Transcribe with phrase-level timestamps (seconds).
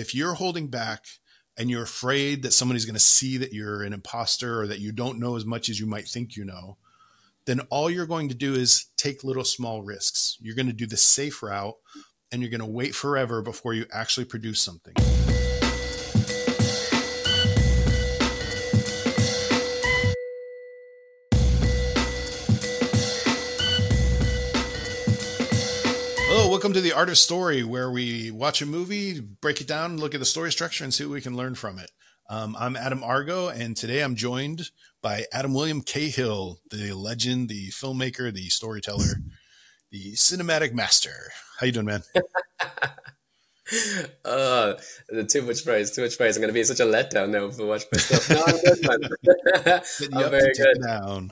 [0.00, 1.04] if you're holding back
[1.56, 4.92] and you're afraid that somebody's going to see that you're an imposter or that you
[4.92, 6.78] don't know as much as you might think you know,
[7.44, 10.38] then all you're going to do is take little small risks.
[10.40, 11.76] You're going to do the safe route
[12.32, 14.94] and you're going to wait forever before you actually produce something.
[26.90, 30.26] The Art of Story, where we watch a movie, break it down, look at the
[30.26, 31.88] story structure, and see what we can learn from it.
[32.28, 37.68] Um, I'm Adam Argot, and today I'm joined by Adam William Cahill, the legend, the
[37.68, 39.22] filmmaker, the storyteller,
[39.92, 41.30] the cinematic master.
[41.60, 42.02] How you doing, man?
[44.24, 44.76] Oh,
[45.28, 46.36] too much praise, too much praise.
[46.36, 48.30] I'm going to be such a letdown now I watch my stuff.
[48.30, 49.80] No, I'm good, man.
[50.24, 50.82] I'm very good.
[50.82, 51.30] Down.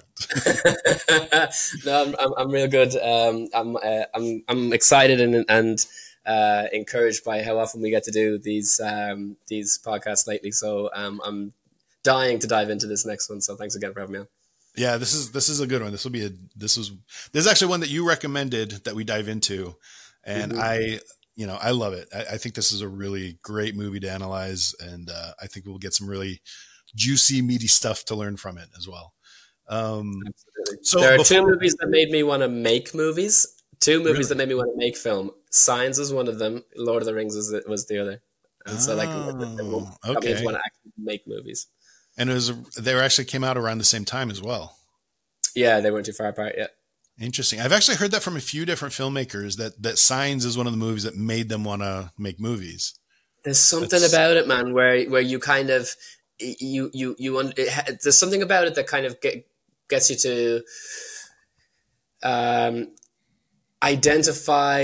[1.85, 2.97] no, I'm, I'm, I'm, real good.
[2.97, 5.87] Um, I'm, uh, I'm, I'm excited and, and
[6.27, 10.51] uh, encouraged by how often we get to do these, um, these podcasts lately.
[10.51, 11.53] So um, I'm
[12.03, 13.41] dying to dive into this next one.
[13.41, 14.29] So thanks again for having me on.
[14.77, 15.91] Yeah, this is this is a good one.
[15.91, 16.93] This will be a this was
[17.33, 19.75] this is actually one that you recommended that we dive into,
[20.23, 20.61] and mm-hmm.
[20.61, 21.01] I
[21.39, 22.09] you know, I love it.
[22.13, 25.67] I, I, think this is a really great movie to analyze, and uh, I think
[25.67, 26.43] we'll get some really
[26.97, 29.15] juicy, meaty stuff to learn from it as well.
[29.69, 30.21] Um,
[30.83, 33.47] so there are before, two movies that made me want to make movies.
[33.79, 34.29] Two movies really?
[34.31, 35.31] that made me want to make film.
[35.51, 36.65] Signs was one of them.
[36.77, 38.21] Lord of the Rings was the, was the other.
[38.67, 40.45] And oh, so like, oh, okay.
[40.45, 41.69] want to actually make movies.
[42.19, 44.77] And it was they were actually came out around the same time as well.
[45.55, 46.71] Yeah, they weren't too far apart yet.
[47.21, 47.61] Interesting.
[47.61, 50.73] I've actually heard that from a few different filmmakers that that Signs is one of
[50.73, 52.95] the movies that made them want to make movies.
[53.45, 54.13] There's something That's...
[54.13, 55.91] about it, man, where where you kind of
[56.39, 59.49] you you you want it, there's something about it that kind of get,
[59.89, 60.63] gets you to
[62.23, 62.95] um,
[63.83, 64.83] identify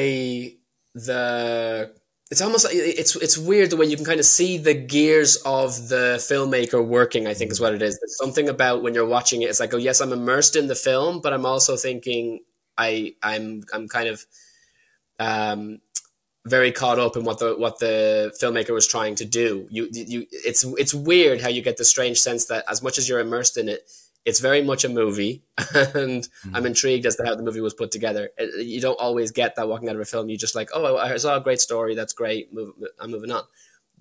[0.95, 1.95] the
[2.35, 5.37] it's almost like it's it's weird the way you can kind of see the gears
[5.47, 7.29] of the filmmaker working.
[7.29, 7.97] I think is what it is.
[8.01, 9.51] There's something about when you're watching it.
[9.51, 12.41] It's like, oh yes, I'm immersed in the film, but I'm also thinking
[12.77, 14.27] I I'm I'm kind of
[15.21, 15.79] um,
[16.45, 19.69] very caught up in what the what the filmmaker was trying to do.
[19.71, 23.09] You you it's it's weird how you get the strange sense that as much as
[23.09, 23.89] you're immersed in it,
[24.25, 26.57] it's very much a movie, and mm-hmm.
[26.57, 28.31] I'm intrigued as to how the movie was put together.
[28.59, 30.29] You don't always get that walking out of a film.
[30.29, 31.95] You're just like, oh, I saw a great story.
[31.95, 32.53] That's great.
[32.53, 33.45] Move, I'm moving on.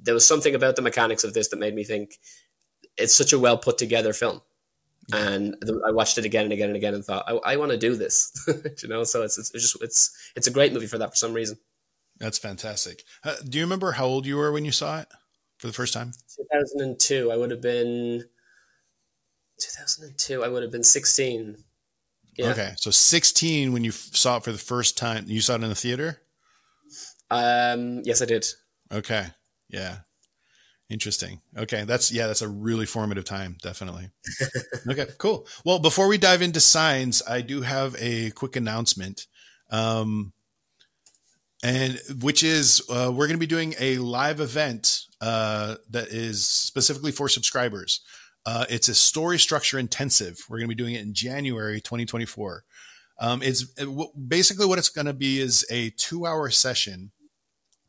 [0.01, 2.19] There was something about the mechanics of this that made me think
[2.97, 4.41] it's such a well put together film.
[5.11, 7.77] And I watched it again and again and again and thought, I, I want to
[7.77, 8.31] do this,
[8.81, 9.03] you know.
[9.03, 11.57] So it's, it's just it's it's a great movie for that for some reason.
[12.19, 13.03] That's fantastic.
[13.21, 15.07] Uh, do you remember how old you were when you saw it
[15.57, 16.13] for the first time?
[16.37, 17.31] 2002.
[17.31, 18.23] I would have been
[19.63, 20.43] 2002.
[20.43, 21.57] I would have been 16.
[22.37, 22.49] Yeah.
[22.51, 25.25] Okay, so 16 when you saw it for the first time.
[25.27, 26.21] You saw it in the theater.
[27.29, 28.01] Um.
[28.03, 28.45] Yes, I did.
[28.91, 29.27] Okay.
[29.69, 29.97] Yeah.
[30.89, 31.41] Interesting.
[31.57, 34.09] Okay, that's yeah, that's a really formative time, definitely.
[34.87, 35.47] okay, cool.
[35.65, 39.25] Well, before we dive into signs, I do have a quick announcement.
[39.71, 40.33] Um,
[41.63, 46.45] and which is uh, we're going to be doing a live event uh, that is
[46.45, 48.01] specifically for subscribers.
[48.45, 50.43] Uh, it's a story structure intensive.
[50.49, 52.63] We're going to be doing it in January 2024.
[53.19, 57.11] Um, it's it, w- basically what it's going to be is a two hour session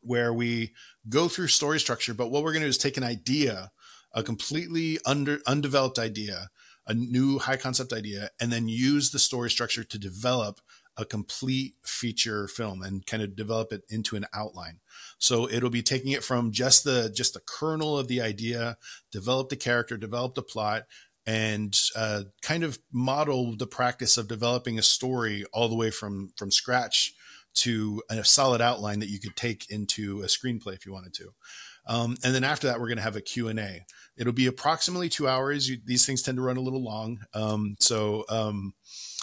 [0.01, 0.73] where we
[1.09, 2.13] go through story structure.
[2.13, 3.71] But what we're going to do is take an idea,
[4.13, 6.49] a completely under undeveloped idea,
[6.87, 10.61] a new high concept idea, and then use the story structure to develop
[10.97, 14.79] a complete feature film and kind of develop it into an outline.
[15.17, 18.77] So it'll be taking it from just the just the kernel of the idea,
[19.11, 20.83] develop the character, develop the plot,
[21.25, 26.31] and uh, kind of model the practice of developing a story all the way from
[26.35, 27.13] from scratch
[27.55, 31.33] to a solid outline that you could take into a screenplay if you wanted to.
[31.87, 33.85] Um, and then after that, we're going to have a Q&A.
[34.17, 35.69] It'll be approximately two hours.
[35.69, 37.19] You, these things tend to run a little long.
[37.33, 38.73] Um, so, um,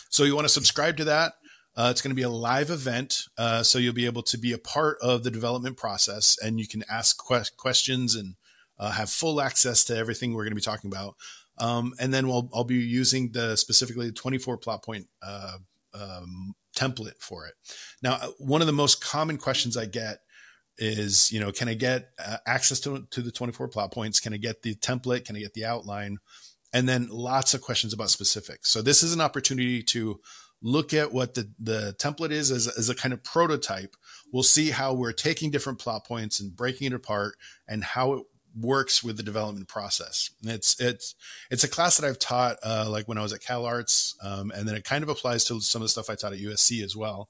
[0.09, 1.35] so you want to subscribe to that.
[1.75, 4.53] Uh, it's going to be a live event, uh, so you'll be able to be
[4.53, 8.35] a part of the development process, and you can ask que- questions and
[8.79, 11.15] uh, have full access to everything we're going to be talking about.
[11.59, 15.59] Um, and then we'll, I'll be using the specifically the 24 plot point uh,
[15.95, 17.55] um, template for it.
[18.03, 20.19] Now, uh, one of the most common questions I get
[20.79, 24.21] is, you know, can I get uh, access to, to the 24 plot points?
[24.21, 25.25] Can I get the template?
[25.27, 26.19] Can I get the outline?
[26.73, 28.71] And then lots of questions about specifics.
[28.71, 30.21] So this is an opportunity to
[30.63, 33.97] look at what the, the template is as, as a kind of prototype.
[34.33, 37.35] We'll see how we're taking different plot points and breaking it apart
[37.69, 38.23] and how it
[38.59, 40.31] works with the development process.
[40.43, 41.15] it's it's
[41.51, 44.51] it's a class that I've taught uh, like when I was at Cal Arts, um,
[44.55, 46.83] and then it kind of applies to some of the stuff I taught at USC
[46.85, 47.29] as well.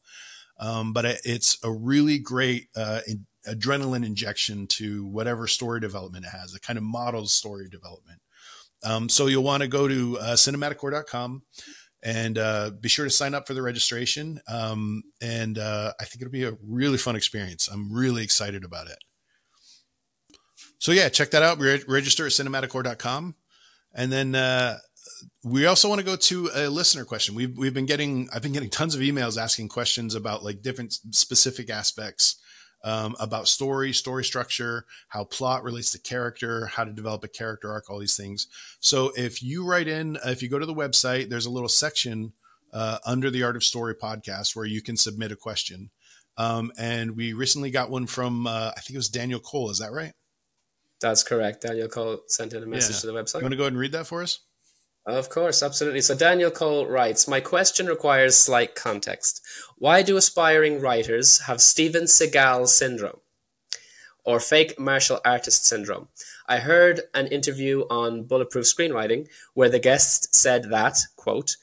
[0.59, 6.25] Um, but it, it's a really great uh, in, adrenaline injection to whatever story development
[6.25, 6.55] it has.
[6.55, 8.21] It kind of models story development.
[8.85, 11.43] Um, so you'll want to go to uh, cinematicore.com
[12.03, 14.41] and uh, be sure to sign up for the registration.
[14.49, 17.69] Um, and uh, I think it'll be a really fun experience.
[17.69, 18.99] I'm really excited about it.
[20.79, 21.59] So yeah, check that out.
[21.59, 23.37] Re- register at cinematicore.com.
[23.95, 24.79] And then uh,
[25.45, 27.35] we also want to go to a listener question.
[27.35, 30.93] We've we've been getting I've been getting tons of emails asking questions about like different
[31.11, 32.42] specific aspects
[32.85, 37.71] um, about story, story structure, how plot relates to character, how to develop a character
[37.71, 38.47] arc, all these things.
[38.81, 42.33] So if you write in, if you go to the website, there's a little section
[42.73, 45.91] uh, under the Art of Story podcast where you can submit a question.
[46.37, 49.71] Um, and we recently got one from uh, I think it was Daniel Cole.
[49.71, 50.15] Is that right?
[51.01, 51.63] That's correct.
[51.63, 53.01] Daniel Cole sent in a message yeah.
[53.01, 53.41] to the website.
[53.41, 54.41] You want to go ahead and read that for us?
[55.05, 56.01] Of course, absolutely.
[56.01, 59.43] So Daniel Cole writes, My question requires slight context.
[59.77, 63.19] Why do aspiring writers have Steven Seagal syndrome
[64.25, 66.09] or fake martial artist syndrome?
[66.47, 71.57] I heard an interview on Bulletproof Screenwriting where the guest said that, quote,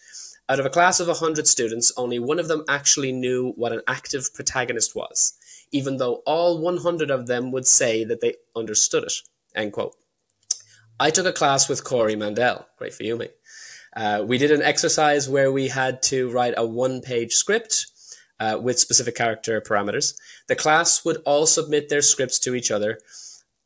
[0.50, 3.84] out of a class of 100 students, only one of them actually knew what an
[3.88, 5.36] active protagonist was,
[5.72, 9.14] even though all 100 of them would say that they understood it,
[9.56, 9.96] end quote.
[11.02, 12.66] I took a class with Corey Mandell.
[12.78, 13.32] Great for you, mate.
[13.96, 17.88] Uh, we did an exercise where we had to write a one page script
[18.40, 20.18] uh, with specific character parameters.
[20.48, 23.00] The class would all submit their scripts to each other.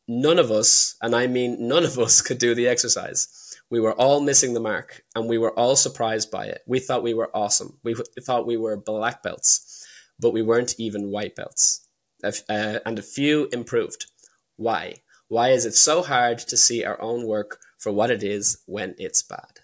[0.07, 3.57] None of us, and I mean none of us, could do the exercise.
[3.69, 6.61] We were all missing the mark and we were all surprised by it.
[6.67, 7.79] We thought we were awesome.
[7.83, 9.87] We thought we were black belts,
[10.19, 11.87] but we weren't even white belts.
[12.23, 12.31] Uh,
[12.85, 14.05] and a few improved.
[14.55, 14.97] Why?
[15.27, 18.95] Why is it so hard to see our own work for what it is when
[18.97, 19.59] it's bad?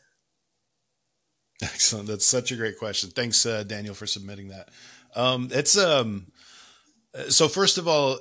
[1.62, 2.08] Excellent.
[2.08, 3.10] That's such a great question.
[3.10, 4.70] Thanks, uh, Daniel, for submitting that.
[5.16, 6.32] Um, it's um,
[7.30, 8.20] so first of all,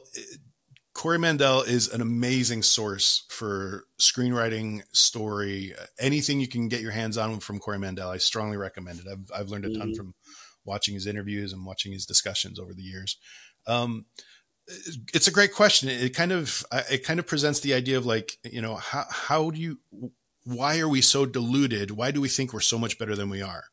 [0.94, 7.16] Corey Mandell is an amazing source for screenwriting, story, anything you can get your hands
[7.16, 8.08] on from Corey Mandell.
[8.08, 9.06] I strongly recommend it.
[9.10, 9.94] I've, I've learned a ton mm-hmm.
[9.94, 10.14] from
[10.64, 13.16] watching his interviews and watching his discussions over the years.
[13.66, 14.06] Um,
[15.14, 15.88] it's a great question.
[15.88, 19.04] It kind of uh, it kind of presents the idea of like you know how
[19.10, 19.78] how do you
[20.44, 21.90] why are we so deluded?
[21.90, 23.64] Why do we think we're so much better than we are?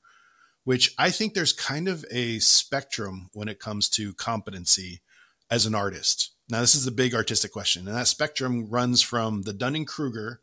[0.63, 5.01] Which I think there's kind of a spectrum when it comes to competency
[5.49, 6.31] as an artist.
[6.49, 10.39] Now this is a big artistic question, and that spectrum runs from the Dunning Kruger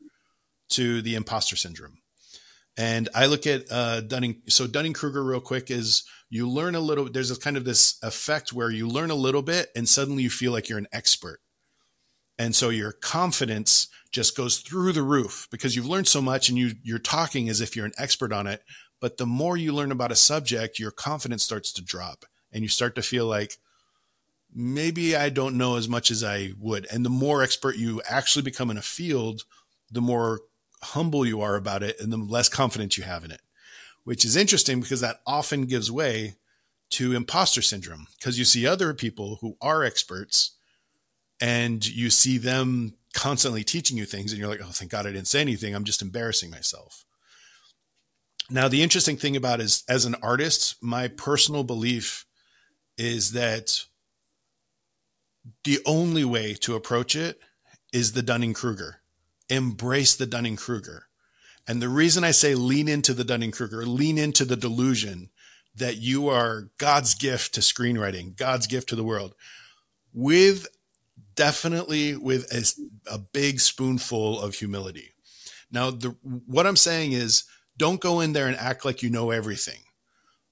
[0.71, 2.02] to the imposter syndrome.
[2.77, 4.43] And I look at uh, Dunning.
[4.49, 7.11] So Dunning Kruger, real quick, is you learn a little.
[7.11, 10.31] There's a kind of this effect where you learn a little bit, and suddenly you
[10.31, 11.41] feel like you're an expert,
[12.39, 16.57] and so your confidence just goes through the roof because you've learned so much, and
[16.57, 18.63] you you're talking as if you're an expert on it.
[19.01, 22.69] But the more you learn about a subject, your confidence starts to drop, and you
[22.69, 23.59] start to feel like
[24.55, 26.87] maybe I don't know as much as I would.
[26.91, 29.45] And the more expert you actually become in a field,
[29.91, 30.41] the more
[30.83, 33.41] humble you are about it and the less confidence you have in it,
[34.05, 36.37] which is interesting because that often gives way
[36.91, 40.53] to imposter syndrome because you see other people who are experts
[41.41, 45.13] and you see them constantly teaching you things and you're like, oh, thank God I
[45.13, 45.75] didn't say anything.
[45.75, 47.05] I'm just embarrassing myself.
[48.51, 52.27] Now, the interesting thing about is as an artist, my personal belief
[52.99, 53.85] is that
[55.65, 57.41] the only way to approach it
[57.93, 59.02] is the Dunning Kruger
[59.53, 61.07] embrace the Dunning Kruger.
[61.67, 65.31] And the reason I say lean into the Dunning Kruger, lean into the delusion
[65.75, 69.35] that you are God's gift to screenwriting, God's gift to the world,
[70.13, 70.67] with
[71.35, 75.15] definitely with a, a big spoonful of humility.
[75.71, 77.45] Now, the, what I'm saying is
[77.77, 79.83] don't go in there and act like you know everything,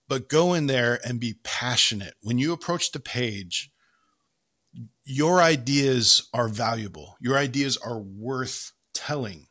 [0.09, 2.15] but go in there and be passionate.
[2.23, 3.71] When you approach the page,
[5.05, 7.17] your ideas are valuable.
[7.21, 9.47] Your ideas are worth telling.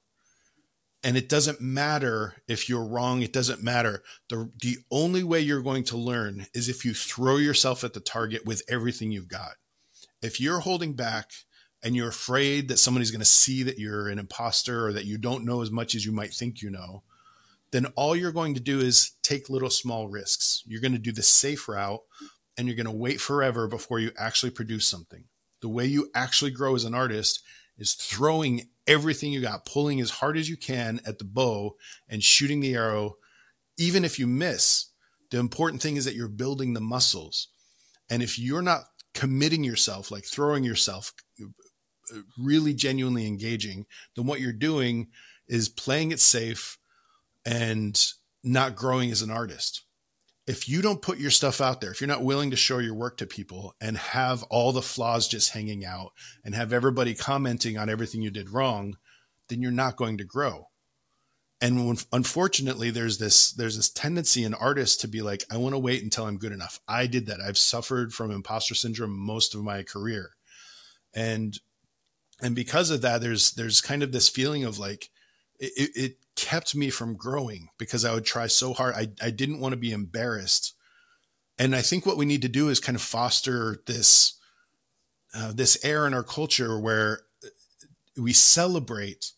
[1.03, 3.21] And it doesn't matter if you're wrong.
[3.21, 4.03] It doesn't matter.
[4.29, 8.01] The, the only way you're going to learn is if you throw yourself at the
[8.01, 9.53] target with everything you've got.
[10.21, 11.31] If you're holding back
[11.81, 15.17] and you're afraid that somebody's going to see that you're an imposter or that you
[15.17, 17.03] don't know as much as you might think you know,
[17.71, 20.63] then all you're going to do is take little small risks.
[20.65, 22.01] You're going to do the safe route
[22.57, 25.23] and you're going to wait forever before you actually produce something.
[25.61, 27.41] The way you actually grow as an artist
[27.79, 31.75] is throwing everything you got, pulling as hard as you can at the bow
[32.07, 33.15] and shooting the arrow.
[33.77, 34.87] Even if you miss,
[35.31, 37.47] the important thing is that you're building the muscles.
[38.09, 38.83] And if you're not
[39.13, 41.13] committing yourself, like throwing yourself,
[42.37, 45.07] really genuinely engaging, then what you're doing
[45.47, 46.77] is playing it safe
[47.45, 49.83] and not growing as an artist.
[50.49, 52.95] If you don't put your stuff out there, if you're not willing to show your
[52.95, 56.11] work to people and have all the flaws just hanging out
[56.43, 58.97] and have everybody commenting on everything you did wrong,
[59.47, 60.65] then you're not going to grow.
[61.61, 65.75] And when, unfortunately, there's this there's this tendency in artists to be like, I want
[65.75, 66.79] to wait until I'm good enough.
[66.87, 67.41] I did that.
[67.41, 70.31] I've suffered from imposter syndrome most of my career,
[71.13, 71.59] and
[72.41, 75.11] and because of that, there's there's kind of this feeling of like
[75.59, 78.95] it, it kept me from growing because I would try so hard.
[78.95, 80.73] I, I didn't want to be embarrassed.
[81.57, 84.39] And I think what we need to do is kind of foster this
[85.35, 87.21] uh, this air in our culture where
[88.17, 89.33] we celebrate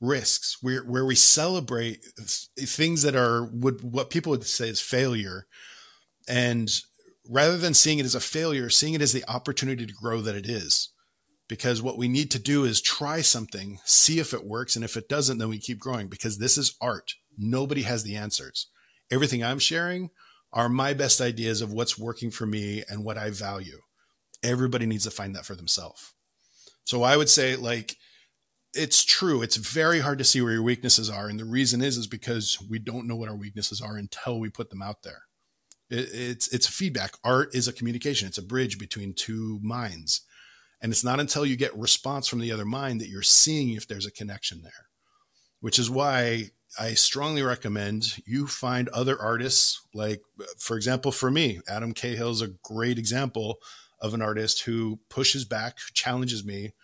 [0.00, 2.04] risks, where where we celebrate
[2.58, 5.46] things that are would what people would say is failure,
[6.28, 6.82] and
[7.28, 10.36] rather than seeing it as a failure, seeing it as the opportunity to grow that
[10.36, 10.90] it is
[11.48, 14.74] because what we need to do is try something, see if it works.
[14.76, 17.14] And if it doesn't, then we keep growing because this is art.
[17.38, 18.68] Nobody has the answers.
[19.10, 20.10] Everything I'm sharing
[20.52, 23.78] are my best ideas of what's working for me and what I value.
[24.42, 26.12] Everybody needs to find that for themselves.
[26.84, 27.96] So I would say, like,
[28.74, 29.42] it's true.
[29.42, 31.28] It's very hard to see where your weaknesses are.
[31.28, 34.50] And the reason is, is because we don't know what our weaknesses are until we
[34.50, 35.22] put them out there.
[35.90, 37.12] It, it's, it's feedback.
[37.24, 38.28] Art is a communication.
[38.28, 40.22] It's a bridge between two minds
[40.80, 43.88] and it's not until you get response from the other mind that you're seeing if
[43.88, 44.88] there's a connection there,
[45.60, 49.80] which is why I strongly recommend you find other artists.
[49.94, 50.22] Like,
[50.58, 53.58] for example, for me, Adam Cahill is a great example
[54.00, 56.74] of an artist who pushes back, challenges me,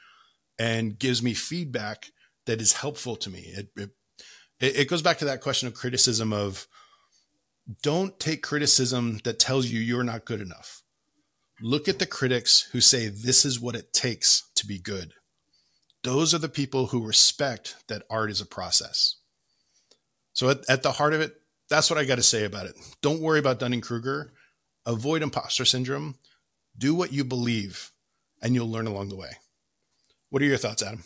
[0.58, 2.10] and gives me feedback
[2.46, 3.40] that is helpful to me.
[3.40, 3.90] It, it,
[4.60, 6.66] it goes back to that question of criticism of
[7.82, 10.81] don't take criticism that tells you you're not good enough
[11.62, 15.12] Look at the critics who say this is what it takes to be good.
[16.02, 19.14] Those are the people who respect that art is a process.
[20.32, 21.36] So, at, at the heart of it,
[21.70, 22.74] that's what I got to say about it.
[23.00, 24.32] Don't worry about Dunning Kruger.
[24.86, 26.16] Avoid imposter syndrome.
[26.76, 27.92] Do what you believe,
[28.42, 29.36] and you'll learn along the way.
[30.30, 31.04] What are your thoughts, Adam?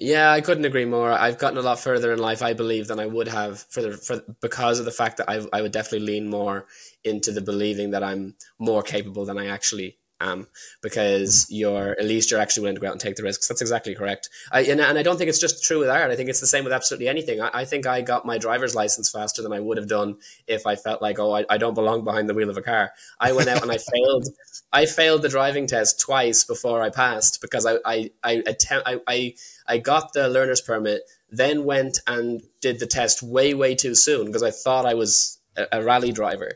[0.00, 1.10] Yeah, I couldn't agree more.
[1.12, 3.92] I've gotten a lot further in life, I believe, than I would have for the
[3.96, 6.66] for because of the fact that I I would definitely lean more
[7.04, 10.46] into the believing that I'm more capable than I actually am
[10.82, 13.48] because you're at least you're actually willing to go out and take the risks.
[13.48, 14.28] That's exactly correct.
[14.50, 16.10] I, and, and I don't think it's just true with art.
[16.10, 17.40] I think it's the same with absolutely anything.
[17.40, 20.66] I, I think I got my driver's license faster than I would have done if
[20.66, 22.92] I felt like, oh, I, I don't belong behind the wheel of a car.
[23.20, 24.28] I went out and I failed.
[24.72, 29.00] I failed the driving test twice before I passed because I I I, attempt, I,
[29.06, 29.34] I
[29.66, 34.26] I got the learner's permit, then went and did the test way way too soon
[34.26, 36.52] because I thought I was a, a rally driver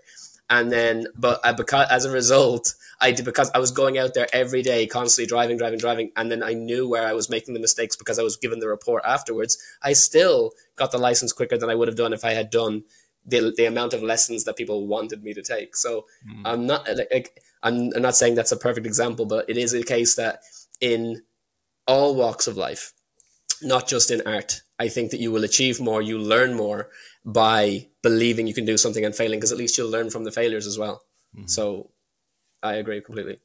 [0.52, 3.98] and then but uh, I, because as a result i did because i was going
[3.98, 7.28] out there every day constantly driving driving driving and then i knew where i was
[7.28, 11.32] making the mistakes because i was given the report afterwards i still got the license
[11.32, 12.82] quicker than i would have done if i had done
[13.24, 16.42] the, the amount of lessons that people wanted me to take so mm.
[16.44, 19.84] i'm not like I'm, I'm not saying that's a perfect example but it is a
[19.84, 20.40] case that
[20.80, 21.22] in
[21.86, 22.92] all walks of life
[23.62, 26.88] not just in art i think that you will achieve more you learn more
[27.24, 30.32] by believing you can do something and failing because at least you'll learn from the
[30.32, 31.02] failures as well.
[31.36, 31.46] Mm-hmm.
[31.46, 31.90] So
[32.62, 33.38] I agree completely.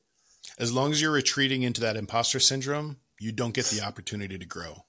[0.59, 4.45] As long as you're retreating into that imposter syndrome, you don't get the opportunity to
[4.45, 4.85] grow.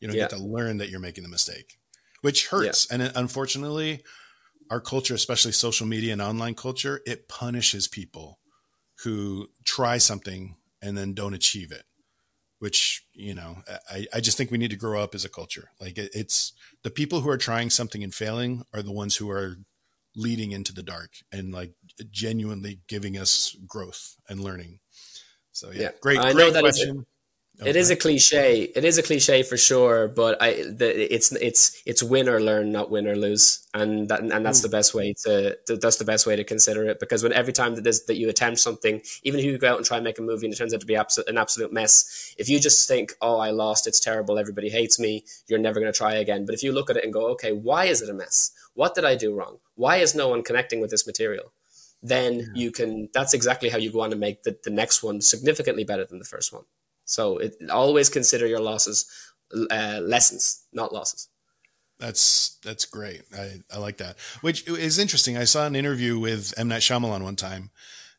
[0.00, 0.24] You don't yeah.
[0.24, 1.78] get to learn that you're making the mistake,
[2.20, 2.86] which hurts.
[2.90, 2.96] Yeah.
[2.96, 4.02] And unfortunately,
[4.70, 8.40] our culture, especially social media and online culture, it punishes people
[9.02, 11.84] who try something and then don't achieve it
[12.64, 13.58] which you know
[13.90, 16.54] I, I just think we need to grow up as a culture like it, it's
[16.82, 19.56] the people who are trying something and failing are the ones who are
[20.16, 21.74] leading into the dark and like
[22.10, 24.78] genuinely giving us growth and learning
[25.52, 25.90] so yeah, yeah.
[26.00, 27.06] great I great question
[27.60, 27.70] Okay.
[27.70, 28.62] It is a cliche.
[28.62, 32.72] It is a cliche for sure, but I the, it's it's it's win or learn,
[32.72, 34.62] not win or lose, and that and that's Ooh.
[34.62, 34.72] the hmm.
[34.72, 36.98] best way to, that's the best way to consider it.
[36.98, 39.86] Because when every time that that you attempt something, even if you go out and
[39.86, 42.34] try and make a movie and it turns out to be absolute, an absolute mess,
[42.38, 45.92] if you just think, "Oh, I lost, it's terrible, everybody hates me," you're never going
[45.92, 46.46] to try again.
[46.46, 48.50] But if you look at it and go, "Okay, why is it a mess?
[48.74, 49.58] What did I do wrong?
[49.76, 51.52] Why is no one connecting with this material?"
[52.06, 52.46] Then yeah.
[52.54, 53.08] you can.
[53.14, 56.18] That's exactly how you go on to make the, the next one significantly better than
[56.18, 56.64] the first one.
[57.06, 59.06] So it, always consider your losses
[59.70, 61.28] uh, lessons, not losses.
[61.98, 63.22] That's that's great.
[63.36, 64.18] I, I like that.
[64.40, 65.36] Which is interesting.
[65.36, 67.70] I saw an interview with M Night Shyamalan one time,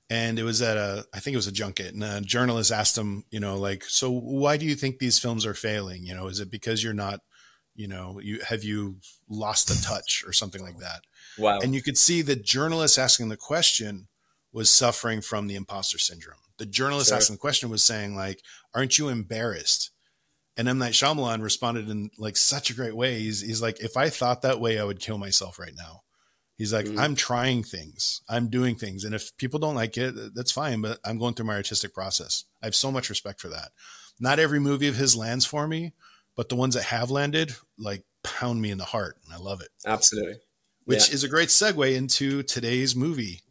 [0.09, 2.97] and it was at a I think it was a junket, and a journalist asked
[2.97, 6.05] him, you know, like, so why do you think these films are failing?
[6.05, 7.19] You know, is it because you're not,
[7.75, 8.97] you know, you have you
[9.29, 11.01] lost the touch or something like that?
[11.37, 11.59] Wow.
[11.59, 14.07] And you could see the journalist asking the question
[14.51, 17.17] was suffering from the imposter syndrome the journalist sure.
[17.17, 18.41] asking the question was saying like,
[18.73, 19.91] "Aren't you embarrassed?"
[20.57, 23.19] And M Night Shyamalan responded in like such a great way.
[23.19, 26.01] He's he's like, "If I thought that way, I would kill myself right now."
[26.57, 26.99] He's like, mm-hmm.
[26.99, 29.03] I'm trying things, I'm doing things.
[29.03, 32.45] And if people don't like it, that's fine, but I'm going through my artistic process.
[32.63, 33.73] I have so much respect for that.
[34.21, 35.91] Not every movie of his lands for me,
[36.33, 39.17] but the ones that have landed, like, pound me in the heart.
[39.25, 39.67] And I love it.
[39.85, 40.35] Absolutely.
[40.85, 41.15] Which yeah.
[41.15, 43.41] is a great segue into today's movie.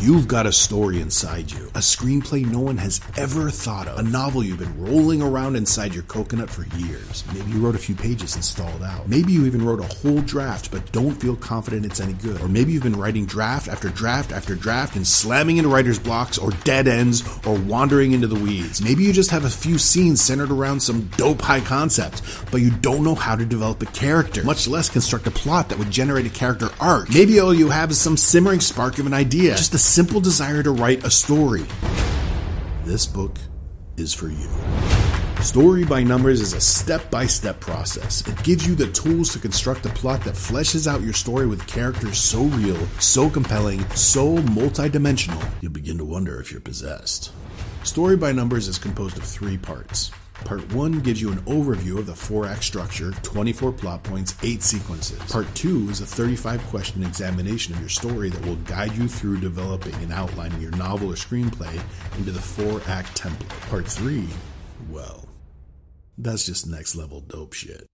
[0.00, 4.02] You've got a story inside you, a screenplay no one has ever thought of, a
[4.04, 7.24] novel you've been rolling around inside your coconut for years.
[7.34, 9.08] Maybe you wrote a few pages and stalled out.
[9.08, 12.40] Maybe you even wrote a whole draft but don't feel confident it's any good.
[12.40, 16.38] Or maybe you've been writing draft after draft after draft and slamming into writer's blocks
[16.38, 18.80] or dead ends or wandering into the weeds.
[18.80, 22.70] Maybe you just have a few scenes centered around some dope high concept, but you
[22.70, 26.26] don't know how to develop a character, much less construct a plot that would generate
[26.26, 27.12] a character arc.
[27.12, 30.62] Maybe all you have is some simmering spark of an idea, just a simple desire
[30.62, 31.64] to write a story.
[32.84, 33.38] This book
[33.96, 34.48] is for you.
[35.42, 38.26] Story by Numbers is a step by step process.
[38.28, 41.66] It gives you the tools to construct a plot that fleshes out your story with
[41.66, 47.32] characters so real, so compelling, so multidimensional, you'll begin to wonder if you're possessed.
[47.82, 50.10] Story by Numbers is composed of three parts
[50.44, 54.62] Part 1 gives you an overview of the 4 act structure, 24 plot points, 8
[54.62, 55.18] sequences.
[55.30, 59.40] Part 2 is a 35 question examination of your story that will guide you through
[59.40, 61.80] developing and outlining your novel or screenplay
[62.16, 63.48] into the 4 act template.
[63.68, 64.26] Part 3,
[64.88, 65.28] well,
[66.16, 67.86] that's just next level dope shit.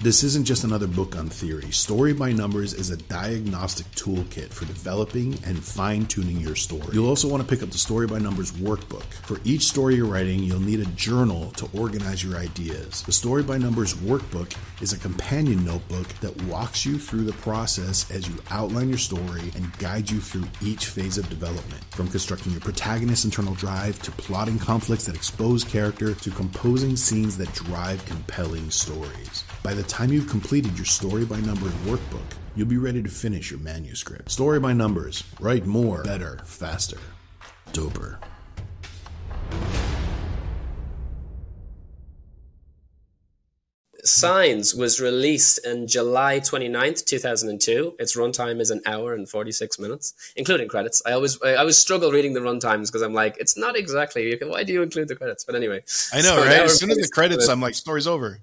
[0.00, 1.70] This isn't just another book on theory.
[1.70, 6.88] Story by Numbers is a diagnostic toolkit for developing and fine tuning your story.
[6.92, 9.04] You'll also want to pick up the Story by Numbers workbook.
[9.22, 13.02] For each story you're writing, you'll need a journal to organize your ideas.
[13.02, 18.10] The Story by Numbers workbook is a companion notebook that walks you through the process
[18.10, 21.82] as you outline your story and guide you through each phase of development.
[21.92, 27.38] From constructing your protagonist's internal drive to plotting conflicts that expose character to composing scenes
[27.38, 29.44] that drive compelling stories.
[29.62, 33.50] By the time you've completed your story by numbers workbook, you'll be ready to finish
[33.50, 34.30] your manuscript.
[34.30, 35.24] Story by numbers.
[35.40, 36.98] Write more, better, faster,
[37.72, 38.18] doper.
[44.06, 47.96] Signs was released in July 29th, 2002.
[47.98, 51.00] Its runtime is an hour and 46 minutes, including credits.
[51.06, 54.38] I always I always struggle reading the runtimes because I'm like, it's not exactly.
[54.42, 55.44] Why do you include the credits?
[55.44, 55.82] But anyway.
[56.12, 56.60] I know, so right?
[56.60, 58.40] As soon as the credits, I'm like, story's over.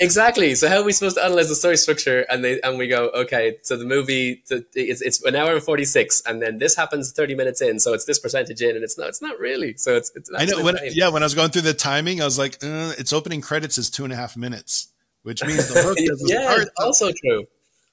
[0.00, 0.54] Exactly.
[0.54, 2.20] So how are we supposed to analyze the story structure?
[2.30, 5.62] And they and we go, okay, so the movie the, it's it's an hour and
[5.62, 8.84] forty six, and then this happens thirty minutes in, so it's this percentage in, and
[8.84, 9.76] it's not it's not really.
[9.76, 12.24] So it's, it's I know when yeah when I was going through the timing, I
[12.24, 14.88] was like, uh, its opening credits is two and a half minutes,
[15.24, 16.68] which means the hook doesn't yeah, start.
[16.78, 17.46] also true.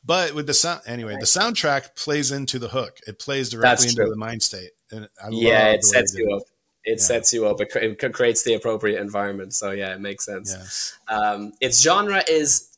[0.03, 2.99] But with the sound anyway, the soundtrack plays into the hook.
[3.07, 6.43] It plays directly into the mind state, and I yeah, it sets you up
[6.85, 7.03] it yeah.
[7.03, 7.59] sets you up.
[7.59, 9.53] It, it, creates the appropriate environment.
[9.53, 10.95] So yeah, it makes sense.
[11.09, 11.17] Yeah.
[11.17, 12.69] Um, its genre is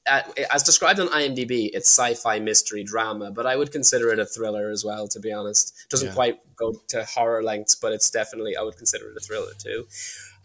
[0.52, 4.70] as described on IMDb, it's sci-fi mystery drama, but I would consider it a thriller
[4.70, 5.08] as well.
[5.10, 6.14] To be honest, it doesn't yeah.
[6.14, 9.88] quite go to horror lengths, but it's definitely I would consider it a thriller too.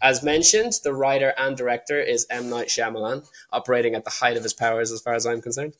[0.03, 2.49] As mentioned, the writer and director is M.
[2.49, 5.77] Night Shyamalan, operating at the height of his powers as far as I'm concerned.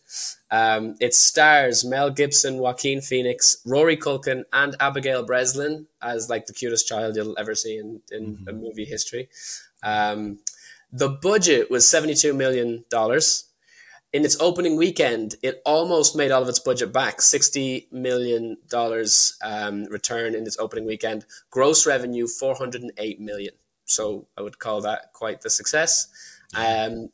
[0.50, 6.54] Um, it stars Mel Gibson, Joaquin Phoenix, Rory Culkin, and Abigail Breslin as like the
[6.54, 8.48] cutest child you'll ever see in, in mm-hmm.
[8.48, 9.28] a movie history.
[9.84, 10.40] Um,
[10.90, 12.86] the budget was $72 million.
[14.14, 17.18] In its opening weekend, it almost made all of its budget back.
[17.18, 18.58] $60 million
[19.44, 21.26] um, return in its opening weekend.
[21.50, 23.54] Gross revenue, $408 million.
[23.86, 26.08] So I would call that quite the success.
[26.56, 27.10] Um,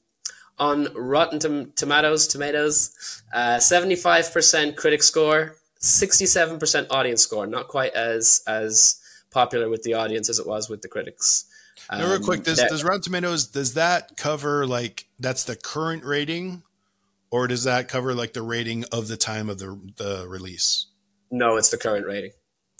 [0.57, 7.47] on Rotten Tom- Tomatoes, tomatoes, uh, seventy-five percent critic score, sixty-seven percent audience score.
[7.47, 8.99] Not quite as as
[9.31, 11.45] popular with the audience as it was with the critics.
[11.89, 16.03] Um, now, real quick, does, does Rotten Tomatoes does that cover like that's the current
[16.03, 16.63] rating,
[17.31, 20.87] or does that cover like the rating of the time of the the release?
[21.31, 22.31] No, it's the current rating.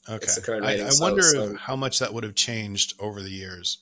[0.09, 0.23] Okay.
[0.23, 0.85] It's the current rating.
[0.85, 3.79] I, I wonder so, how much that would have changed over the years.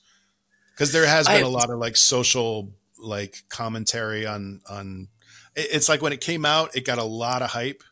[0.74, 5.08] Because there has been I, a lot of like social like commentary on on
[5.56, 7.82] it's like when it came out, it got a lot of hype.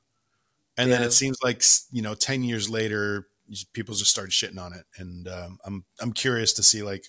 [0.79, 0.99] And yeah.
[0.99, 3.27] then it seems like you know, ten years later,
[3.73, 4.85] people just started shitting on it.
[4.99, 7.07] And um, I'm I'm curious to see like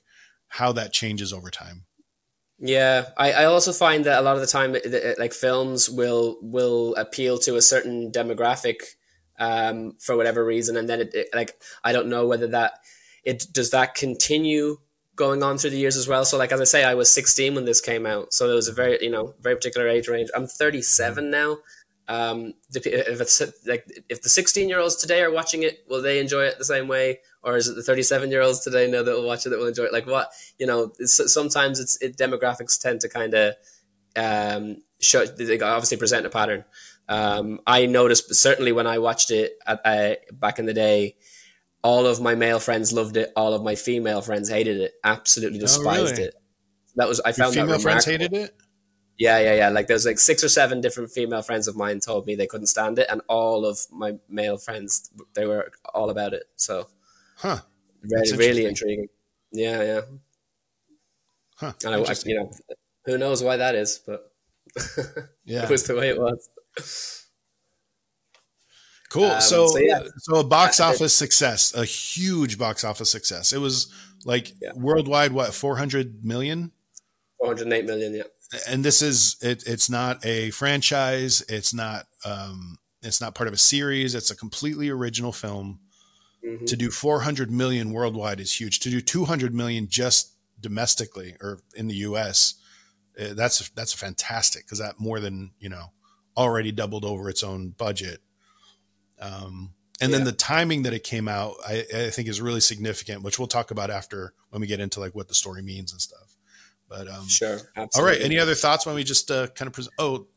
[0.48, 1.86] how that changes over time.
[2.60, 4.76] Yeah, I, I also find that a lot of the time,
[5.20, 8.78] like films will will appeal to a certain demographic
[9.38, 12.80] um, for whatever reason, and then it, it, like I don't know whether that
[13.24, 14.78] it does that continue
[15.16, 16.24] going on through the years as well.
[16.24, 18.68] So like as I say, I was 16 when this came out, so it was
[18.68, 20.30] a very you know very particular age range.
[20.36, 21.58] I'm 37 now.
[22.10, 26.20] Um, if it's like if the 16 year olds today are watching it, will they
[26.20, 29.12] enjoy it the same way, or is it the 37 year olds today know that
[29.12, 29.94] will watch it that will enjoy it?
[29.94, 33.56] Like what you know, it's, sometimes it's it, demographics tend to kind of
[34.16, 36.66] um, show, they obviously present a pattern.
[37.10, 41.16] Um, I noticed certainly when I watched it at, uh, back in the day,
[41.84, 43.32] all of my male friends loved it.
[43.36, 44.94] All of my female friends hated it.
[45.04, 46.24] Absolutely despised oh, really?
[46.24, 46.36] it.
[46.96, 48.56] That was I found Your female friends hated it.
[49.18, 49.70] Yeah, yeah, yeah.
[49.70, 52.68] Like there's like six or seven different female friends of mine told me they couldn't
[52.68, 56.44] stand it, and all of my male friends they were all about it.
[56.56, 56.88] So,
[57.38, 57.60] huh?
[58.04, 59.08] Really, really intriguing.
[59.52, 60.02] Yeah, yeah.
[61.56, 61.74] Huh.
[61.84, 62.52] And I, I, you know,
[63.06, 64.32] who knows why that is, but
[65.46, 66.50] yeah, it was the way it was.
[69.10, 69.26] Cool.
[69.26, 70.04] Um, so, so, yeah.
[70.18, 73.54] so a box office success, a huge box office success.
[73.54, 73.92] It was
[74.26, 74.72] like yeah.
[74.76, 76.72] worldwide, what, 400 million?
[77.40, 78.24] 408 million, yeah.
[78.68, 81.42] And this is, it, it's not a franchise.
[81.48, 84.16] It's not, um, it's not part of a series.
[84.16, 85.80] It's a completely original film.
[86.46, 86.66] Mm-hmm.
[86.66, 88.80] To do 400 million worldwide is huge.
[88.82, 92.56] To do 200 million just domestically or in the US,
[93.20, 95.92] uh, that's, that's fantastic because that more than, you know,
[96.38, 98.22] already doubled over its own budget
[99.20, 100.18] um, and yeah.
[100.18, 103.48] then the timing that it came out, I, I, think is really significant, which we'll
[103.48, 106.36] talk about after when we get into like what the story means and stuff.
[106.88, 107.60] But um, sure.
[107.76, 107.90] Absolutely.
[107.96, 108.22] All right.
[108.24, 109.94] Any other thoughts when we just uh, kind of present?
[109.98, 110.28] Oh,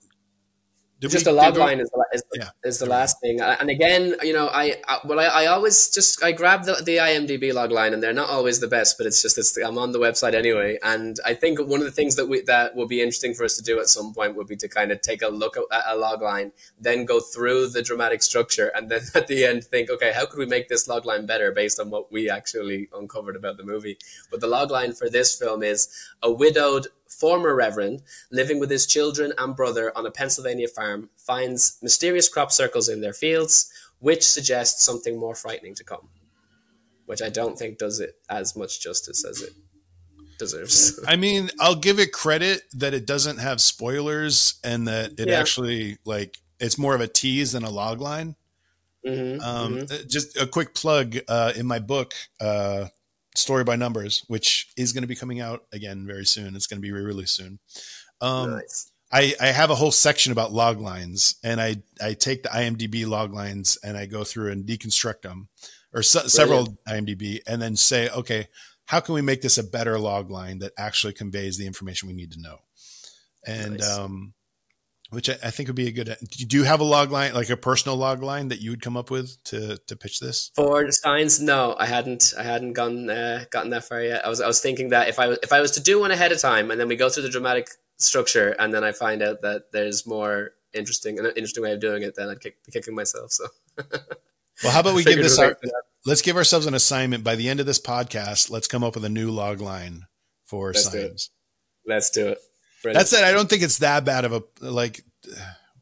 [1.00, 2.50] did just we, the log line is the, is, yeah.
[2.62, 3.40] is the last thing.
[3.40, 6.98] And again, you know, I, I well, I, I always just I grab the, the
[6.98, 9.92] IMDb log line, and they're not always the best, but it's just it's, I'm on
[9.92, 10.78] the website anyway.
[10.82, 13.56] And I think one of the things that we that will be interesting for us
[13.56, 15.96] to do at some point would be to kind of take a look at a
[15.96, 20.12] log line, then go through the dramatic structure, and then at the end think, okay,
[20.12, 23.56] how could we make this log line better based on what we actually uncovered about
[23.56, 23.96] the movie?
[24.30, 25.88] But the log line for this film is
[26.22, 31.79] a widowed former reverend, living with his children and brother on a Pennsylvania farm, finds
[31.83, 36.09] mysterious crop circles in their fields, which suggests something more frightening to come.
[37.07, 39.53] Which I don't think does it as much justice as it
[40.38, 40.99] deserves.
[41.09, 45.40] I mean, I'll give it credit that it doesn't have spoilers and that it yeah.
[45.40, 48.37] actually like it's more of a tease than a log line.
[49.07, 50.09] Mm-hmm, um, mm-hmm.
[50.09, 52.87] Just a quick plug uh, in my book, uh,
[53.35, 56.57] Story by Numbers, which is going to be coming out again very soon.
[56.57, 57.59] It's going to be re-released soon.
[58.21, 58.90] Um, nice.
[59.12, 63.07] I, I have a whole section about log lines, and I I take the IMDb
[63.07, 65.49] log lines and I go through and deconstruct them,
[65.93, 68.47] or several IMDb, and then say, okay,
[68.87, 72.14] how can we make this a better log line that actually conveys the information we
[72.14, 72.59] need to know?
[73.47, 73.99] And nice.
[73.99, 74.35] um,
[75.11, 76.16] which I, I, think would be a good.
[76.31, 78.96] Do you have a log line, like a personal log line that you would come
[78.96, 81.40] up with to to pitch this for the signs?
[81.40, 82.33] No, I hadn't.
[82.38, 84.25] I hadn't gone uh, gotten that far yet.
[84.25, 86.33] I was I was thinking that if I if I was to do one ahead
[86.33, 87.68] of time, and then we go through the dramatic
[87.99, 92.03] structure, and then I find out that there's more interesting an interesting way of doing
[92.03, 93.33] it, then I'd kick, be kicking myself.
[93.33, 93.46] So.
[94.62, 95.57] well, how about we give this our,
[96.07, 98.51] let's give ourselves an assignment by the end of this podcast.
[98.51, 100.07] Let's come up with a new log line
[100.44, 101.31] for let's signs.
[101.87, 102.38] Let's do it.
[102.83, 102.99] Brilliant.
[102.99, 103.25] That's it.
[103.25, 105.03] I don't think it's that bad of a like.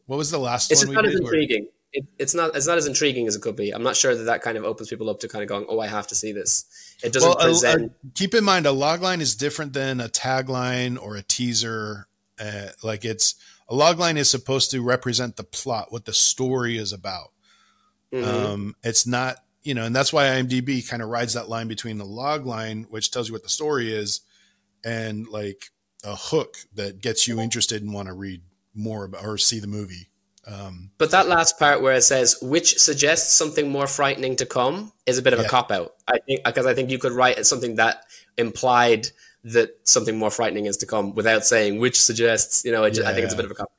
[0.07, 0.73] What was the last?
[0.73, 1.69] It's not as intriguing.
[1.93, 2.57] It, it's not.
[2.57, 3.71] It's not as intriguing as it could be.
[3.71, 5.81] I'm not sure that that kind of opens people up to kind of going, "Oh,
[5.81, 6.65] I have to see this."
[7.03, 7.83] It doesn't well, present.
[7.83, 12.09] A, a, keep in mind, a logline is different than a tagline or a teaser.
[12.41, 13.35] Uh, like it's
[13.69, 17.33] a logline is supposed to represent the plot, what the story is about.
[18.13, 18.47] Mm-hmm.
[18.47, 21.99] Um, it's not, you know, and that's why IMDb kind of rides that line between
[21.99, 24.23] the log line, which tells you what the story is,
[24.85, 25.71] and like
[26.05, 28.43] a hook that gets you interested and want to read
[28.75, 30.09] more about or see the movie.
[30.47, 34.93] Um, but that last part where it says which suggests something more frightening to come
[35.05, 35.47] is a bit of yeah.
[35.47, 35.95] a cop out.
[36.07, 38.05] I think because I think you could write something that
[38.39, 39.09] implied
[39.45, 42.65] that something more frightening is to come without saying which suggests.
[42.65, 43.09] You know, yeah.
[43.09, 43.71] I think it's a bit of a cop.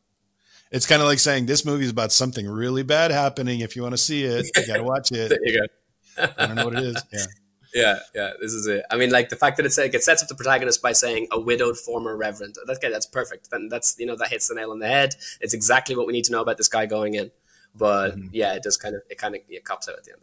[0.71, 3.61] It's kind of like saying this movie is about something really bad happening.
[3.61, 5.29] If you want to see it, you got to watch it.
[5.29, 6.27] there you go.
[6.37, 7.03] I don't know what it is.
[7.11, 7.25] Yeah
[7.73, 8.83] yeah, yeah, this is it.
[8.89, 11.27] I mean, like the fact that it's like it sets up the protagonist by saying
[11.31, 12.55] a widowed former reverend.
[12.65, 13.51] That's that's perfect.
[13.51, 15.15] Then that's you know that hits the nail on the head.
[15.41, 17.31] It's exactly what we need to know about this guy going in.
[17.75, 18.27] But mm-hmm.
[18.31, 20.21] yeah, it does kind of it kind of it cops out at the end.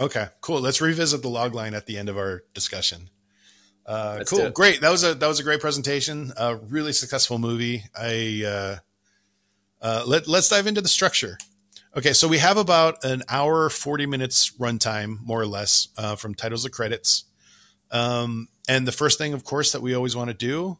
[0.00, 0.60] Okay, cool.
[0.60, 3.10] Let's revisit the log line at the end of our discussion.
[3.84, 4.80] Uh, cool, great.
[4.80, 6.32] That was a that was a great presentation.
[6.36, 7.84] A really successful movie.
[7.98, 8.76] I uh,
[9.80, 11.38] uh, let let's dive into the structure.
[11.96, 16.34] Okay, so we have about an hour, 40 minutes runtime, more or less, uh, from
[16.34, 17.24] titles to credits.
[17.90, 20.78] Um, and the first thing, of course, that we always want to do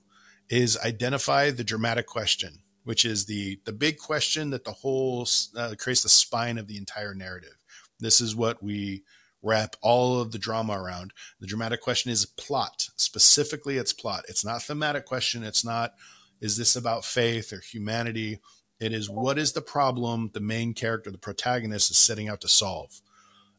[0.51, 5.75] is identify the dramatic question, which is the, the big question that the whole uh,
[5.79, 7.57] creates the spine of the entire narrative.
[7.99, 9.03] This is what we
[9.43, 11.15] wrap all of the drama around.
[11.41, 14.25] The dramatic question is plot, specifically, it's plot.
[14.29, 15.43] It's not thematic question.
[15.43, 15.95] It's not,
[16.43, 18.41] is this about faith or humanity?
[18.81, 22.49] It is what is the problem the main character, the protagonist, is setting out to
[22.49, 23.01] solve.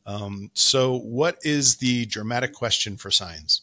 [0.05, 3.61] Um, so, what is the dramatic question for Signs?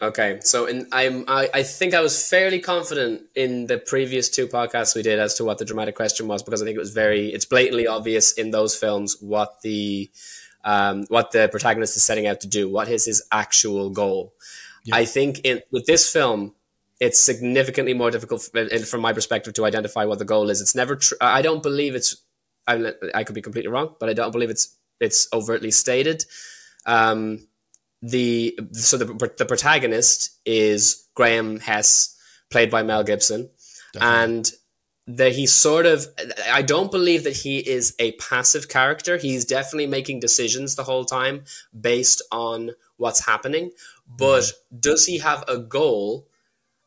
[0.00, 4.46] Okay, so in, I'm I, I think I was fairly confident in the previous two
[4.46, 6.92] podcasts we did as to what the dramatic question was because I think it was
[6.92, 10.08] very it's blatantly obvious in those films what the
[10.64, 14.34] um, what the protagonist is setting out to do, what is his actual goal.
[14.84, 14.96] Yeah.
[14.96, 16.54] I think in with this film,
[17.00, 20.60] it's significantly more difficult from my perspective to identify what the goal is.
[20.60, 20.96] It's never.
[20.96, 22.16] Tr- I don't believe it's.
[22.66, 26.24] I, I could be completely wrong, but I don't believe it's it's overtly stated.
[26.86, 27.46] Um,
[28.02, 32.16] the so the the protagonist is Graham Hess,
[32.50, 33.50] played by Mel Gibson,
[33.92, 34.24] Definitely.
[34.24, 34.50] and
[35.08, 36.06] that he sort of
[36.52, 39.16] I don't believe that he is a passive character.
[39.16, 41.44] He's definitely making decisions the whole time
[41.78, 43.70] based on what's happening.
[44.06, 44.78] But mm-hmm.
[44.80, 46.28] does he have a goal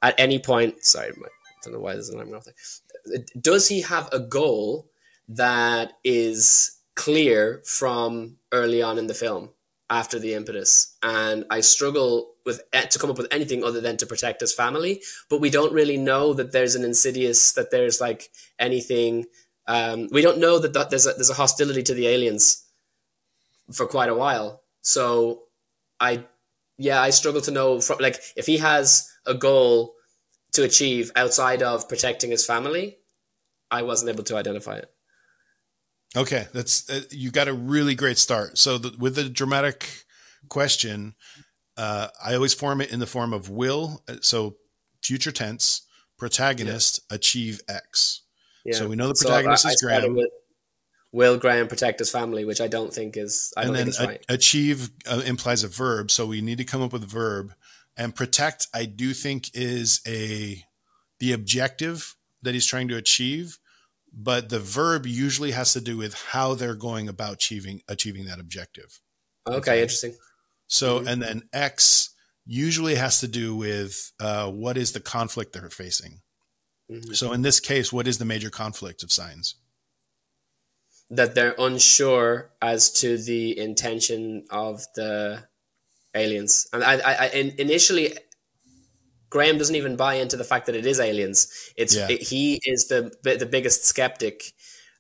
[0.02, 0.84] at any point?
[0.84, 1.28] Sorry, I
[1.64, 3.24] don't know why there's an there.
[3.40, 4.90] Does he have a goal
[5.28, 9.50] that is clear from early on in the film?
[9.92, 13.98] after the impetus, and I struggle with eh, to come up with anything other than
[13.98, 15.02] to protect his family.
[15.30, 19.26] But we don't really know that there's an insidious that there's like anything.
[19.68, 22.66] Um, we don't know that, that there's a, there's a hostility to the aliens
[23.74, 24.64] for quite a while.
[24.82, 25.44] So
[26.00, 26.24] I,
[26.78, 29.94] yeah, I struggle to know from like if he has a goal
[30.54, 32.98] to achieve outside of protecting his family.
[33.70, 34.92] I wasn't able to identify it.
[36.16, 38.58] Okay, that's uh, you got a really great start.
[38.58, 40.04] So the, with the dramatic
[40.50, 41.16] question,
[41.78, 44.04] uh, I always form it in the form of will.
[44.10, 44.58] Uh, so
[45.02, 47.16] future tense, protagonist yeah.
[47.16, 48.24] achieve X.
[48.66, 48.76] Yeah.
[48.76, 50.20] So we know the protagonist so I, is Graham.
[51.14, 53.54] Will Graham protect his family, which I don't think is.
[53.58, 54.26] I and then a, right.
[54.30, 57.54] achieve uh, implies a verb, so we need to come up with a verb.
[58.02, 60.64] And protect, I do think is a
[61.20, 63.60] the objective that he's trying to achieve
[64.12, 68.40] but the verb usually has to do with how they're going about achieving achieving that
[68.40, 69.00] objective.
[69.48, 69.82] Okay, okay.
[69.82, 70.16] interesting.
[70.68, 71.08] So, mm-hmm.
[71.08, 72.14] and then X
[72.46, 76.22] usually has to do with uh, what is the conflict they're facing.
[76.92, 77.14] Mm-hmm.
[77.14, 79.56] So, in this case, what is the major conflict of signs?
[81.10, 85.46] That they're unsure as to the intention of the
[86.14, 88.14] aliens, and I, I, I initially
[89.32, 91.48] Graham doesn't even buy into the fact that it is aliens.
[91.78, 92.08] It's yeah.
[92.10, 94.44] it, he is the the biggest skeptic,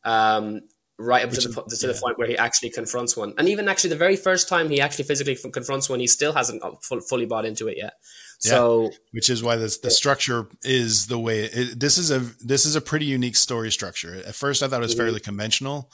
[0.03, 0.61] um,
[0.97, 1.93] right up to, the, to yeah.
[1.93, 3.33] the point where he actually confronts one.
[3.37, 6.63] And even actually, the very first time he actually physically confronts one, he still hasn't
[6.83, 7.93] fully bought into it yet.
[8.39, 8.89] So, yeah.
[9.11, 12.75] which is why this, the structure is the way it, this is a this is
[12.75, 14.15] a pretty unique story structure.
[14.15, 15.01] At first, I thought it was mm-hmm.
[15.01, 15.91] fairly conventional,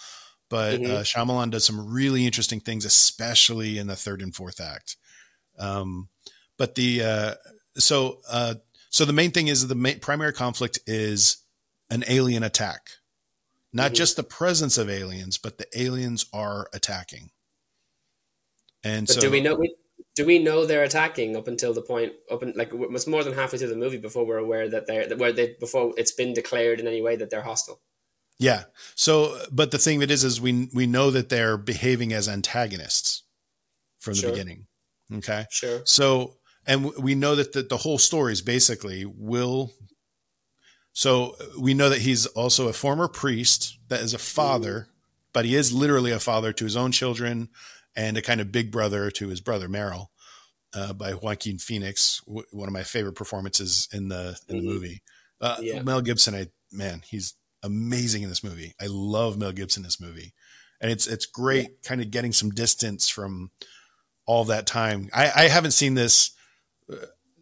[0.48, 0.92] but mm-hmm.
[0.92, 4.96] uh, Shyamalan does some really interesting things, especially in the third and fourth act.
[5.60, 6.10] Um,
[6.58, 7.34] but the uh,
[7.76, 8.56] so uh,
[8.90, 11.38] so the main thing is the main, primary conflict is
[11.90, 12.90] an alien attack,
[13.72, 13.96] not mm-hmm.
[13.96, 17.32] just the presence of aliens, but the aliens are attacking.
[18.84, 19.62] And but so, do we know?
[20.16, 22.14] Do we know they're attacking up until the point?
[22.32, 25.16] Up in, like it's more than halfway through the movie before we're aware that they're
[25.16, 27.82] where they before it's been declared in any way that they're hostile.
[28.40, 28.64] Yeah.
[28.96, 33.24] So, but the thing that is, is we we know that they're behaving as antagonists
[34.00, 34.32] from the sure.
[34.32, 34.68] beginning.
[35.14, 35.46] Okay.
[35.50, 35.82] Sure.
[35.86, 39.72] So and we know that the, the whole story is basically will
[40.92, 44.88] so we know that he's also a former priest that is a father
[45.34, 47.50] but he is literally a father to his own children
[47.96, 50.12] and a kind of big brother to his brother Merrill
[50.74, 54.68] uh, by Joaquin Phoenix w- one of my favorite performances in the in the mm-hmm.
[54.68, 55.02] movie
[55.40, 55.82] uh, yeah.
[55.82, 60.02] Mel Gibson I man he's amazing in this movie I love Mel Gibson in this
[60.02, 60.34] movie
[60.82, 61.90] and it's it's great yeah.
[61.90, 63.52] kind of getting some distance from
[64.28, 66.38] all that time I, I haven't seen this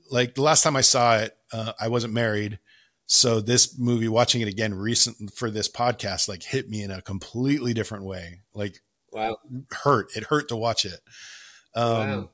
[0.09, 2.59] like the last time I saw it, uh, I wasn't married.
[3.07, 7.01] So this movie, watching it again recent for this podcast, like hit me in a
[7.01, 8.41] completely different way.
[8.53, 9.37] Like, wow,
[9.71, 10.15] hurt.
[10.15, 10.99] It hurt to watch it.
[11.75, 12.29] Um, wow.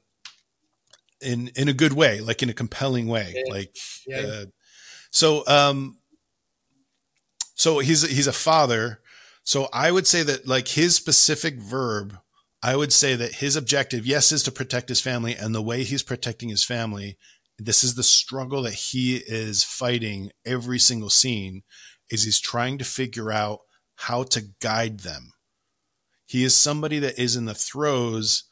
[1.22, 3.34] in, in a good way, like in a compelling way.
[3.36, 3.54] Yeah.
[3.54, 3.76] Like,
[4.08, 4.18] yeah.
[4.20, 4.46] Uh,
[5.10, 5.98] so, um,
[7.56, 9.02] so he's, he's a father.
[9.44, 12.18] So I would say that like his specific verb
[12.64, 15.36] I would say that his objective, yes, is to protect his family.
[15.36, 17.18] And the way he's protecting his family,
[17.58, 21.64] this is the struggle that he is fighting every single scene,
[22.10, 23.62] is he's trying to figure out
[23.96, 25.34] how to guide them.
[26.26, 28.44] He is somebody that is in the throes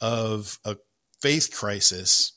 [0.00, 0.76] of a
[1.20, 2.32] faith crisis.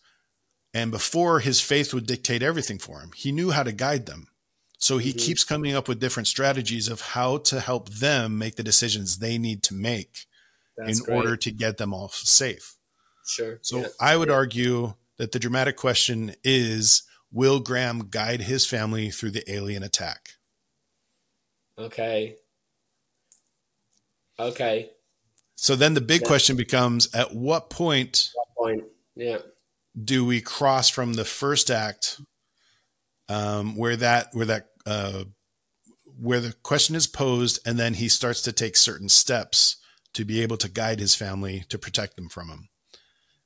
[0.73, 4.27] And before his faith would dictate everything for him, he knew how to guide them.
[4.77, 5.19] So he mm-hmm.
[5.19, 9.37] keeps coming up with different strategies of how to help them make the decisions they
[9.37, 10.25] need to make
[10.77, 11.15] that's in great.
[11.15, 12.75] order to get them all safe.
[13.25, 13.59] Sure.
[13.61, 13.87] So yeah.
[13.99, 14.35] I would yeah.
[14.35, 20.29] argue that the dramatic question is Will Graham guide his family through the alien attack?
[21.77, 22.35] Okay.
[24.39, 24.89] Okay.
[25.55, 26.27] So then the big yeah.
[26.27, 28.83] question becomes at what point what point?
[29.15, 29.37] Yeah.
[30.03, 32.19] do we cross from the first act
[33.29, 35.25] um, where that where that uh,
[36.19, 39.77] where the question is posed and then he starts to take certain steps
[40.13, 42.69] to be able to guide his family to protect them from him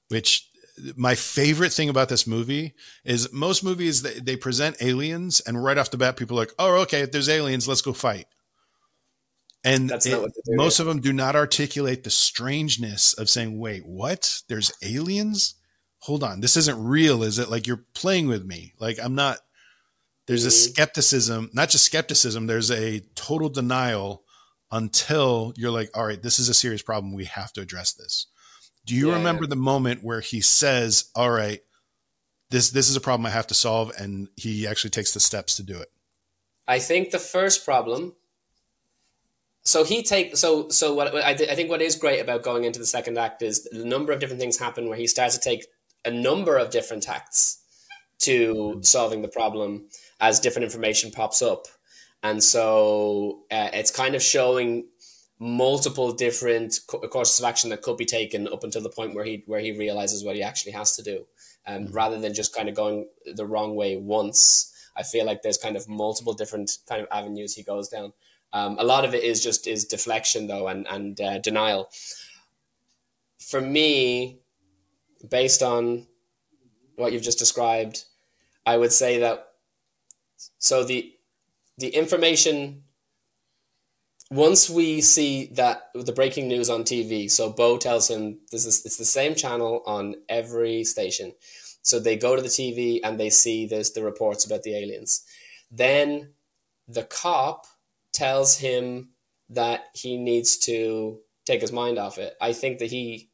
[0.09, 0.49] which
[0.97, 2.73] my favorite thing about this movie
[3.05, 6.53] is most movies they, they present aliens and right off the bat people are like
[6.59, 8.25] oh okay if there's aliens let's go fight.
[9.63, 13.13] And That's it- not what they do, most of them do not articulate the strangeness
[13.13, 14.41] of saying wait what?
[14.49, 15.55] There's aliens?
[15.99, 17.49] Hold on this isn't real is it?
[17.49, 18.73] Like you're playing with me.
[18.77, 19.37] Like i'm not
[20.27, 20.71] there's a Mhm.
[20.73, 24.24] skepticism not just skepticism there's a total denial
[24.71, 27.13] until you're like all right this is a serious problem.
[27.13, 28.27] We have to address this.
[28.85, 31.61] Do you Yeah, remember the moment where he says all right
[32.49, 35.55] this this is a problem i have to solve and he actually takes the steps
[35.57, 35.91] to do it?
[36.67, 38.13] I think the first problem.
[39.63, 42.43] So he take so so what what I, thi- I think what is great about
[42.43, 45.37] going into the second act is the number of different things happen where he starts
[45.37, 45.65] to take
[46.05, 47.63] a number of different tacts
[48.19, 48.81] to mm-hmm.
[48.81, 49.87] solving the problem
[50.19, 51.65] as different information pops up,
[52.25, 54.87] and so uh, it's kind of showing
[55.37, 59.23] multiple different co- courses of action that could be taken up until the point where
[59.23, 61.27] he where he realizes what he actually has to do,
[61.67, 64.73] um, rather than just kind of going the wrong way once.
[64.97, 68.13] I feel like there's kind of multiple different kind of avenues he goes down.
[68.53, 71.89] Um, a lot of it is just is deflection though and and uh, denial.
[73.37, 74.39] For me,
[75.29, 76.07] based on
[76.95, 78.05] what you've just described,
[78.65, 79.49] I would say that
[80.57, 81.14] so the
[81.77, 82.83] the information
[84.31, 88.85] once we see that the breaking news on TV, so Bo tells him this is
[88.85, 91.33] it's the same channel on every station.
[91.83, 95.23] So they go to the TV and they see this the reports about the aliens.
[95.69, 96.33] Then
[96.87, 97.67] the cop
[98.11, 99.09] tells him
[99.49, 102.35] that he needs to take his mind off it.
[102.41, 103.29] I think that he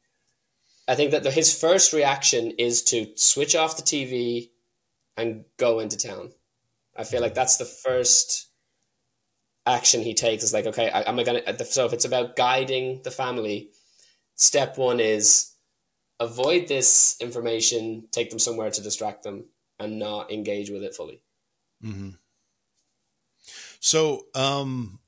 [0.86, 4.50] I think that the, his first reaction is to switch off the TV
[5.16, 6.32] and go into town.
[7.02, 8.48] I feel like that's the first
[9.66, 11.64] action he takes is like, okay, I, am I gonna?
[11.64, 13.70] So if it's about guiding the family,
[14.36, 15.52] step one is
[16.20, 19.46] avoid this information, take them somewhere to distract them,
[19.80, 21.22] and not engage with it fully.
[21.80, 22.10] hmm
[23.80, 25.00] So, um,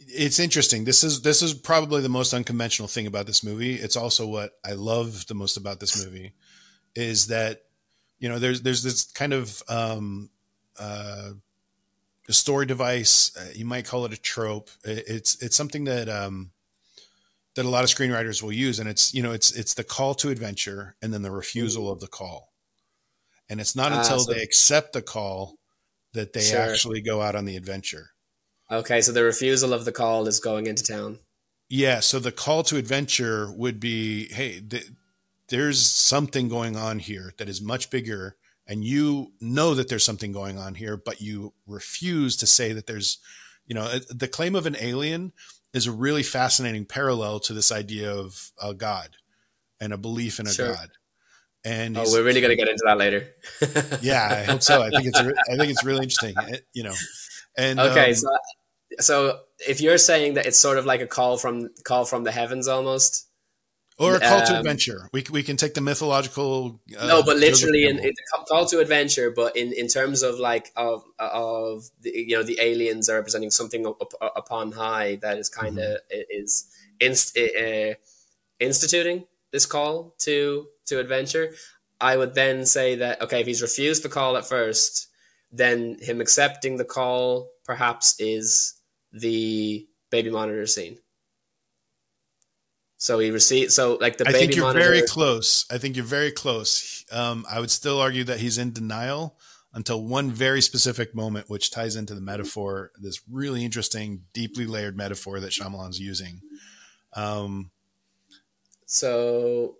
[0.00, 0.84] it's interesting.
[0.84, 3.74] This is this is probably the most unconventional thing about this movie.
[3.74, 6.32] It's also what I love the most about this movie
[6.94, 7.64] is that
[8.18, 10.30] you know there's there's this kind of um,
[10.78, 11.30] uh,
[12.28, 13.36] a story device.
[13.36, 14.70] Uh, you might call it a trope.
[14.84, 16.50] It- It's it's something that um,
[17.54, 20.14] that a lot of screenwriters will use, and it's you know it's it's the call
[20.16, 22.52] to adventure and then the refusal of the call,
[23.48, 25.58] and it's not Ah, until so- they accept the call
[26.12, 26.60] that they Sure.
[26.60, 28.10] actually go out on the adventure.
[28.70, 31.18] Okay, so the refusal of the call is going into town.
[31.70, 34.88] Yeah, so the call to adventure would be, hey, th-
[35.48, 38.36] there's something going on here that is much bigger,
[38.68, 42.86] and you know that there's something going on here, but you refuse to say that
[42.86, 43.18] there's,
[43.66, 45.32] you know, uh, the claim of an alien
[45.72, 49.16] is a really fascinating parallel to this idea of a god
[49.80, 50.74] and a belief in a Sure.
[50.74, 50.90] god.
[51.64, 53.28] And Oh, we're really going to get into that later.
[54.02, 54.82] yeah, I hope so.
[54.82, 56.94] I think it's, I think it's really interesting, eh, you know.
[57.56, 58.28] And okay, um, so
[59.00, 62.32] so if you're saying that it's sort of like a call from call from the
[62.32, 63.27] heavens almost.
[63.98, 65.08] Or a call to um, adventure.
[65.12, 66.80] We we can take the mythological.
[66.96, 70.38] Uh, no, but literally in, in the call to adventure, but in, in terms of
[70.38, 75.16] like of of the, you know the aliens are representing something up, up, upon high
[75.16, 76.66] that is kind of is
[77.00, 77.94] inst, uh,
[78.60, 81.52] instituting this call to to adventure.
[82.00, 85.08] I would then say that okay, if he's refused the call at first,
[85.50, 88.74] then him accepting the call perhaps is
[89.12, 90.98] the baby monitor scene.
[93.00, 94.84] So he received so like the I think you're monitor.
[94.84, 95.64] very close.
[95.70, 97.04] I think you're very close.
[97.12, 99.38] Um, I would still argue that he's in denial
[99.72, 104.96] until one very specific moment, which ties into the metaphor, this really interesting, deeply layered
[104.96, 106.40] metaphor that Shyamalan's using.
[107.14, 107.70] Um,
[108.86, 109.76] So,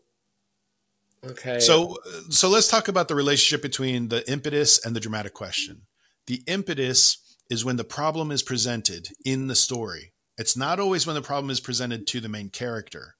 [1.24, 1.58] okay.
[1.58, 1.96] so,
[2.30, 5.82] so let's talk about the relationship between the impetus and the dramatic question.
[6.26, 7.18] The impetus
[7.50, 10.12] is when the problem is presented in the story.
[10.36, 13.16] It's not always when the problem is presented to the main character,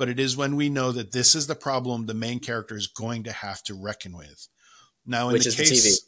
[0.00, 2.86] but it is when we know that this is the problem the main character is
[2.86, 4.48] going to have to reckon with.
[5.04, 6.06] Now, in Which the is the case, TV.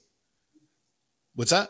[1.34, 1.68] what's that?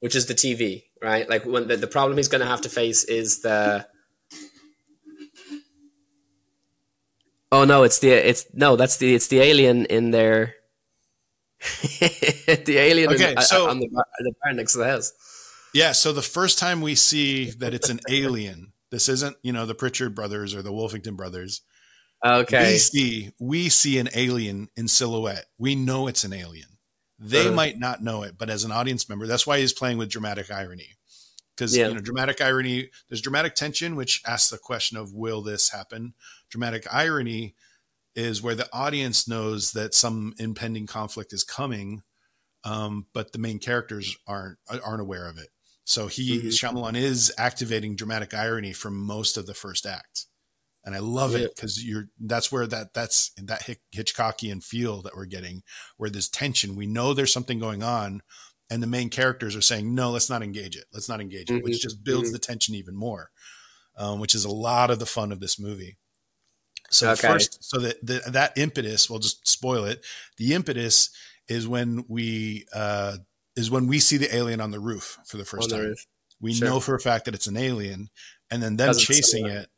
[0.00, 1.28] which is the TV, right?
[1.30, 3.86] Like when the, the problem he's going to have to face is the.
[7.52, 7.84] Oh no!
[7.84, 8.74] It's the it's no.
[8.76, 10.54] That's the it's the alien in there.
[12.00, 15.12] the alien Okay, in, so- on the bar, the bar next to the house.
[15.72, 15.92] Yeah.
[15.92, 19.74] So the first time we see that it's an alien, this isn't, you know, the
[19.74, 21.62] Pritchard brothers or the Wolfington brothers.
[22.24, 22.72] Okay.
[22.72, 25.46] We see we see an alien in silhouette.
[25.56, 26.78] We know it's an alien.
[27.18, 27.54] They Uh-huh.
[27.54, 30.50] might not know it, but as an audience member, that's why he's playing with dramatic
[30.50, 30.96] irony.
[31.56, 31.88] Because Yeah.
[31.88, 36.14] you know, dramatic irony, there's dramatic tension, which asks the question of will this happen?
[36.50, 37.54] Dramatic irony
[38.14, 42.02] is where the audience knows that some impending conflict is coming,
[42.64, 45.50] um, but the main characters aren't aren't aware of it.
[45.88, 46.50] So he Mhm.
[46.50, 50.26] Shyamalan is activating dramatic irony for most of the first act,
[50.84, 53.62] and I love it because you're that's where that that's that
[53.94, 55.62] Hitchcockian feel that we're getting,
[55.98, 56.76] where there's tension.
[56.76, 58.22] We know there's something going on,
[58.70, 60.86] and the main characters are saying, "No, let's not engage it.
[60.92, 61.80] Let's not engage it," which Mhm.
[61.80, 62.32] just builds Mhm.
[62.32, 63.30] the tension even more,
[63.96, 65.98] um, which is a lot of the fun of this movie.
[66.90, 67.14] So Okay.
[67.14, 67.96] first, so that
[68.32, 70.04] that impetus, we'll just spoil it.
[70.38, 71.10] The impetus
[71.48, 73.18] is when we uh,
[73.58, 75.80] is when we see the alien on the roof for the first time.
[75.80, 76.06] roof.
[76.40, 76.68] We Sure.
[76.68, 78.10] know for a fact that it's an alien,
[78.50, 79.68] and then them Doesn't chasing it.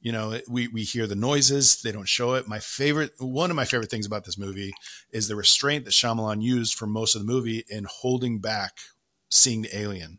[0.00, 1.80] You know, it- we we hear the noises.
[1.82, 2.48] They don't show it.
[2.48, 4.72] My favorite, one of my favorite things about this movie
[5.12, 8.78] is the restraint that Shyamalan used for most of the movie in holding back
[9.30, 10.18] seeing the alien.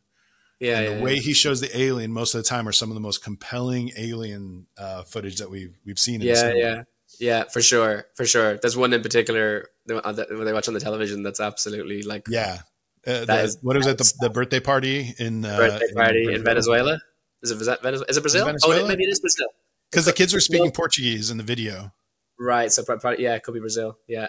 [0.59, 0.78] Yeah.
[0.78, 1.22] and yeah, the way yeah.
[1.22, 4.68] he shows the alien most of the time are some of the most compelling alien
[4.78, 6.22] uh, footage that we've we've seen.
[6.22, 6.84] In yeah, yeah,
[7.20, 8.57] yeah, for sure, for sure.
[8.62, 12.59] There's one in particular that- when they watch on the television that's absolutely like yeah.
[13.06, 13.97] Uh, the- is- what was it?
[13.97, 16.99] The, the birthday party in uh, birthday party in Venezuela.
[17.43, 18.06] Is it Venezuela?
[18.08, 18.45] Is it Brazil?
[18.45, 18.82] Venezuela?
[18.84, 19.47] Oh, maybe it is Brazil.
[19.89, 21.91] Because the kids were speaking Portuguese in the video.
[22.39, 22.72] Right.
[22.72, 23.97] So pro- pro- yeah, it could be Brazil.
[24.08, 24.28] Yeah.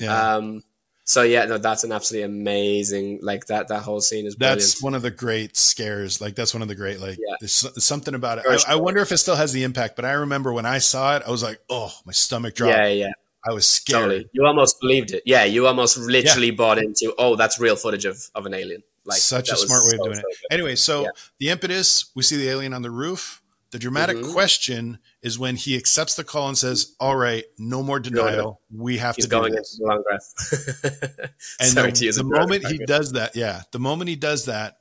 [0.00, 0.62] Yeah, Um.
[1.04, 3.20] So yeah, no, that's an absolutely amazing.
[3.22, 3.68] Like that.
[3.68, 4.60] That whole scene is brilliant.
[4.60, 6.20] that's one of the great scares.
[6.20, 7.00] Like that's one of the great.
[7.00, 7.36] Like Yeah.
[7.40, 8.44] there's something about it.
[8.46, 9.96] I, I wonder if it still has the impact.
[9.96, 12.76] But I remember when I saw it, I was like, oh, my stomach dropped.
[12.76, 13.12] yeah, yeah,
[13.48, 14.02] I was scared.
[14.02, 14.28] totally.
[14.32, 15.22] You almost believed it.
[15.26, 17.14] Yeah, you almost literally bought into.
[17.18, 18.82] Oh, that's real footage of, of an alien.
[19.04, 20.24] Like Such a smart way of so, doing so it.
[20.50, 20.54] good.
[20.54, 21.08] Anyway, so Yeah.
[21.38, 23.42] the impetus, we see the alien on the roof.
[23.70, 24.32] The dramatic Mhm.
[24.32, 28.60] question is when he accepts the call and says, "All right, no more denial.
[28.74, 31.30] We have He's to do going into this." the long breath.
[31.60, 34.78] And Sorry the, the moment he does that, yeah, the moment he does that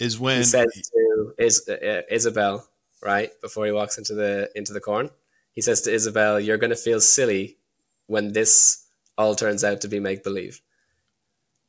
[0.00, 2.66] is when he says to Is, uh, Isabel,
[3.02, 5.10] right before he walks into the into the corn,
[5.52, 7.58] he says to Isabel, "You're going to feel silly
[8.06, 8.84] when this
[9.18, 10.60] all turns out to be make believe."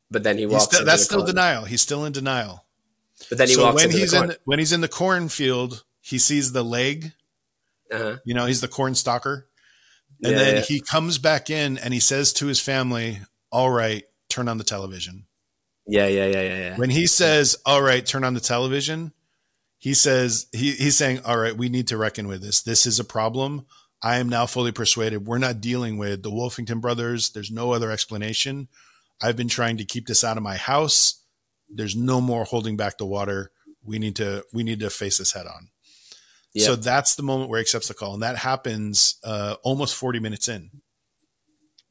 [0.10, 0.66] But then he walks.
[0.66, 1.66] still, that's still denial.
[1.66, 2.66] He's still in denial.
[3.30, 6.18] But then he so walks when he's in the, when he's in the cornfield, he
[6.18, 7.14] sees the leg.
[7.92, 8.18] uh-huh.
[8.26, 9.48] You know, he's the corn stalker,
[10.24, 10.62] and Yeah, then yeah.
[10.62, 13.20] he comes back in and he says to his family,
[13.52, 15.26] "All right, turn on the television."
[15.88, 16.78] yeah, yeah, yeah, yeah, yeah.
[16.78, 19.14] When he says, "All right, turn on the television,"
[19.82, 22.62] he says he, he's saying, "All right, we need to reckon with this.
[22.62, 23.66] This is a problem.
[24.04, 25.26] I am now fully persuaded.
[25.26, 27.32] We're not dealing with the Wolfington brothers.
[27.32, 28.68] There's no other explanation.
[29.24, 31.24] I've been trying to keep this out of my house.
[31.68, 33.50] There's no more holding back the water.
[33.84, 35.70] We need to we need to face this head on."
[36.54, 36.66] Yeah.
[36.68, 40.20] So that's the moment where he accepts the call, and that happens uh, almost 40
[40.20, 40.70] minutes in.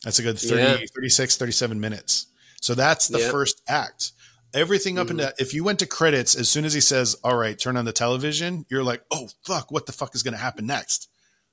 [0.05, 0.76] That's a good 30, Yeah.
[0.95, 2.26] 36, 37 minutes.
[2.61, 3.30] So that's the Yep.
[3.32, 4.12] first act.
[4.55, 5.11] Everything up Mhm.
[5.11, 7.85] into if you went to credits, as soon as he says, "All right, turn on
[7.85, 11.09] the television," you're like, "Oh fuck, what the fuck is going to happen next?"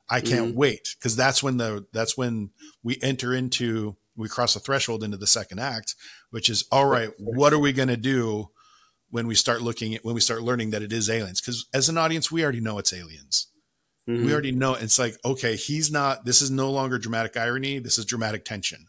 [0.10, 0.56] I can't Mhm.
[0.56, 5.18] wait because that's when the that's when we enter into we cross the threshold into
[5.18, 5.94] the second act,
[6.32, 7.12] which is all right.
[7.20, 8.50] What are we going to do
[9.10, 11.40] when we start looking at when we start learning that it is aliens?
[11.42, 13.48] Because as an audience, we already know it's aliens
[14.08, 14.26] Mhm.
[14.26, 17.98] we already know it's like okay he's not this is no longer dramatic irony this
[17.98, 18.88] is dramatic tension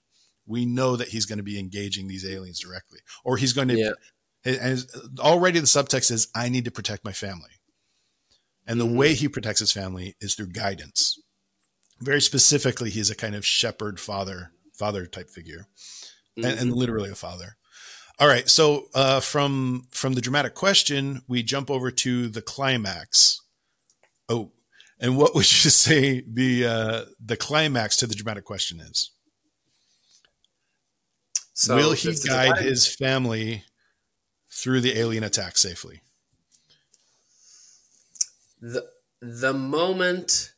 [0.49, 3.77] we know that he's going to be engaging these aliens directly or he's going to
[3.77, 3.93] Yeah.
[4.45, 4.85] and
[5.21, 7.51] already the subtext is i need to protect my family.
[8.67, 11.19] And the way he protects his family is through guidance.
[12.01, 15.67] Very specifically he's a kind of shepherd father father type figure
[16.37, 17.57] and, and literally a father.
[18.21, 23.41] All right so uh, from from the dramatic question we jump over to the climax.
[24.29, 24.53] Oh
[25.01, 29.11] and what would you say the uh, the climax to the dramatic question is
[31.59, 33.65] So will he guide his family
[34.49, 36.03] through the alien attack safely?
[38.61, 38.89] The
[39.21, 40.53] the moment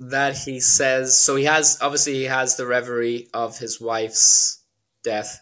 [0.00, 4.62] that he says so he has obviously he has the reverie of his wife's
[5.04, 5.38] death.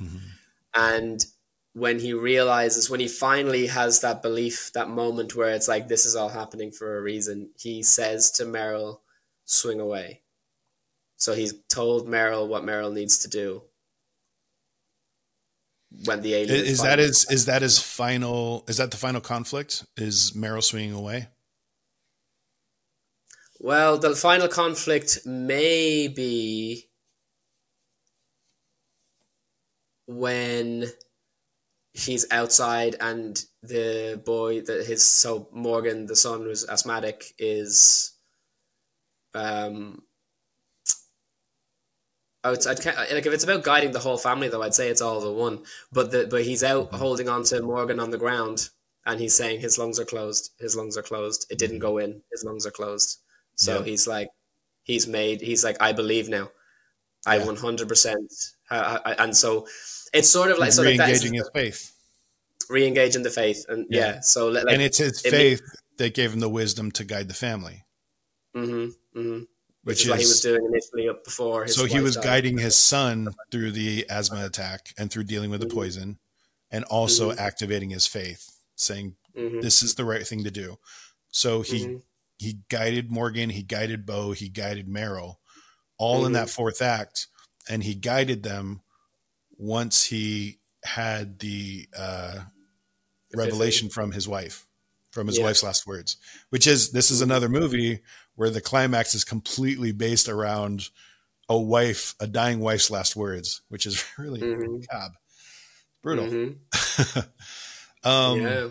[0.00, 0.16] Mm-hmm.
[0.74, 1.26] And
[1.74, 6.06] when he realizes when he finally has that belief that moment where it's like this
[6.06, 9.02] is all happening for a reason he says to Merrill
[9.44, 10.22] swing away.
[11.18, 13.64] So he's told Merrill what Merrill needs to do
[16.04, 19.20] when the alien is, is that his is that his final is that the final
[19.20, 19.84] conflict?
[19.96, 21.28] Is merrill swinging away?
[23.58, 26.88] Well, the final conflict may be
[30.06, 30.86] when
[31.94, 38.12] he's outside and the boy that his so Morgan, the son who's asthmatic, is
[39.34, 40.02] um,
[42.50, 45.20] Would, I'd, like if it's about guiding the whole family, though, I'd say it's all
[45.20, 45.60] the one.
[45.92, 46.96] But the but he's out mm-hmm.
[46.96, 48.68] holding on to Morgan on the ground,
[49.04, 50.52] and he's saying his lungs are closed.
[50.58, 51.46] His lungs are closed.
[51.50, 51.86] It didn't mm-hmm.
[51.86, 52.22] go in.
[52.30, 53.20] His lungs are closed.
[53.54, 53.84] So yeah.
[53.84, 54.28] he's like,
[54.82, 55.40] he's made.
[55.40, 56.50] He's like, I believe now.
[57.26, 58.32] I one hundred percent.
[58.70, 59.66] And so
[60.12, 61.92] it's sort of like so re-engaging like his faith,
[62.68, 64.00] re-engaging the faith, and yeah.
[64.00, 65.62] yeah so like, and it's his it faith
[65.96, 67.84] that gave him the wisdom to guide the family.
[68.54, 69.18] Mm-hmm.
[69.18, 69.44] Mm-hmm
[69.86, 71.68] which, which is, what he was doing initially up before.
[71.68, 72.24] so he was died.
[72.24, 75.78] guiding his son through the asthma attack and through dealing with the mm-hmm.
[75.78, 76.18] poison,
[76.72, 77.38] and also mm-hmm.
[77.38, 79.60] activating his faith, saying mm-hmm.
[79.60, 80.76] this is the right thing to do.
[81.30, 81.96] So he mm-hmm.
[82.36, 85.38] he guided Morgan, he guided Bo, he guided Merrill,
[85.98, 86.62] all in that mm-hmm.
[86.62, 87.28] fourth act,
[87.68, 88.80] and he guided them
[89.56, 92.40] once he had the uh,
[93.36, 94.66] revelation from his wife,
[95.12, 95.44] from his yeah.
[95.44, 96.16] wife's last words,
[96.50, 97.30] which is this is mm-hmm.
[97.30, 98.00] another movie
[98.36, 100.88] where the climax is completely based around
[101.48, 105.06] a wife, a dying wife's last words, which is really mm-hmm.
[106.02, 106.26] Brutal.
[106.26, 107.18] Mm-hmm.
[108.08, 108.68] um, yeah.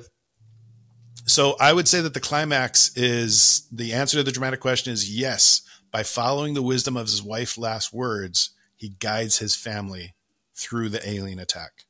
[1.27, 5.09] So I would say that the climax is the answer to the dramatic question is
[5.09, 5.61] yes.
[5.91, 10.13] By following the wisdom of his wife's last words, he guides his family
[10.53, 11.85] through the alien attack.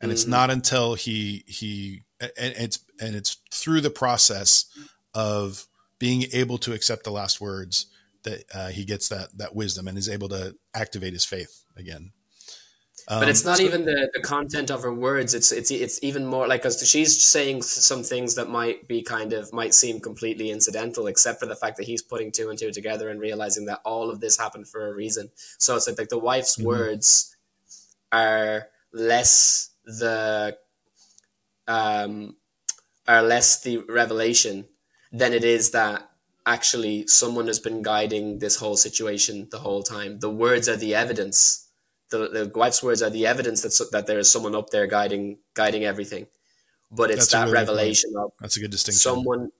[0.00, 0.12] And mm-hmm.
[0.12, 4.66] it's not until he he and it's and it's through the process
[5.12, 5.66] of
[6.04, 7.86] being able to accept the last words
[8.24, 12.12] that uh, he gets that that wisdom and is able to activate his faith again.
[13.08, 15.32] Um, but it's not so, even the, the content of her words.
[15.32, 19.32] It's it's it's even more like because she's saying some things that might be kind
[19.32, 22.70] of might seem completely incidental, except for the fact that he's putting two and two
[22.70, 25.30] together and realizing that all of this happened for a reason.
[25.56, 26.66] So it's like, like the wife's mm-hmm.
[26.66, 27.34] words
[28.12, 30.58] are less the
[31.66, 32.36] um
[33.08, 34.66] are less the revelation
[35.14, 36.10] than it is that
[36.44, 40.18] actually someone has been guiding this whole situation the whole time.
[40.18, 41.68] The words are the evidence.
[42.10, 45.38] The, the wife's words are the evidence that that there is someone up there guiding
[45.54, 46.26] guiding everything.
[46.90, 49.00] But it's That's that really revelation of That's a good distinction.
[49.00, 49.52] Someone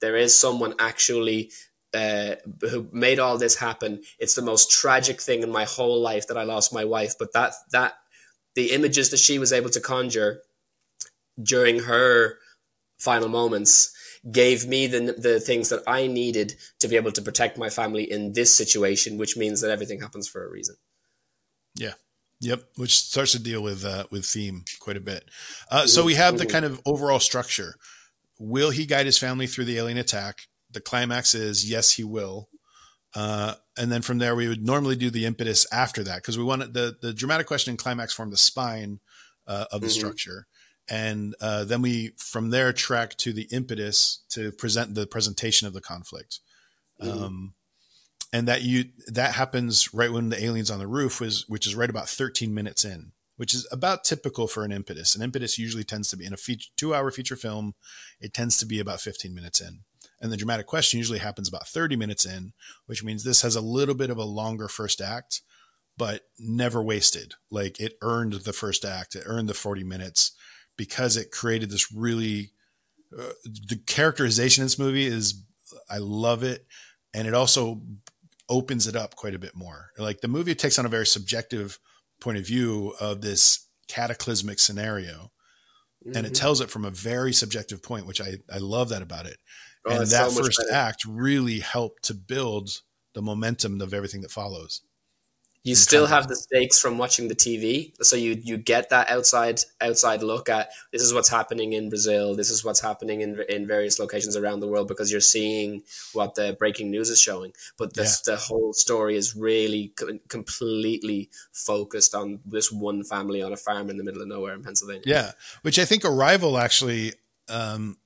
[0.00, 1.52] there is someone actually
[1.94, 4.02] uh, who made all this happen.
[4.18, 7.14] It's the most tragic thing in my whole life that I lost my wife.
[7.18, 7.98] But that that
[8.54, 10.42] the images that she was able to conjure
[11.42, 12.38] during her
[12.98, 13.95] final moments
[14.30, 18.10] gave me the the things that I needed to be able to protect my family
[18.10, 20.76] in this situation, which means that everything happens for a reason.
[21.74, 21.92] Yeah.
[22.40, 25.24] Yep, which starts to deal with uh, with theme quite a bit.
[25.70, 26.52] Uh, so we have the mm-hmm.
[26.52, 27.76] kind of overall structure.
[28.38, 30.40] Will he guide his family through the alien attack?
[30.70, 32.50] The climax is yes, he will.
[33.14, 36.44] Uh, and then from there, we would normally do the impetus after that because we
[36.44, 39.00] want the the dramatic question and climax form the spine
[39.46, 39.94] uh, of the mm-hmm.
[39.94, 40.46] structure
[40.88, 45.72] and uh, then we from there track to the impetus to present the presentation of
[45.72, 46.40] the conflict.
[47.02, 47.24] Mm-hmm.
[47.24, 47.54] um,
[48.32, 51.74] and that you that happens right when the aliens on the roof was which is
[51.74, 55.14] right about 13 minutes in which is about typical for an impetus.
[55.14, 57.74] An impetus usually tends to be in a feature, two hour feature film
[58.20, 59.80] it tends to be about 15 minutes in.
[60.20, 62.52] And the dramatic question usually happens about 30 minutes in
[62.86, 65.42] which means this has a little bit of a longer first act
[65.98, 67.34] but never wasted.
[67.50, 70.32] Like it earned the first act it earned the 40 minutes
[70.76, 72.52] because it created this really
[73.16, 73.32] uh,
[73.68, 75.42] the characterization in this movie is
[75.90, 76.66] I love it,
[77.14, 77.82] and it also
[78.48, 79.90] opens it up quite a bit more.
[79.98, 81.78] Like the movie takes on a very subjective
[82.20, 85.30] point of view of this cataclysmic scenario,
[86.04, 86.16] mm-hmm.
[86.16, 86.32] and it mm-hmm.
[86.34, 89.38] tells it from a very subjective point, which I I love that about it.
[89.86, 92.70] Oh, and that so first act really helped to build
[93.14, 94.82] the momentum of everything that follows
[95.66, 97.92] you still have the stakes from watching the TV.
[98.00, 102.36] So you you get that outside outside look at this is what's happening in Brazil.
[102.36, 106.36] This is what's happening in in various locations around the world because you're seeing what
[106.36, 107.52] the breaking news is showing.
[107.76, 108.34] But this, yeah.
[108.34, 113.90] the whole story is really co- completely focused on this one family on a farm
[113.90, 115.02] in the middle of nowhere in Pennsylvania.
[115.04, 117.14] Yeah, which I think Arrival actually
[117.48, 117.96] um,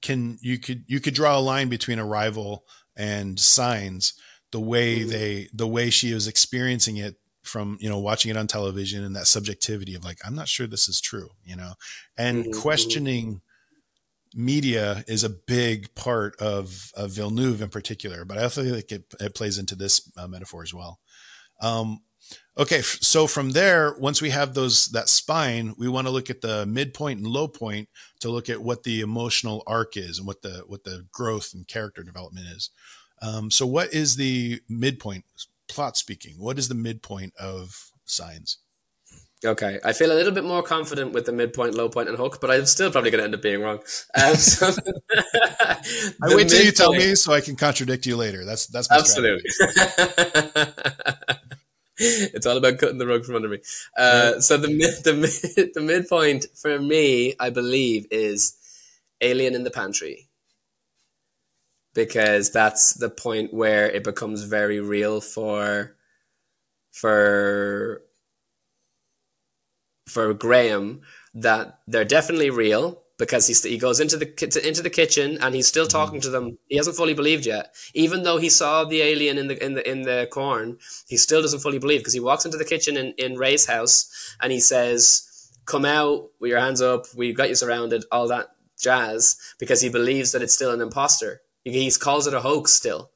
[0.00, 2.64] can you could you could draw a line between Arrival
[2.96, 4.14] and Signs
[4.52, 5.10] the way mm-hmm.
[5.10, 9.16] they the way she was experiencing it from you know watching it on television and
[9.16, 11.72] that subjectivity of like i'm not sure this is true you know
[12.16, 12.60] and mm-hmm.
[12.60, 13.40] questioning
[14.34, 19.04] media is a big part of, of villeneuve in particular but i also think it,
[19.20, 21.00] it plays into this uh, metaphor as well
[21.60, 22.00] um,
[22.56, 26.40] okay so from there once we have those that spine we want to look at
[26.40, 27.88] the midpoint and low point
[28.20, 31.66] to look at what the emotional arc is and what the what the growth and
[31.66, 32.70] character development is
[33.22, 35.24] um, so, what is the midpoint,
[35.68, 36.34] plot speaking?
[36.38, 38.58] What is the midpoint of signs?
[39.44, 42.40] Okay, I feel a little bit more confident with the midpoint, low point, and hook,
[42.40, 43.80] but I'm still probably going to end up being wrong.
[44.14, 48.44] Um, so I wait till you tell me so I can contradict you later.
[48.44, 49.50] That's that's my absolutely.
[51.98, 53.58] it's all about cutting the rug from under me.
[53.96, 54.38] Uh.
[54.38, 55.30] So the mid, the mid,
[55.74, 58.56] the midpoint for me, I believe, is
[59.20, 60.28] Alien in the Pantry,
[61.94, 65.96] because that's the point where it becomes very real for
[66.90, 68.02] for
[70.08, 71.02] for Graham
[71.34, 74.26] that they're definitely real because he, he goes into the
[74.66, 76.22] into the kitchen and he's still talking mm.
[76.22, 76.58] to them.
[76.68, 79.90] He hasn't fully believed yet, even though he saw the alien in the in the
[79.90, 80.78] in the corn.
[81.06, 84.10] He still doesn't fully believe because he walks into the kitchen in in Ray's house
[84.40, 87.06] and he says, "Come out with your hands up.
[87.14, 88.48] We've got you surrounded." All that
[88.80, 91.41] jazz because he believes that it's still an imposter.
[91.64, 93.10] He calls it a hoax still.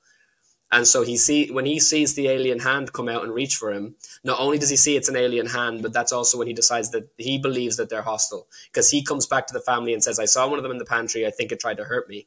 [0.73, 3.73] And so he see when he sees the alien hand come out and reach for
[3.73, 3.95] him,
[4.25, 6.91] not only does he see it's an alien hand, but that's also when he decides
[6.91, 10.19] that he believes that they're hostile because he comes back to the family and says,
[10.19, 11.25] "I saw one of them in the pantry.
[11.25, 12.27] I think it tried to hurt me."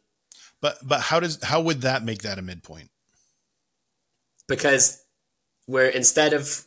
[0.62, 2.92] But but how does how would that make that a midpoint?
[4.48, 5.04] Because
[5.66, 6.66] where instead of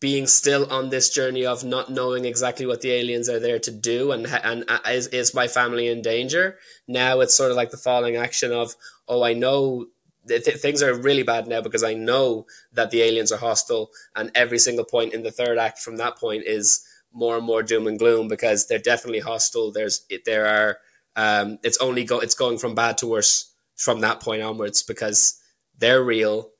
[0.00, 3.70] being still on this journey of not knowing exactly what the aliens are there to
[3.70, 6.56] do and and uh, is, is my family in danger
[6.88, 8.74] now it's sort of like the falling action of
[9.08, 9.86] oh i know
[10.26, 14.30] th- things are really bad now because I know that the aliens are hostile, and
[14.34, 17.86] every single point in the third act from that point is more and more doom
[17.86, 19.72] and gloom because they're definitely hostile.
[19.72, 20.78] There's there are
[21.16, 25.40] um, it's only go it's going from bad to worse from that point onwards because
[25.78, 26.50] they're real.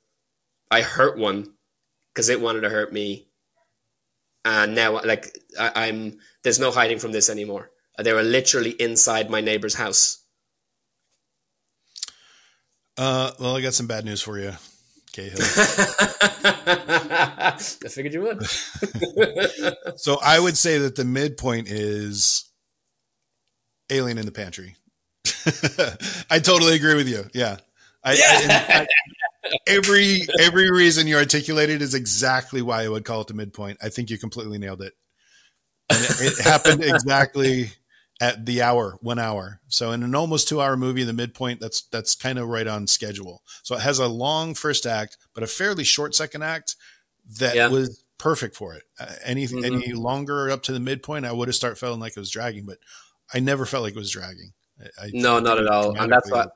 [0.71, 1.54] I hurt one
[2.15, 3.27] because it wanted to hurt me,
[4.45, 7.69] and now like I, I'm there's no hiding from this anymore.
[8.01, 10.25] They were literally inside my neighbor's house
[12.97, 14.53] uh, well, I got some bad news for you,
[15.11, 15.37] Cahill.
[16.67, 18.45] I figured you would.
[19.99, 22.49] so I would say that the midpoint is
[23.89, 24.77] Alien in the Pantry.
[26.29, 27.25] I totally agree with you.
[27.33, 27.57] Yeah.
[28.03, 28.65] I, yeah.
[28.69, 28.87] I,
[29.67, 33.77] every every reason you articulated is exactly why I would call it the midpoint.
[33.81, 34.93] I think you completely nailed it.
[35.89, 37.71] And it, it happened exactly
[38.21, 39.59] at the hour, one hour.
[39.67, 42.87] So in an almost two hour movie, the midpoint that's that's kind of right on
[42.87, 43.43] schedule.
[43.63, 46.75] So it has a long first act, but a fairly short second act
[47.39, 47.67] that yeah.
[47.67, 48.83] was perfect for it.
[48.99, 49.63] Uh, any mm-hmm.
[49.65, 52.65] any longer up to the midpoint, I would have start feeling like it was dragging,
[52.65, 52.77] but
[53.33, 54.53] I never felt like it was dragging.
[55.01, 55.97] I, no, not at all.
[55.97, 56.51] And that's what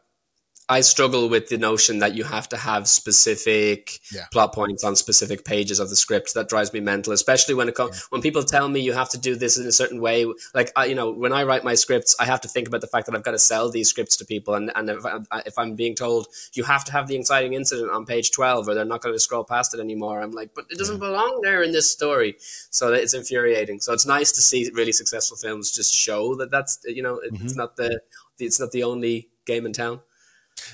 [0.69, 4.25] I struggle with the notion that you have to have specific yeah.
[4.31, 6.35] plot points on specific pages of the script.
[6.35, 8.01] That drives me mental, especially when it comes yeah.
[8.11, 10.27] when people tell me you have to do this in a certain way.
[10.53, 12.87] Like I, you know, when I write my scripts, I have to think about the
[12.87, 15.57] fact that I've got to sell these scripts to people, and and if, I, if
[15.57, 18.85] I'm being told you have to have the exciting incident on page twelve, or they're
[18.85, 21.07] not going to scroll past it anymore, I'm like, but it doesn't yeah.
[21.07, 22.35] belong there in this story.
[22.69, 23.79] So it's infuriating.
[23.79, 27.35] So it's nice to see really successful films just show that that's you know it's
[27.35, 27.57] mm-hmm.
[27.57, 28.01] not the
[28.37, 30.01] it's not the only game in town.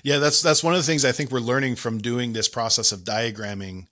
[0.03, 2.91] Yeah, that's that's one of the things I think we're learning from doing this process
[2.91, 3.87] of diagramming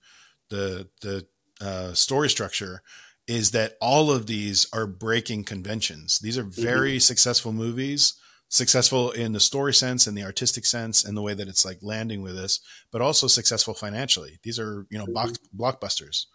[0.50, 1.26] the the
[1.60, 2.82] uh, story structure
[3.26, 6.18] is that all of these are breaking conventions.
[6.18, 6.98] These are very mm-hmm.
[6.98, 8.14] successful movies,
[8.48, 11.78] successful in the story sense and the artistic sense and the way that it's like
[11.80, 14.38] landing with us, but also successful financially.
[14.42, 15.14] These are you know mm-hmm.
[15.14, 16.26] box blockbusters,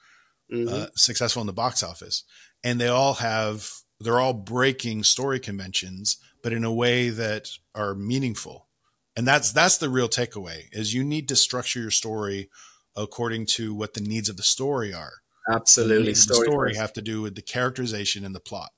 [0.52, 0.74] mm-hmm.
[0.74, 2.24] uh, successful in the box office,
[2.64, 7.94] and they all have they're all breaking story conventions, but in a way that are
[7.94, 8.69] meaningful
[9.20, 12.50] and that's that's the real takeaway is you need to structure your story
[12.96, 15.12] according to what the needs of the story are.
[15.52, 16.14] Absolutely.
[16.14, 18.70] the story, story have to do with the characterization and the plot.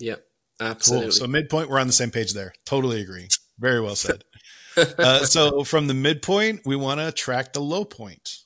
[0.00, 0.24] Yep.
[0.58, 1.08] Absolutely.
[1.08, 1.12] Cool.
[1.12, 2.54] so midpoint we're on the same page there.
[2.64, 3.28] Totally agree.
[3.58, 4.24] Very well said.
[4.96, 8.36] Uh, so from the midpoint we want to track the low point.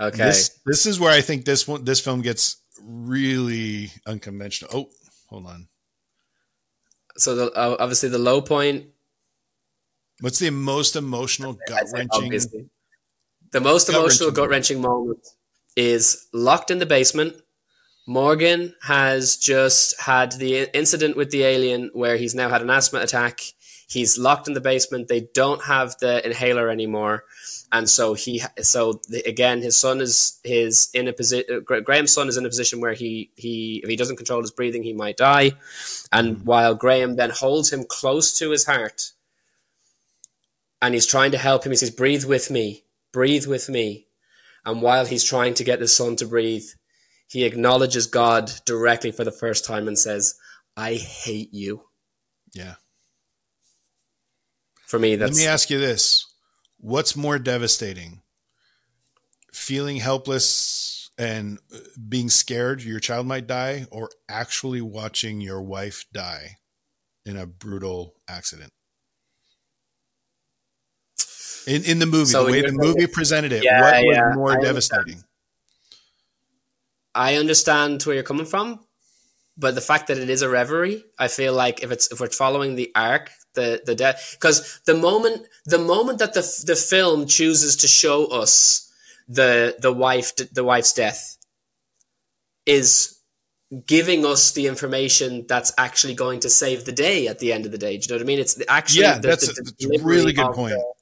[0.00, 0.16] Okay.
[0.16, 4.70] This, this is where i think this one this film gets really unconventional.
[4.74, 4.90] Oh
[5.28, 5.68] hold on.
[7.18, 8.86] So the, uh, obviously the low point
[10.20, 12.30] What's the most emotional, gut wrenching?
[13.52, 15.26] The most emotional, gut wrenching moment
[15.76, 17.36] is locked in the basement.
[18.06, 23.00] Morgan has just had the incident with the alien where he's now had an asthma
[23.00, 23.40] attack.
[23.88, 25.08] He's locked in the basement.
[25.08, 27.24] They don't have the inhaler anymore,
[27.72, 31.64] and so he so the, again his son is his in a position.
[31.64, 34.82] Graham's son is in a position where he he if he doesn't control his breathing,
[34.82, 35.52] he might die.
[36.12, 36.44] And mm.
[36.44, 39.12] while Graham then holds him close to his heart
[40.82, 41.72] and he's trying to help him.
[41.72, 44.06] He says, Breathe with me, breathe with me.
[44.64, 46.66] And while he's trying to get the son to breathe,
[47.26, 50.34] he acknowledges God directly for the first time and says,
[50.76, 51.84] I hate you.
[52.52, 52.74] Yeah.
[54.86, 55.38] For me, that's.
[55.38, 56.26] Let me ask you this
[56.78, 58.22] What's more devastating?
[59.52, 61.58] Feeling helpless and
[62.08, 66.56] being scared your child might die or actually watching your wife die
[67.26, 68.72] in a brutal accident
[71.66, 74.34] in in the movie So the way the movie presented it Yeah, what was yeah,
[74.34, 75.06] more I understand.
[75.06, 75.24] devastating
[77.14, 78.80] I understand where you're coming from,
[79.58, 82.28] but the fact that it is a reverie, I feel like if it's if we're
[82.30, 87.26] following the arc, the the death, because the moment the moment that the the film
[87.26, 88.92] chooses to show us
[89.28, 91.36] the the wife the wife's death
[92.66, 93.18] is
[93.86, 97.72] giving us the information that's actually going to save the day at the end of
[97.72, 97.96] the day.
[97.96, 98.38] Do you know what I mean?
[98.40, 100.74] It's actually Yeah, the, that's the- a- the a really good point.
[100.74, 100.94] the-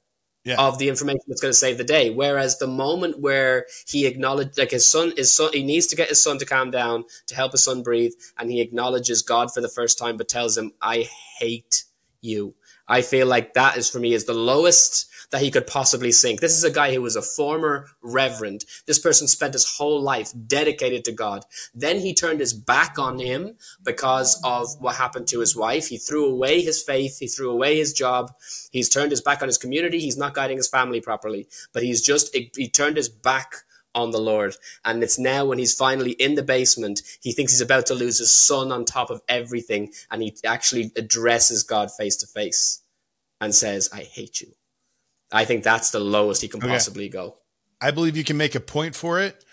[0.49, 0.55] Yeah.
[0.57, 2.09] of the information that's going to save the day.
[2.09, 6.09] Whereas the moment where he acknowledged, like his son, his son, he needs to get
[6.09, 9.61] his son to calm down to help his son breathe, and he acknowledges God for
[9.61, 11.07] the first time, but tells him, "I
[11.39, 11.83] hate
[12.21, 12.55] you."
[12.87, 16.39] I feel like that is for me is the lowest that he could possibly sink.
[16.39, 18.65] This is a guy who was a former reverend.
[18.87, 21.45] This person spent his whole life dedicated to God.
[21.73, 25.87] Then he turned his back on him because of what happened to his wife.
[25.87, 27.19] He threw away his faith.
[27.19, 28.31] He threw away his job.
[28.71, 29.99] He's turned his back on his community.
[29.99, 31.47] He's not guiding his family properly.
[31.73, 33.55] But he's just, he turned his back
[33.95, 34.55] on the Lord.
[34.85, 38.19] And it's now when he's finally in the basement, he thinks he's about to lose
[38.19, 39.91] his son on top of everything.
[40.11, 42.81] And he actually addresses God face to face
[43.41, 44.53] and says, I hate you.
[45.31, 46.69] I think that's the lowest he can Okay.
[46.69, 47.37] possibly go.
[47.81, 49.43] I believe you can make a point for it.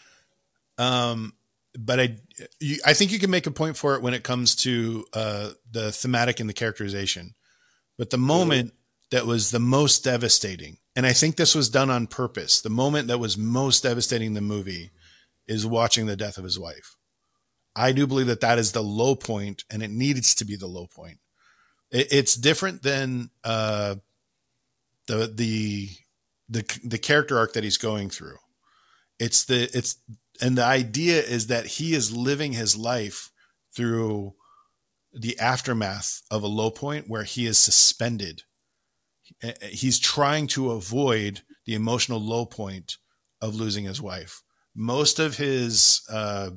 [0.78, 1.34] Um,
[1.78, 2.16] but I,
[2.60, 5.50] you, I think you can make a point for it when it comes to uh,
[5.70, 7.34] the thematic and the characterization.
[7.98, 8.72] But the moment
[9.10, 13.08] that was the most devastating, and I think this was done on purpose, the moment
[13.08, 14.90] that was most devastating in the movie
[15.46, 16.96] is watching the death of his wife.
[17.74, 20.66] I do believe that that is the low point, and it needs to be the
[20.66, 21.18] low point.
[21.90, 23.96] It, it's different than uh,
[25.06, 25.90] the the
[26.48, 28.38] the the character arc that he's going through.
[29.18, 29.96] It's the it's
[30.40, 33.30] and the idea is that he is living his life
[33.74, 34.34] through
[35.12, 38.42] the aftermath of a low point where he is suspended.
[39.62, 42.98] He's trying to avoid the emotional low point
[43.40, 44.42] of losing his wife.
[44.74, 46.50] Most of his uh,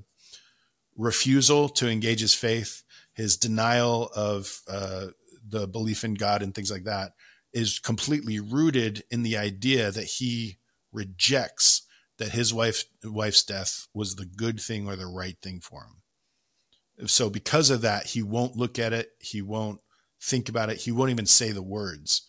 [0.98, 2.84] refusal to engage his faith,
[3.14, 5.08] his denial of uh,
[5.48, 7.14] the belief in God and things like that,
[7.54, 10.58] is completely rooted in the idea that he
[10.92, 11.84] rejects
[12.18, 17.08] that his wife wife's death was the good thing or the right thing for him.
[17.08, 19.80] So because of that, he won't look at it, he won't
[20.22, 22.28] think about it, he won't even say the words.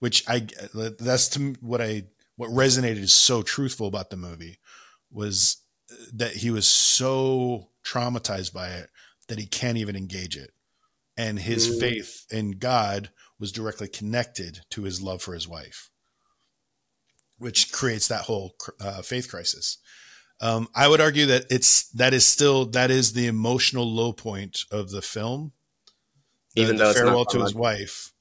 [0.00, 2.04] Which I that's to what I
[2.36, 4.58] what resonated is so truthful about the movie
[5.10, 5.58] was
[6.12, 8.90] that he was so traumatized by it
[9.28, 10.52] that he can't even engage it.
[11.16, 11.80] And his Mm.
[11.80, 15.90] faith in God was directly connected to his love for his wife,
[17.38, 19.78] which creates that whole uh, faith crisis.
[20.40, 24.64] Um, I would argue that it's that is still that is the emotional low point
[24.70, 25.52] of the film,
[26.54, 28.12] the, Even the though it's not farewell to his wife.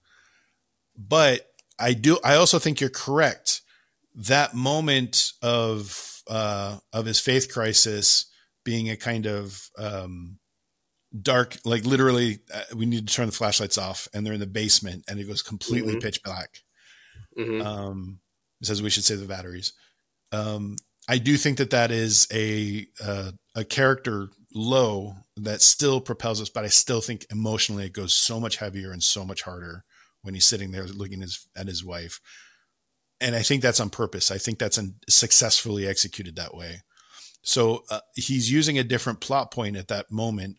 [0.98, 1.48] But
[1.78, 2.18] I do.
[2.24, 3.62] I also think you're correct.
[4.14, 8.28] That moment of uh, of his faith crisis
[8.64, 10.40] being a kind of um,
[11.22, 14.48] dark, like literally, uh, we need to turn the flashlights off, and they're in the
[14.48, 16.02] basement, and it goes completely Mhm.
[16.02, 16.64] pitch black.
[17.38, 17.64] Mhm.
[17.66, 18.20] Um,
[18.62, 19.74] it says we should save the batteries.
[20.32, 26.42] Um, I do think that that is a uh, a character low that still propels
[26.42, 29.84] us, but I still think emotionally it goes so much heavier and so much harder
[30.22, 32.20] when he's sitting there looking at his, at his wife.
[33.22, 34.32] And I think that's on purpose.
[34.32, 36.82] I think that's un- successfully executed that way.
[37.44, 40.58] So uh, he's using a different plot point at that moment,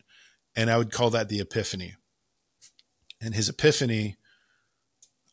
[0.57, 1.95] and I would call that the epiphany.
[3.21, 4.17] And his epiphany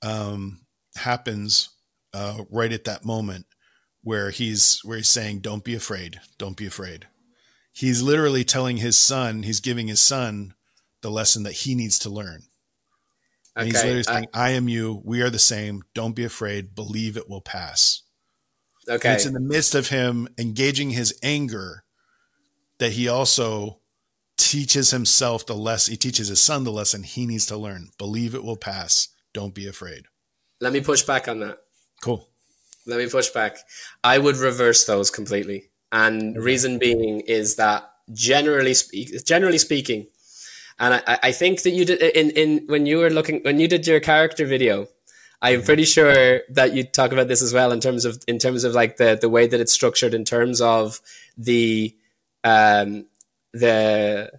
[0.03, 0.61] um,
[0.97, 1.70] happens
[2.12, 3.47] uh, right at that moment
[4.03, 6.20] where he's where he's saying, "Don't be afraid.
[6.39, 7.09] Don't be afraid."
[7.72, 9.43] He's literally telling his son.
[9.43, 10.55] He's giving his son
[11.01, 12.45] the lesson that he needs to learn.
[13.57, 15.01] And he's literally saying, "I am you.
[15.05, 15.83] We are the same.
[15.95, 16.75] Don't be afraid.
[16.75, 18.03] Believe it will pass."
[18.87, 19.14] And Okay.
[19.14, 21.85] it's in the midst of him engaging his anger
[22.79, 23.81] that he also
[24.37, 25.93] teaches himself the lesson.
[25.93, 27.91] He teaches his son the lesson he needs to learn.
[27.99, 29.09] Believe it will pass.
[29.32, 30.05] Don't be afraid.
[30.61, 31.59] Let me push back on that.
[32.03, 32.28] Cool.
[32.87, 33.59] Let me push back.
[34.03, 35.70] I would reverse those completely.
[35.91, 40.09] And reason being is that generally speak, generally speaking,
[40.78, 43.68] and I, I think that you did in, in when you were looking when you
[43.68, 44.89] did your character video,
[45.41, 48.64] I'm pretty sure that you talk about this as well in terms of in terms
[48.64, 51.01] of like the the way that it's structured in terms of
[51.39, 51.95] the
[52.43, 53.07] um
[53.55, 54.32] the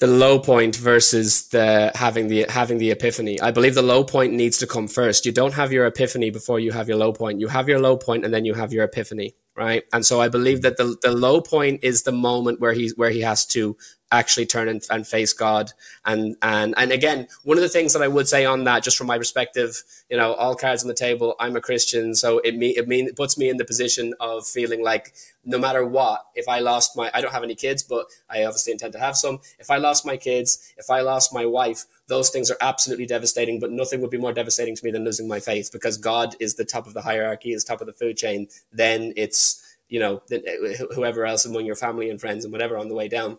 [0.00, 3.40] the low point versus the having the having the epiphany.
[3.40, 5.24] I believe the low point needs to come first.
[5.26, 7.40] You don't have your epiphany before you have your low point.
[7.40, 9.36] You have your low point and then you have your epiphany.
[9.56, 9.84] right?
[9.92, 13.10] And so I believe that the the low point is the moment where he's where
[13.10, 13.76] he has to
[14.12, 15.72] actually turn and, and, face God.
[16.04, 18.96] And and and again, one of the things that I would say on that, just
[18.96, 21.34] from my perspective, you know, all cards on the table.
[21.40, 24.46] I'm a Christian, so it me it mean it puts me in the position of
[24.46, 28.06] feeling like no matter what, if I lost my, I don't have any kids, but
[28.30, 29.40] I obviously intend to have some.
[29.58, 33.60] If I lost my kids, if I lost my wife, those things are absolutely devastating.
[33.60, 36.54] But nothing would be more devastating to me than losing my faith, because God is
[36.54, 38.48] the top of the hierarchy, is top of the food chain.
[38.72, 42.88] Then it's you know eh, whoever else among your family and friends and whatever on
[42.88, 43.38] the way down.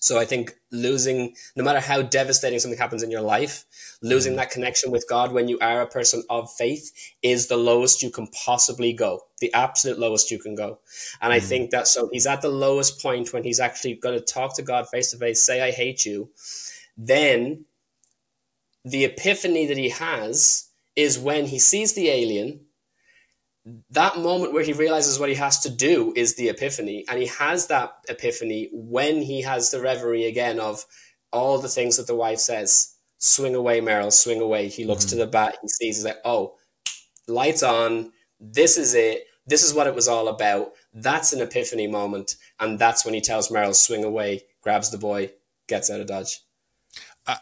[0.00, 3.66] So I think losing, no matter how devastating something happens in your life,
[4.02, 4.36] losing mm.
[4.36, 6.90] that connection with God when you are a person of faith
[7.22, 10.78] is the lowest you can possibly go, the absolute lowest you can go.
[11.20, 11.32] And.
[11.32, 14.56] I think that so he's at the lowest point when he's actually going to talk
[14.56, 16.30] to God face to face, say, I hate you.
[16.96, 17.66] Then
[18.84, 22.60] the epiphany that he has is when he sees the alien
[23.90, 27.04] that moment where he realizes what he has to do is the epiphany.
[27.08, 30.84] And he has that epiphany when he has the reverie again of
[31.32, 34.68] all the things that the wife says swing away merrill swing away.
[34.68, 35.18] He looks mm-hmm.
[35.18, 36.56] to the bat he sees he's like oh
[37.28, 40.72] lights on this is it this is what it was all about.
[40.92, 45.32] That's an epiphany moment and that's when he tells merrill swing away grabs the boy
[45.68, 46.40] gets out of dodge.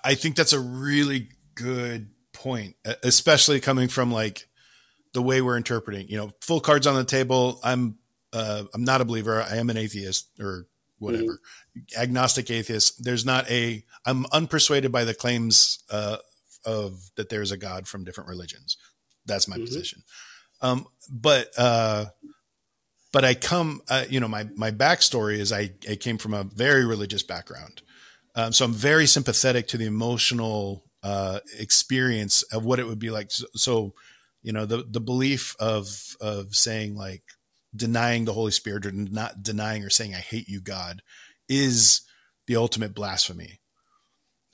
[0.04, 4.47] I think that's a really good point especially coming from like
[5.18, 6.08] the way we're interpreting.
[6.08, 7.58] You know, full cards on the table.
[7.64, 7.98] I'm
[8.32, 9.42] uh, I'm not a believer.
[9.42, 10.68] I am an atheist or
[11.00, 11.40] whatever,
[11.74, 12.00] mm-hmm.
[12.00, 13.02] agnostic atheist.
[13.02, 13.84] There's not a.
[14.06, 16.18] I'm unpersuaded by the claims uh,
[16.64, 18.76] of that there's a God from different religions.
[19.26, 19.64] That's my mm-hmm.
[19.64, 20.04] position.
[20.60, 22.06] Um, but uh,
[23.12, 26.44] but I come, uh, you know, my my backstory is I, I came from a
[26.44, 27.82] very religious background,
[28.36, 33.10] um, so I'm very sympathetic to the emotional uh, experience of what it would be
[33.10, 33.32] like.
[33.32, 33.94] So, so
[34.42, 37.22] you know the the belief of of saying like
[37.74, 41.02] denying the holy spirit or not denying or saying i hate you god
[41.48, 42.02] is
[42.46, 43.60] the ultimate blasphemy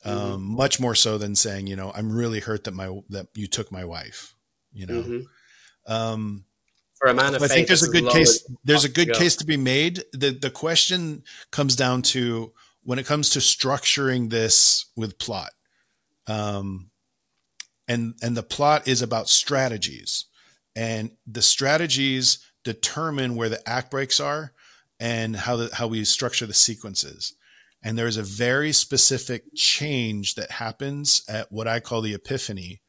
[0.05, 0.19] mm-hmm.
[0.19, 3.47] um, much more so than saying you know i'm really hurt that my that you
[3.47, 4.35] took my wife
[4.73, 5.93] you know mm-hmm.
[5.93, 6.45] um,
[7.05, 8.49] for a man of I think there's a good case.
[8.65, 10.05] There's a good case to be made.
[10.13, 15.51] the The question comes down to when it comes to structuring this with plot.
[16.27, 16.91] Um,
[17.87, 20.27] and and the plot is about strategies.
[20.77, 24.53] And the strategies determine where the act breaks are
[24.99, 27.35] and how the, how we structure the sequences.
[27.83, 32.81] And there's a very specific change that happens at what i call the epiphany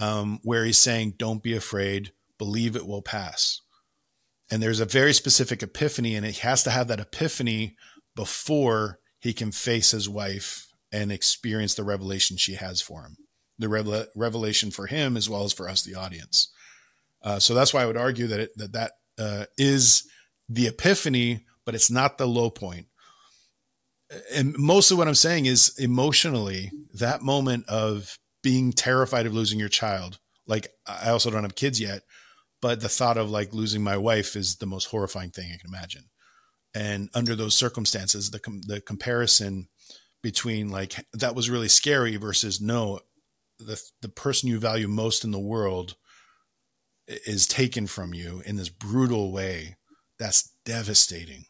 [0.00, 2.12] um, where he's saying don't be afraid.
[2.36, 3.60] Believe it will pass.
[4.50, 7.76] And there's a very specific epiphany and he has to have that epiphany
[8.16, 13.16] before he can face his wife and experience the revelation she has for him
[13.58, 16.52] the revel- revelation for him as well as for us, the audience.
[17.22, 20.06] Uh, so that's why I would argue that it, that that uh, is
[20.48, 22.86] the epiphany, but it's not the low point.
[24.34, 29.70] And mostly what I'm saying is emotionally that moment of being terrified of losing your
[29.70, 30.18] child.
[30.46, 32.02] Like I also don't have kids yet,
[32.60, 35.68] but the thought of like losing my wife is the most horrifying thing I can
[35.68, 36.04] imagine.
[36.74, 39.68] And under those circumstances, the com- the comparison
[40.22, 43.00] between like that was really scary versus no,
[43.58, 45.96] the the person you value most in the world
[47.06, 49.76] is taken from you in this brutal way
[50.18, 51.46] that's devastating.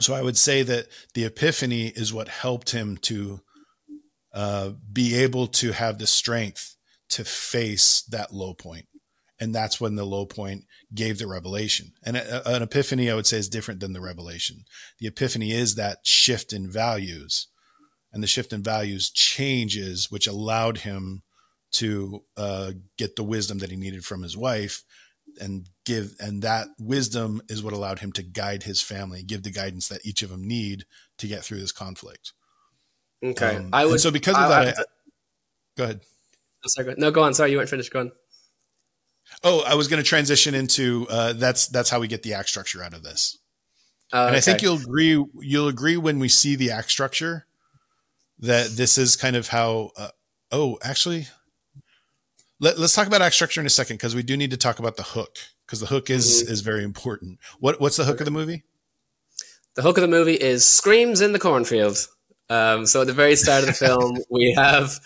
[0.00, 3.40] So i would say that the epiphany is what helped him to
[4.34, 6.76] uh, be able to have the strength
[7.10, 8.86] to face that low point.
[9.38, 11.92] And that's when the low point gave the revelation.
[12.04, 14.64] And a, an epiphany i would say is different than the revelation.
[14.98, 17.48] The epiphany is that shift in values
[18.12, 21.22] and the shift in values changes, which allowed him
[21.72, 24.84] to uh, get the wisdom that he needed from his wife
[25.40, 29.50] and give and that wisdom is what allowed him to guide his family give the
[29.50, 30.84] guidance that each of them need
[31.18, 32.32] to get through this conflict.
[33.24, 33.56] Okay.
[33.56, 34.84] Um, i would so because of I, that I, I,
[35.76, 36.00] go ahead.
[36.64, 37.34] Oh, sorry, no go on.
[37.34, 37.92] Sorry you weren't finished.
[37.92, 38.12] Go on.
[39.42, 42.48] Oh i was going to transition into uh, that's that's how we get the act
[42.48, 43.38] structure out of this.
[44.12, 44.36] Uh, and okay.
[44.36, 47.46] i think you'll agree you'll agree when we see the act structure
[48.42, 49.90] that this is kind of how.
[49.96, 50.08] Uh,
[50.50, 51.28] oh, actually,
[52.60, 54.78] let, us talk about act structure in a second because we do need to talk
[54.78, 56.52] about the hook because the hook is mm-hmm.
[56.52, 57.38] is very important.
[57.58, 58.64] What what's the hook of the movie?
[59.74, 62.06] The hook of the movie is screams in the cornfield.
[62.50, 65.00] Um, so at the very start of the film, we have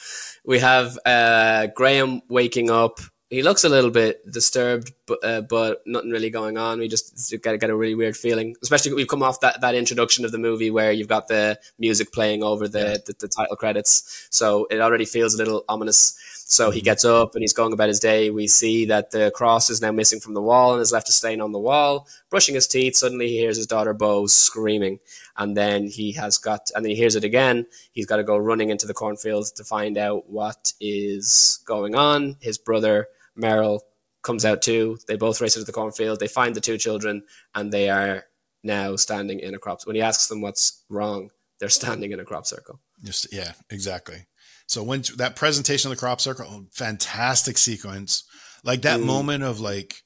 [0.44, 2.98] we have uh, Graham waking up
[3.28, 6.78] he looks a little bit disturbed, but uh, but nothing really going on.
[6.78, 10.24] We just get get a really weird feeling, especially we've come off that, that introduction
[10.24, 12.96] of the movie where you've got the music playing over the, yeah.
[13.04, 16.16] the, the title credits, so it already feels a little ominous.
[16.48, 18.30] So he gets up and he's going about his day.
[18.30, 21.12] We see that the cross is now missing from the wall and is left a
[21.12, 22.06] stain on the wall.
[22.30, 25.00] Brushing his teeth, suddenly he hears his daughter Bo screaming,
[25.36, 27.66] and then he has got, and then he hears it again.
[27.90, 32.36] He's got to go running into the cornfield to find out what is going on.
[32.38, 33.82] His brother Merrill
[34.22, 34.98] comes out too.
[35.06, 36.20] They both race into the cornfield.
[36.20, 37.22] They find the two children,
[37.54, 38.24] and they are
[38.62, 39.80] now standing in a crop.
[39.84, 41.30] When he asks them what's wrong,
[41.60, 42.80] they're standing in a crop circle.
[43.02, 44.26] Just yeah, exactly.
[44.66, 48.24] So when that presentation of the crop circle, oh, fantastic sequence.
[48.64, 49.04] Like that mm.
[49.04, 50.02] moment of like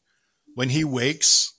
[0.55, 1.55] when he wakes,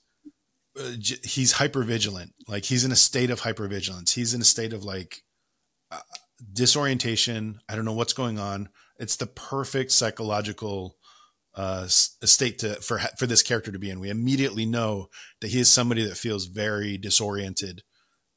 [0.79, 2.33] uh, j- he's hyper vigilant.
[2.47, 4.13] Like he's in a state of hyper vigilance.
[4.13, 5.23] He's in a state of like
[5.89, 5.99] uh,
[6.53, 7.59] disorientation.
[7.67, 8.69] I don't know what's going on.
[8.99, 10.97] It's the perfect psychological
[11.55, 13.99] uh, state to for for this character to be in.
[13.99, 15.07] We immediately know
[15.41, 17.83] that he is somebody that feels very disoriented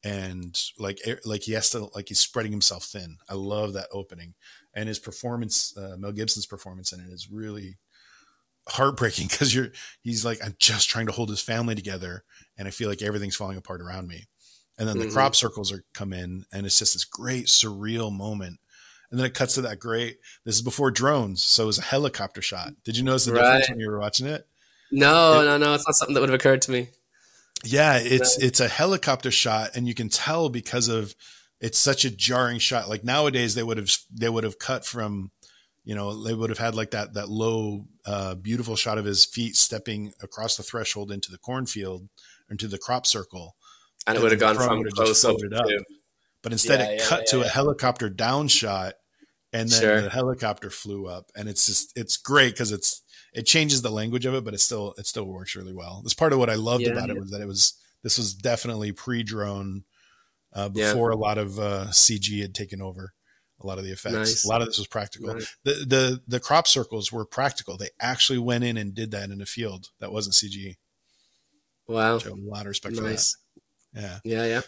[0.03, 3.17] and like like he has to like he's spreading himself thin.
[3.29, 4.35] I love that opening
[4.75, 7.77] and his performance, uh, Mel Gibson's performance in it is really
[8.67, 9.69] heartbreaking because you're
[10.01, 12.23] he's like I'm just trying to hold his family together
[12.57, 14.27] and I feel like everything's falling apart around me.
[14.77, 15.07] And then mm-hmm.
[15.07, 18.59] the crop circles are come in and it's just this great surreal moment.
[19.11, 20.17] And then it cuts to that great.
[20.43, 22.73] This is before drones, so it was a helicopter shot.
[22.83, 23.41] Did you notice the right.
[23.41, 24.47] difference when you were watching it?
[24.91, 25.73] No, it, no, no.
[25.73, 26.89] It's not something that would have occurred to me.
[27.63, 31.15] Yeah, it's it's a helicopter shot, and you can tell because of
[31.59, 32.89] it's such a jarring shot.
[32.89, 35.31] Like nowadays, they would have they would have cut from,
[35.83, 39.25] you know, they would have had like that that low, uh, beautiful shot of his
[39.25, 42.07] feet stepping across the threshold into the cornfield,
[42.49, 43.55] into the crop circle,
[44.05, 45.37] and it would have gone from close up.
[45.55, 45.65] up.
[46.45, 48.93] But instead, yeah, it yeah, cut yeah, to a helicopter down shot,
[49.51, 50.01] and then sure.
[50.01, 53.01] the helicopter flew up, and it's just it's great because it's
[53.33, 56.01] it changes the language of it, but it still it still works really well.
[56.03, 57.73] That's part of what I loved about it was that it was
[58.03, 59.85] this was definitely pre-drone
[60.53, 63.15] uh, before a lot of uh, CG had taken over
[63.59, 64.13] a lot of the effects.
[64.13, 64.45] Nice.
[64.45, 65.33] A lot of this was practical.
[65.33, 65.57] Nice.
[65.63, 67.75] The the the crop circles were practical.
[67.75, 70.75] They actually went in and did that in a field that wasn't CG.
[71.87, 73.35] Wow, a lot of respect nice.
[73.93, 74.01] for that.
[74.01, 74.61] Yeah, yeah, yeah.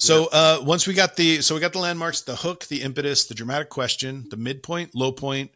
[0.00, 3.26] So uh, once we got the so we got the landmarks, the hook, the impetus,
[3.26, 5.50] the dramatic question, the midpoint, low point,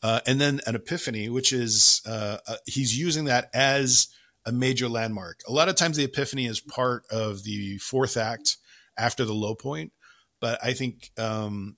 [0.00, 4.06] uh, and then an epiphany, which is uh, uh, he's using that as
[4.46, 5.40] a major landmark.
[5.48, 8.58] A lot of times, the epiphany is part of the fourth act
[8.96, 9.92] after the low point,
[10.40, 11.76] but I think um,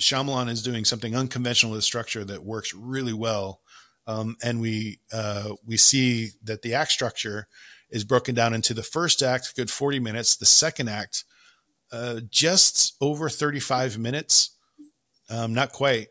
[0.00, 3.60] Shyamalan is doing something unconventional with the structure that works really well.
[4.08, 7.46] Um, and we uh, we see that the act structure
[7.90, 10.34] is broken down into the first act, good forty minutes.
[10.36, 11.24] The second act,
[11.94, 14.50] uh, just over thirty five minutes,
[15.30, 16.08] um, not quite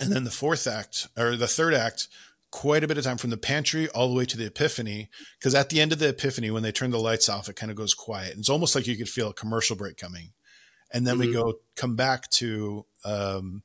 [0.00, 2.08] and then the fourth act or the third act,
[2.50, 5.10] quite a bit of time from the pantry all the way to the epiphany.
[5.38, 7.70] Because at the end of the epiphany, when they turn the lights off, it kind
[7.70, 8.32] of goes quiet.
[8.32, 10.32] And It's almost like you could feel a commercial break coming.
[10.92, 11.28] And then mm-hmm.
[11.28, 13.62] we go come back to um,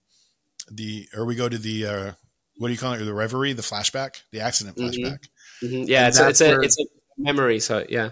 [0.70, 2.12] the or we go to the uh,
[2.58, 3.04] what do you call it?
[3.04, 4.88] The reverie, the flashback, the accident mm-hmm.
[4.88, 5.20] flashback.
[5.64, 5.84] Mm-hmm.
[5.88, 6.86] Yeah, it's a, it's, where, a, it's a
[7.18, 7.60] memory.
[7.60, 8.10] So yeah,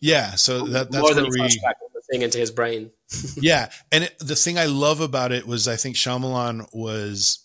[0.00, 0.32] yeah.
[0.36, 1.74] So that, that's more than we, flashback
[2.10, 2.90] thing into his brain.
[3.36, 7.44] yeah, and it, the thing I love about it was I think Shyamalan was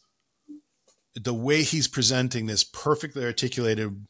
[1.15, 4.05] the way he's presenting this perfectly articulated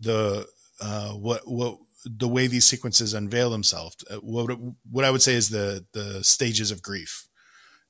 [0.00, 0.46] the
[0.80, 3.96] uh, what what the way these sequences unveil themselves.
[4.10, 4.50] Uh, what
[4.90, 7.28] what I would say is the the stages of grief,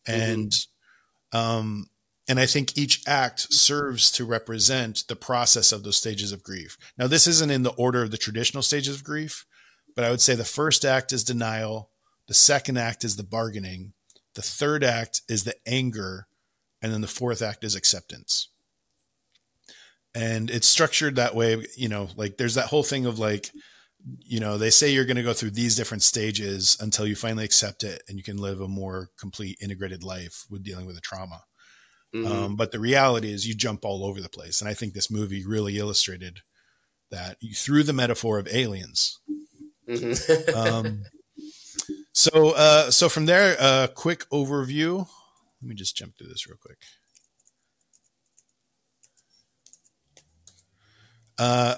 [0.07, 1.39] and mm-hmm.
[1.39, 1.91] um,
[2.29, 6.77] and I think each act serves to represent the process of those stages of grief.
[6.99, 9.47] Now, this isn't in the order of the traditional stages of grief,
[9.97, 11.91] but I would say the first act is denial,
[12.29, 13.95] the second act is the bargaining,
[14.35, 16.29] the third act is the anger,
[16.81, 18.49] and then the fourth act is acceptance.
[20.15, 23.51] And it's structured that way you know like there's that whole thing of like
[24.25, 27.45] you know they say you're going to go through these different stages until you finally
[27.45, 31.03] accept it and you can live a more complete integrated life with dealing with a
[31.03, 31.43] trauma.
[32.15, 32.33] Mm-hmm.
[32.33, 34.63] um, but the reality is you jump all over the place.
[34.63, 36.41] And i think this movie really illustrated
[37.11, 39.21] that through the metaphor of aliens.
[39.89, 40.57] Mm-hmm.
[40.59, 41.03] um,
[42.19, 45.07] so uh, so from there a uh, quick overview
[45.63, 46.79] let me just jump through this real quick
[51.39, 51.77] Uh,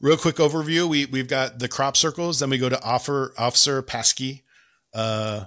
[0.00, 3.82] real quick overview: we we've got the crop circles, then we go to offer Officer
[3.82, 4.42] Paski.
[4.92, 5.46] Uh,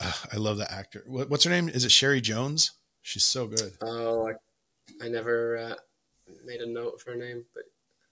[0.00, 1.02] I love that actor.
[1.06, 1.68] What, what's her name?
[1.68, 2.72] Is it Sherry Jones?
[3.02, 3.72] She's so good.
[3.82, 5.74] Oh, I, I never uh,
[6.44, 7.64] made a note of her name, but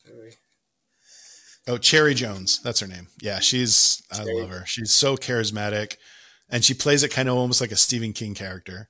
[0.09, 0.31] anyway.
[1.67, 2.61] Oh, Cherry Jones.
[2.63, 3.09] That's her name.
[3.21, 4.03] Yeah, she's.
[4.15, 4.31] Cherry.
[4.39, 4.67] I love her.
[4.67, 5.97] She's so charismatic,
[6.51, 8.89] and she plays it kind of almost like a Stephen King character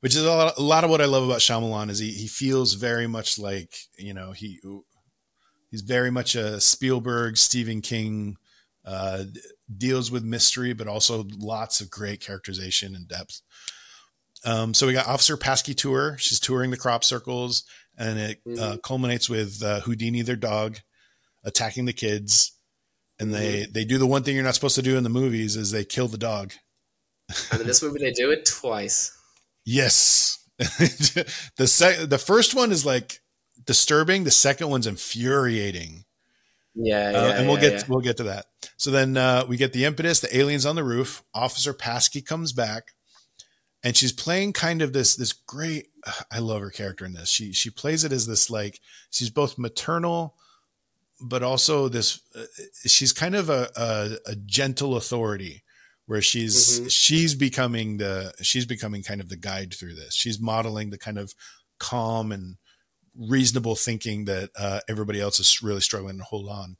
[0.00, 2.26] which is a lot, a lot of what I love about Shyamalan is he he
[2.26, 4.60] feels very much like you know he
[5.70, 8.36] he's very much a Spielberg, Stephen King,
[8.84, 9.24] uh,
[9.78, 13.40] deals with mystery, but also lots of great characterization and depth.
[14.44, 16.16] Um, so we got Officer Paski tour.
[16.18, 17.64] She's touring the crop circles,
[17.96, 18.82] and it uh, Mhm.
[18.82, 20.80] culminates with uh, Houdini, their dog,
[21.44, 22.52] attacking the kids.
[23.20, 23.72] And they Mm-hmm.
[23.72, 25.84] they do the one thing you're not supposed to do in the movies is they
[25.84, 26.52] kill the dog.
[27.52, 29.16] And in this movie, they do it twice.
[29.64, 30.38] Yes.
[30.58, 33.20] the sec- the first one is like
[33.64, 34.24] disturbing.
[34.24, 36.04] The second one's infuriating.
[36.74, 37.84] Yeah, Uh, yeah, and we'll yeah, get yeah.
[37.88, 38.46] we'll get to that.
[38.76, 40.20] So then uh, we get the impetus.
[40.20, 41.22] The aliens on the roof.
[41.32, 42.88] Officer Paski comes back,
[43.84, 45.86] and she's playing kind of this this great.
[46.32, 47.30] I love her character in this.
[47.30, 48.80] She she plays it as this like
[49.10, 50.34] she's both maternal,
[51.20, 52.20] but also this.
[52.34, 52.44] Uh,
[52.86, 55.62] she's kind of a, a a gentle authority,
[56.06, 56.90] where she's Mhm.
[56.90, 60.14] she's becoming the she's becoming kind of the guide through this.
[60.14, 61.34] She's modeling the kind of
[61.78, 62.56] calm and
[63.16, 66.76] reasonable thinking that uh, everybody else is really struggling to hold on.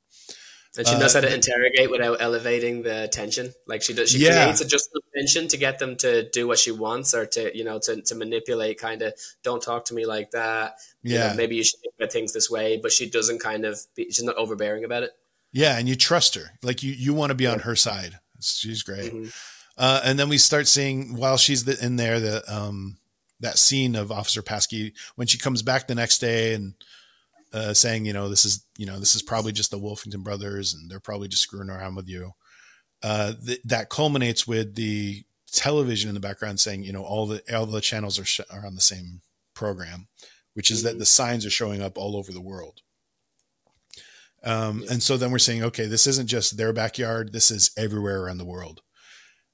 [0.76, 3.54] And she knows Uh, how to interrogate without elevating the tension.
[3.66, 4.42] Like she does, she Yeah.
[4.44, 7.62] creates a just tension to get them to do what she wants, or to you
[7.64, 8.78] know to, to manipulate.
[8.78, 10.76] Kind of, don't talk to me like that.
[11.02, 12.76] You know, Yeah, maybe you should think about things this way.
[12.76, 13.78] But she doesn't kind of.
[13.94, 15.12] Be, she's not overbearing about it.
[15.52, 16.50] yeah, and you trust her.
[16.62, 18.18] Like you you want to be on her side.
[18.40, 19.12] She's great.
[19.12, 19.32] Mhm.
[19.76, 22.98] Uh, and then we start seeing while she's the, in there the um
[23.40, 26.74] that scene of Officer Paski when she comes back the next day and
[27.54, 30.74] uh, saying, you know, this is you know this is probably just the Wolfington brothers
[30.74, 32.32] and they're probably just screwing around with you.
[33.02, 37.40] Uh, th- that culminates with the television in the background saying, you know, all the
[37.56, 39.20] all the channels are sh- are on the same
[39.54, 40.08] program,
[40.54, 40.98] which is that Mhm.
[40.98, 42.80] the signs are showing up all over the world.
[44.42, 47.32] Um, And so then we're saying, okay, this isn't just their backyard.
[47.32, 48.82] This is everywhere around the world.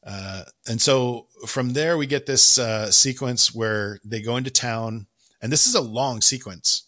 [0.04, 5.06] Uh, and so from there, we get this uh, sequence where they go into town,
[5.42, 6.84] and this is a long sequence.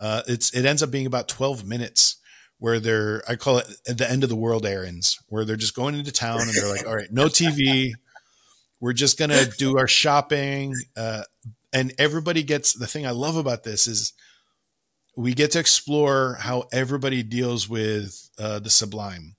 [0.00, 2.16] Uh, it's it ends up being about twelve minutes,
[2.58, 5.94] where they're I call it the end of the world errands, where they're just going
[5.94, 7.92] into town and they're like, all right, no TV,
[8.80, 11.22] we're just gonna do our shopping, uh,
[11.72, 14.12] and everybody gets the thing I love about this is
[15.16, 19.36] we get to explore how everybody deals with uh, the sublime.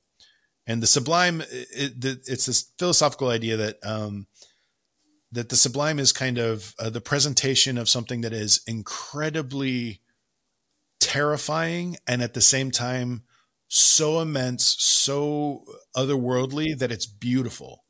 [0.68, 4.28] And the sublime it, it, it's this philosophical idea that um,
[5.32, 10.02] that the sublime is kind of uh, the presentation of something that is incredibly
[11.02, 13.24] terrifying and at the same time
[13.68, 15.64] so immense so
[15.96, 17.84] otherworldly that it's beautiful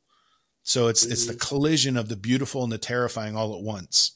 [0.62, 4.12] so it's it's the collision of the beautiful and the terrifying all at once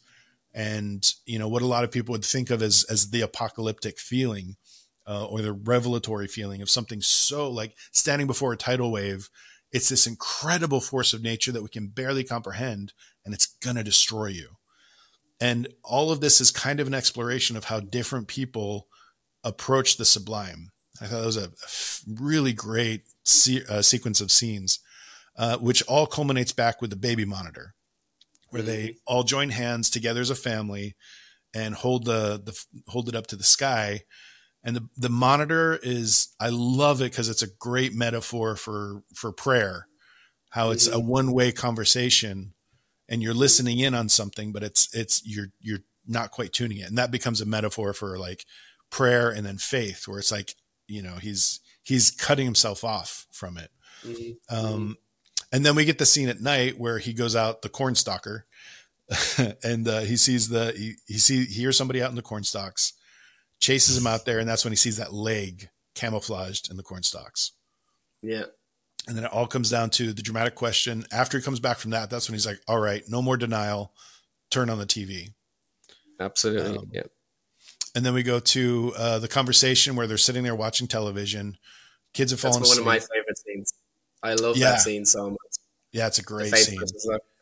[0.54, 3.98] and you know what a lot of people would think of as as the apocalyptic
[3.98, 4.56] feeling
[5.06, 9.30] uh, or the revelatory feeling of something so like standing before a tidal wave.
[9.72, 12.92] It's this incredible force of nature that we can barely comprehend,
[13.24, 14.55] and it's to destroy you.
[15.40, 18.88] And all of this is kind of an exploration of how different people
[19.44, 20.70] approach the sublime.
[21.00, 21.52] I thought that was a
[22.20, 24.80] really great se- uh, sequence of scenes,
[25.36, 27.74] uh, which all culminates back with the baby monitor,
[28.48, 30.96] where they all join hands together as a family
[31.54, 32.58] and hold the, the
[32.88, 34.02] hold it up to the sky.
[34.64, 39.30] And the, the monitor is i love it because it's a great metaphor for for
[39.30, 39.86] prayer
[40.50, 42.52] how it's a one-way conversation
[43.08, 46.88] and you're listening in on something but it's it's you're you're not quite tuning it
[46.88, 48.44] and that becomes a metaphor for like
[48.90, 50.54] prayer and then faith where it's like
[50.86, 53.70] you know he's he's cutting himself off from it
[54.04, 54.36] Mhm.
[54.50, 54.96] um
[55.52, 58.46] and then we get the scene at night where he goes out the corn stalker
[59.62, 62.42] and uh, he sees the he, he see he hears somebody out in the corn
[62.44, 62.92] stalks
[63.58, 67.02] chases him out there, and that's when he sees that leg camouflaged in the corn
[67.02, 67.52] stalks.
[68.20, 68.44] Yeah.
[69.06, 71.04] And then it all comes down to the dramatic question.
[71.12, 73.92] After he comes back from that, that's when he's like, "All right, no more denial.
[74.50, 75.32] Turn on the TV."
[76.18, 76.78] Absolutely.
[76.78, 77.02] Um, yeah.
[77.94, 81.56] And then we go to uh, the conversation where they're sitting there watching television.
[82.14, 83.74] Kids have fallen That's fallen one of my favorite scenes.
[84.22, 84.72] I love Yeah.
[84.72, 85.38] that scene so much.
[85.92, 86.78] yeah, it's a great scene.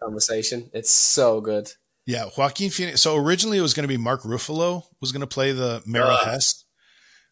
[0.00, 0.70] conversation.
[0.72, 1.72] It's so good.
[2.06, 3.00] Yeah, Joaquin Phoenix.
[3.00, 6.10] So originally it was going to be Mark Ruffalo was going to play the Merrill
[6.10, 6.24] Ugh.
[6.26, 6.64] Hess,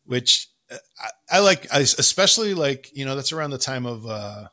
[0.05, 0.52] which uh,
[0.99, 1.73] I, I like.
[1.73, 2.91] I especially like.
[2.97, 4.49] You know, that's around the time of uh,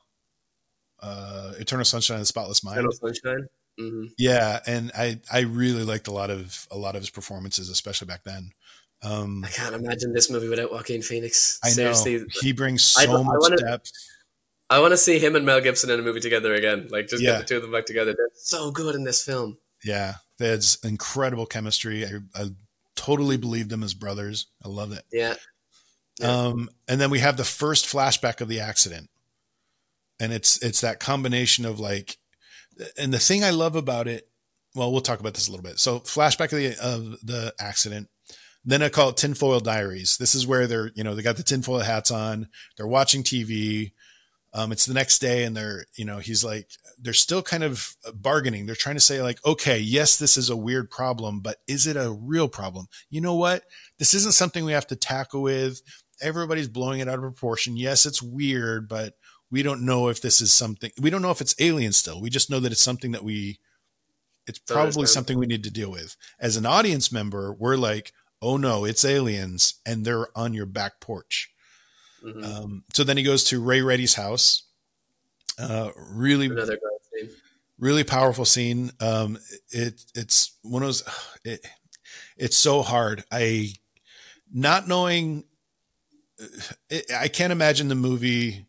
[1.01, 2.77] uh, Eternal Sunshine of the Spotless Mind.
[2.77, 3.47] Eternal Sunshine.
[3.77, 7.69] hmm Yeah, and I I really liked a lot of a lot of his performances,
[7.69, 8.51] especially back then.
[9.01, 11.57] Um, I can't imagine this movie without Joaquin Phoenix.
[11.63, 13.91] I know Seriously, he brings so I much wanna- depth.
[14.71, 16.89] I want to see him and Mel Gibson in a movie together again.
[16.91, 17.31] Like, just Yeah.
[17.31, 18.13] get the two of them back together.
[18.15, 19.57] They're so good in this film.
[19.83, 22.05] Yeah, there's incredible chemistry.
[22.05, 22.49] I, I
[22.95, 24.45] totally believe them as brothers.
[24.63, 25.03] I love it.
[25.11, 25.33] Yeah.
[26.21, 29.09] Um, and then we have the first flashback of the accident,
[30.19, 32.17] and it's it's that combination of like,
[32.97, 34.27] and the thing I love about it.
[34.75, 35.79] Well, we'll talk about this a little bit.
[35.79, 38.09] So, flashback of the of the accident.
[38.65, 40.17] Then I call it tinfoil diaries.
[40.17, 42.47] This is where they're you know they got the tinfoil hats on.
[42.77, 43.93] They're watching TV.
[44.53, 46.69] Um, it's the next day, and they're you know he's like
[46.99, 48.65] they're still kind of bargaining.
[48.65, 51.95] They're trying to say like, okay, yes, this is a weird problem, but is it
[51.95, 52.87] a real problem?
[53.09, 53.63] You know what?
[53.97, 55.81] This isn't something we have to tackle with.
[56.21, 57.77] Everybody's blowing it out of proportion.
[57.77, 59.15] Yes, it's weird, but
[59.51, 60.91] we don't know if this is something.
[60.99, 62.21] We don't know if it's alien still.
[62.21, 63.59] We just know that it's something that we.
[64.47, 66.17] It's probably something we need to deal with.
[66.39, 70.99] As an audience member, we're like, oh no, it's aliens, and they're on your back
[70.99, 71.51] porch
[72.23, 72.43] Mm-hmm.
[72.43, 74.63] Um, so then he goes to Ray Reddy's house.
[75.57, 76.79] Uh, really, another
[77.13, 77.29] scene.
[77.77, 78.91] really powerful scene.
[78.99, 79.37] Um,
[79.71, 81.03] it it's one of those.
[81.45, 81.65] It,
[82.37, 83.23] it's so hard.
[83.31, 83.69] I
[84.53, 85.45] not knowing.
[86.89, 88.65] It, I can't imagine the movie.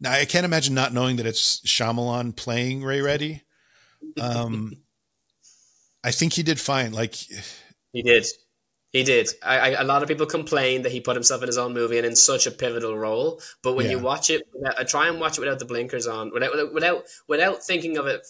[0.00, 3.42] Now I can't imagine not knowing that it's Shyamalan playing Ray Reddy.
[4.20, 4.76] Um,
[6.04, 6.92] I think he did fine.
[6.92, 7.14] Like
[7.92, 8.26] he did.
[8.92, 9.30] He did.
[9.42, 11.96] I, I, a lot of people complain that he put himself in his own movie
[11.96, 13.40] and in such a pivotal role.
[13.62, 13.92] But when yeah.
[13.92, 14.42] you watch it,
[14.78, 18.26] I try and watch it without the blinkers on, without without without thinking of it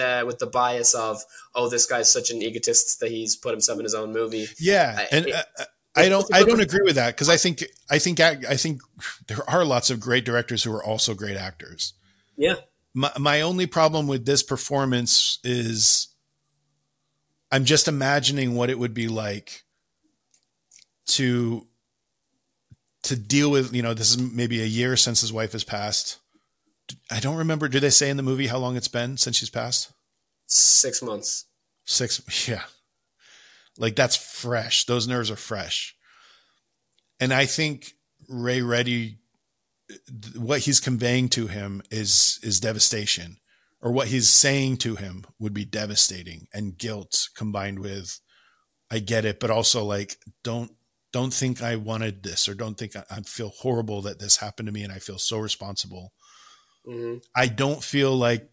[0.00, 1.22] uh, with the bias of,
[1.54, 4.48] oh, this guy's such an egotist that he's put himself in his own movie.
[4.58, 5.64] Yeah, and it, uh,
[5.96, 8.80] I don't I don't agree with that because I think I think I think
[9.26, 11.94] there are lots of great directors who are also great actors.
[12.36, 12.56] Yeah.
[12.94, 16.08] My my only problem with this performance is
[17.50, 19.64] I'm just imagining what it would be like
[21.06, 21.66] to
[23.02, 26.18] to deal with you know this is maybe a year since his wife has passed.
[27.10, 29.50] I don't remember do they say in the movie how long it's been since she's
[29.50, 29.92] passed?
[30.46, 31.46] Six months.
[31.84, 32.62] Six yeah
[33.80, 35.96] like that's fresh those nerves are fresh
[37.18, 37.94] and i think
[38.28, 39.18] ray reddy
[40.36, 43.38] what he's conveying to him is is devastation
[43.82, 48.20] or what he's saying to him would be devastating and guilt combined with
[48.90, 50.70] i get it but also like don't
[51.12, 54.66] don't think I wanted this or don't think I, I feel horrible that this happened
[54.66, 56.12] to me and I feel so responsible.
[56.86, 57.18] Mm-hmm.
[57.34, 58.48] I don't feel like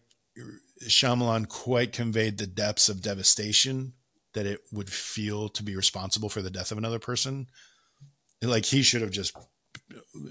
[0.82, 3.94] Shyamalan quite conveyed the depths of devastation
[4.34, 7.46] that it would feel to be responsible for the death of another person.
[8.42, 9.36] Like he should have just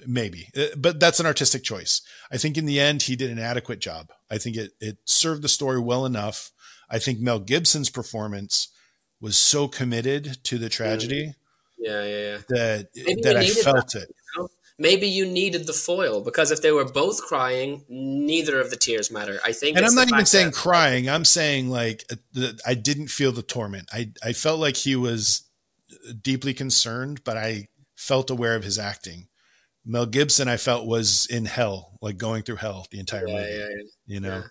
[0.05, 2.01] maybe, uh, but that's an artistic choice.
[2.31, 4.11] I think in the end he did an adequate job.
[4.31, 6.51] I think it it served the story well enough.
[6.89, 8.69] I think Mel Gibson's performance
[9.19, 11.23] was so committed to the tragedy.
[11.23, 11.41] Mm-hmm
[11.77, 12.37] yeah, yeah, yeah.
[12.49, 12.87] That
[13.23, 14.15] that I felt that, it.
[14.79, 19.09] Maybe you needed the foil because if they were both crying, neither of the tears
[19.09, 19.39] matter.
[19.43, 19.75] I think.
[19.75, 21.09] And I'm not even saying crying.
[21.09, 23.89] I'm saying like uh, I didn't feel the torment.
[23.91, 25.43] I I felt like he was
[26.21, 29.27] deeply concerned, but I felt aware of his acting.
[29.83, 33.51] Mel Gibson, I felt was in hell, like going through hell the entire yeah, movie.
[33.51, 33.83] Yeah, yeah.
[34.05, 34.43] You know,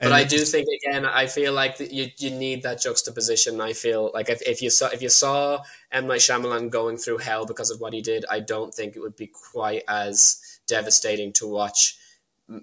[0.00, 3.60] but I do think again, I feel like you you need that juxtaposition.
[3.60, 7.18] I feel like if, if you saw if you saw M Night Shyamalan going through
[7.18, 11.32] hell because of what he did, I don't think it would be quite as devastating
[11.34, 11.98] to watch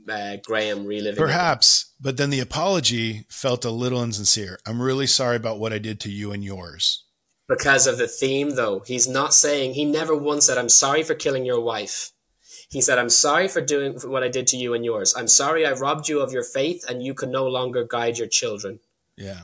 [0.07, 1.23] uh, Graham reliving.
[1.23, 2.03] Perhaps, it.
[2.03, 4.59] but then the apology felt a little insincere.
[4.65, 7.03] I'm really sorry about what I did to you and yours.
[7.49, 11.15] Because of the theme, though, he's not saying he never once said, "I'm sorry for
[11.15, 12.11] killing your wife."
[12.73, 15.13] He said, I'm sorry for doing what I did to you and yours.
[15.15, 18.27] I'm sorry I robbed you of your faith and you can no longer guide your
[18.27, 18.79] children.
[19.15, 19.41] Yeah.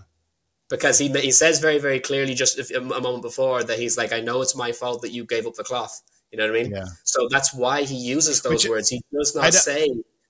[0.68, 4.20] Because he, he says very, very clearly just a moment before that he's like, I
[4.20, 6.02] know it's my fault that you gave up the cloth.
[6.32, 6.72] You know what I mean?
[6.72, 6.86] Yeah.
[7.04, 8.90] So that's why he uses those Which, words.
[8.90, 9.88] He does not say,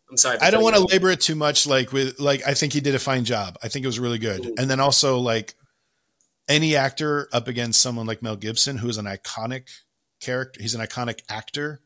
[0.09, 0.37] I'm sorry.
[0.39, 1.67] I don't want to labor it too much.
[1.67, 3.57] Like with, like, I think he did a fine job.
[3.63, 4.41] I think it was really good.
[4.41, 4.53] Mm-hmm.
[4.57, 5.55] And then also like
[6.49, 9.69] any actor up against someone like Mel Gibson, who is an iconic
[10.19, 10.61] character.
[10.61, 11.79] He's an iconic actor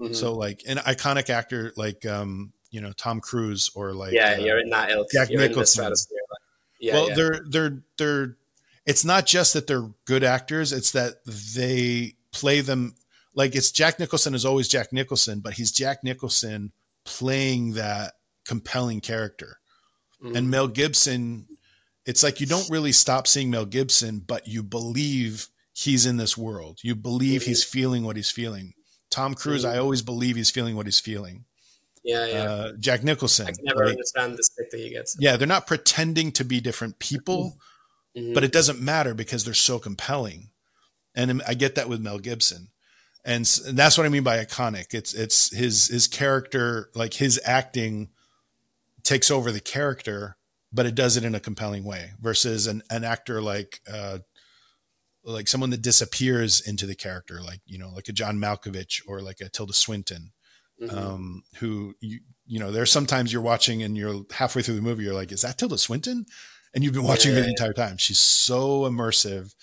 [0.00, 0.14] Mm-hmm.
[0.14, 4.40] So like an iconic actor like um, you know Tom Cruise or like yeah, uh,
[4.40, 5.08] you're in that ilk.
[5.12, 5.92] Jack you're Nicholson.
[6.78, 7.14] Yeah, well, yeah.
[7.14, 8.36] they're they're they're.
[8.84, 12.94] It's not just that they're good actors; it's that they play them
[13.36, 16.72] like it's Jack Nicholson is always Jack Nicholson, but he's Jack Nicholson
[17.04, 18.14] playing that
[18.44, 19.58] compelling character.
[20.22, 20.36] Mm-hmm.
[20.36, 21.46] And Mel Gibson,
[22.06, 26.36] it's like you don't really stop seeing Mel Gibson, but you believe he's in this
[26.36, 26.78] world.
[26.82, 27.50] You believe mm-hmm.
[27.50, 28.72] he's feeling what he's feeling.
[29.10, 29.74] Tom Cruise, mm-hmm.
[29.74, 31.44] I always believe he's feeling what he's feeling.
[32.04, 32.42] Yeah, yeah.
[32.42, 33.48] Uh, Jack Nicholson.
[33.48, 33.90] I can never right?
[33.90, 35.16] understand the stick that he gets.
[35.18, 37.58] Yeah, they're not pretending to be different people,
[38.16, 38.32] mm-hmm.
[38.32, 40.50] but it doesn't matter because they're so compelling.
[41.16, 42.68] And I get that with Mel Gibson.
[43.24, 44.94] And, and that's what I mean by iconic.
[44.94, 48.10] It's it's his his character, like his acting
[49.02, 50.36] takes over the character,
[50.72, 54.18] but it does it in a compelling way versus an, an actor like uh,
[55.26, 59.20] like someone that disappears into the character, like you know, like a John Malkovich or
[59.20, 60.32] like a Tilda Swinton,
[60.80, 60.96] mm-hmm.
[60.96, 65.02] um, who you you know, there's sometimes you're watching and you're halfway through the movie,
[65.02, 66.26] you're like, is that Tilda Swinton?
[66.72, 67.38] And you've been watching yeah.
[67.38, 67.96] her the entire time.
[67.96, 69.54] She's so immersive,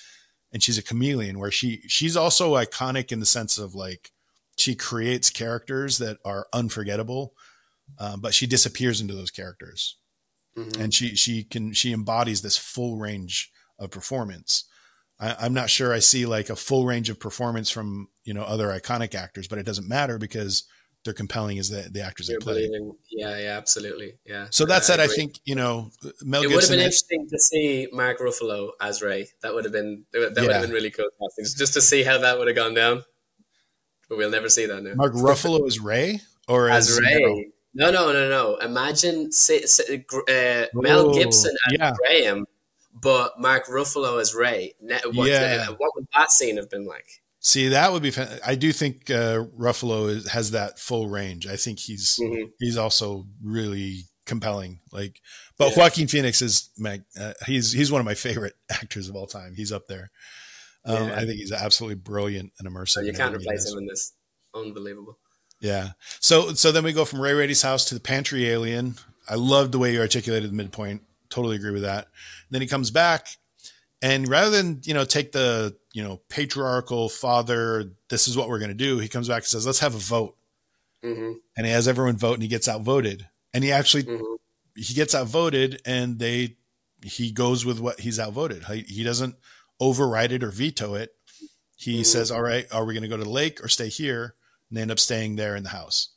[0.52, 1.40] and she's a chameleon.
[1.40, 4.12] Where she she's also iconic in the sense of like
[4.58, 7.34] she creates characters that are unforgettable.
[8.00, 9.98] um, but she disappears into those characters,
[10.58, 10.80] Mhm.
[10.80, 14.66] and she she can she embodies this full range of performance.
[15.24, 18.44] I, I'm not sure I see like a full range of performance from you know
[18.44, 20.64] other iconic actors, but it doesn't matter because
[21.04, 22.54] they're compelling as the the actors You're they play.
[22.68, 24.48] believing, yeah, yeah, absolutely, yeah.
[24.52, 25.16] So that said, I agree.
[25.16, 25.92] think you know
[26.24, 26.44] Mel Gibson.
[26.44, 26.76] it would have Gibson.
[26.78, 29.28] been interesting to see Mark Ruffalo as Ray.
[29.42, 30.54] That would have been that would Yeah.
[30.54, 31.10] have been really cool,
[31.58, 33.04] just to see how that would have gone down.
[34.10, 34.94] But we'll never see that now.
[34.96, 37.52] Mark Ruffalo as Ray or as, as Ray.
[37.74, 38.58] No, no, no, no.
[38.58, 41.92] Imagine say, say, uh, Mel Oh, Gibson as yeah.
[41.98, 42.46] Graham,
[42.94, 44.74] but Mark Ruffalo as Ray.
[44.80, 45.68] What, Yeah.
[45.78, 47.08] what would that scene have been like?
[47.40, 48.12] See, that would be.
[48.12, 51.46] fan- I do think uh, Ruffalo is, has that full range.
[51.46, 52.52] I think he's Mhm.
[52.60, 54.80] he's also really compelling.
[54.94, 55.20] Like,
[55.58, 55.80] but Yeah.
[55.84, 59.56] Joaquin Phoenix is mag- uh, he's he's one of my favorite actors of all time.
[59.56, 60.12] He's up there.
[60.86, 61.16] Um, Yeah.
[61.16, 62.90] I think he's absolutely brilliant and immersive.
[62.90, 64.14] So you can't replace him in this.
[64.56, 65.18] Unbelievable.
[65.60, 65.92] Yeah.
[66.22, 68.96] So so then we go from Ray Reddy's house to the pantry alien.
[69.28, 71.02] I love the way you articulated the midpoint.
[71.34, 72.10] Totally agree with that.
[72.52, 73.28] then he comes back,
[74.04, 78.60] and rather than you know take the you know patriarchal father, this is what we're
[78.60, 79.00] going to do.
[79.00, 80.38] He comes back and says, "Let's have a vote,"
[81.04, 84.36] hmm and he has everyone vote, and he gets outvoted, and he actually hmm
[84.76, 86.58] he gets outvoted, and they
[87.04, 88.64] he goes with what he's outvoted.
[88.66, 89.36] He, he doesn't
[89.80, 91.16] override it or veto it.
[91.76, 92.06] He Mhm.
[92.06, 94.36] says, "All right, are we going to go to the lake or stay here?"
[94.70, 96.10] And they end up staying there in the house.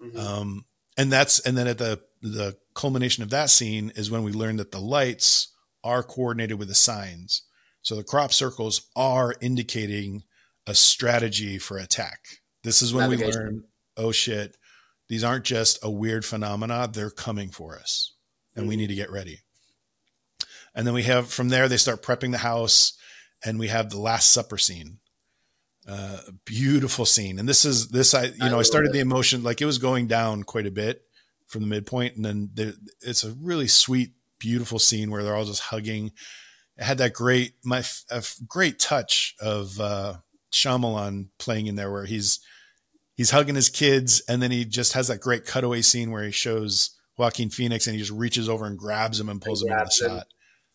[0.00, 0.64] hmm Um,
[0.96, 4.56] and that's and then at the the culmination of that scene is when we learn
[4.56, 5.48] that the lights
[5.82, 7.42] are coordinated with the signs.
[7.82, 10.22] So the crop circles are indicating
[10.66, 12.20] a strategy for attack.
[12.62, 13.64] This is when we learn,
[13.96, 14.56] oh shit,
[15.08, 18.14] these aren't just a weird phenomena, they're coming for us.
[18.54, 18.78] And we Mhm.
[18.78, 19.40] need to get ready.
[20.74, 22.92] And then we have from there they start prepping the house
[23.44, 24.98] and we have the last supper scene.
[25.86, 27.38] Uh, beautiful scene.
[27.38, 28.92] And this is this I you I know I started it.
[28.92, 31.02] the emotion like it was going down quite a bit
[31.48, 35.44] from the midpoint and then there, it's a really sweet beautiful scene where they're all
[35.44, 36.12] just hugging.
[36.76, 40.14] It had that great my a great touch of uh
[40.52, 42.40] Shyamalan playing in there where he's
[43.14, 46.30] he's hugging his kids and then he just has that great cutaway scene where he
[46.30, 49.84] shows Joaquin Phoenix and he just reaches over and grabs him and pulls him into
[49.84, 50.18] the him.
[50.18, 50.26] shot.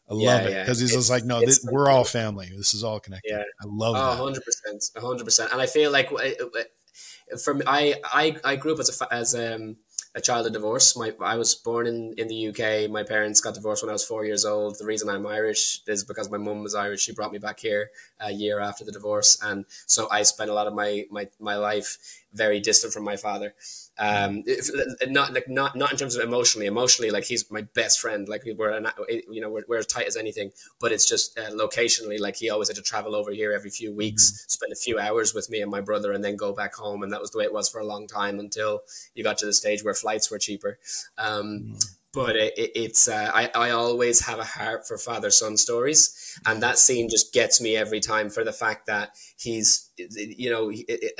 [0.09, 0.63] I Yeah, love it yeah.
[0.63, 2.49] because he's just like, no, this, we're all family.
[2.57, 3.31] This is all connected.
[3.31, 3.43] Yeah.
[3.61, 4.41] I love Oh, that.
[4.41, 4.93] 100%.
[5.01, 5.51] 100%.
[5.53, 9.13] And I feel like uh, uh, for me, I, I, I grew up as a,
[9.13, 9.77] as um,
[10.15, 10.95] a child of divorce.
[10.95, 12.89] My, I was born in, in the UK.
[12.89, 14.77] My parents got divorced when I was four years old.
[14.77, 17.01] The reason I'm Irish is because my mum was Irish.
[17.01, 19.39] She brought me back here a year after the divorce.
[19.41, 21.97] And so I spent a lot of my, my, my life
[22.31, 23.55] very distant from my father.
[23.99, 24.69] Um, if,
[25.07, 26.65] not like not not in terms of emotionally.
[26.65, 28.27] Emotionally, like he's my best friend.
[28.27, 30.51] Like we're an, you know we're, we're as tight as anything.
[30.79, 33.93] But it's just uh, locationally, like he always had to travel over here every few
[33.93, 37.03] weeks, spend a few hours with me and my brother, and then go back home.
[37.03, 38.81] And that was the way it was for a long time until
[39.13, 40.79] you got to the stage where flights were cheaper.
[41.17, 41.77] Um,
[42.13, 46.39] but it, it, it's uh, I, I always have a heart for father son stories
[46.45, 50.71] and that scene just gets me every time for the fact that he's you know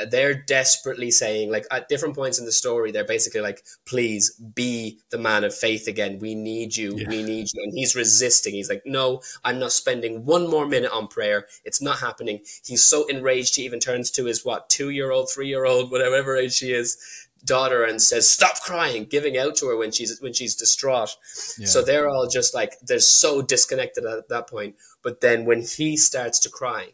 [0.10, 5.00] they're desperately saying like at different points in the story they're basically like please be
[5.10, 6.20] the man of faith again.
[6.20, 6.98] We need you.
[6.98, 7.08] Yeah.
[7.08, 7.64] we need you.
[7.64, 8.54] And he's resisting.
[8.54, 11.48] He's like no i'm not spending one more minute on prayer.
[11.66, 12.42] It's not happening.
[12.64, 15.92] He's so enraged he even turns to his what two year old three year old
[15.92, 16.98] whatever age she is
[17.46, 21.16] daughter and says stop crying giving out to her when she's when she's distraught
[21.58, 21.68] Yeah.
[21.68, 25.98] so they're all just like they're so disconnected at that point but then when he
[25.98, 26.90] starts to cry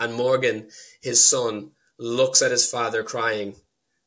[0.00, 0.68] and morgan
[1.02, 3.56] his son looks at his father crying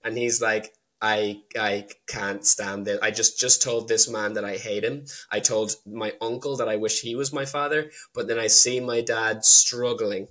[0.03, 2.99] and he's like I I can't stand it.
[3.03, 5.05] I just just told this man that I hate him.
[5.31, 8.79] I told my uncle that I wish he was my father, but then I see
[8.79, 10.29] my dad struggling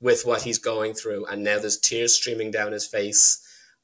[0.00, 3.41] with what he's going through and now there's tears streaming down his face.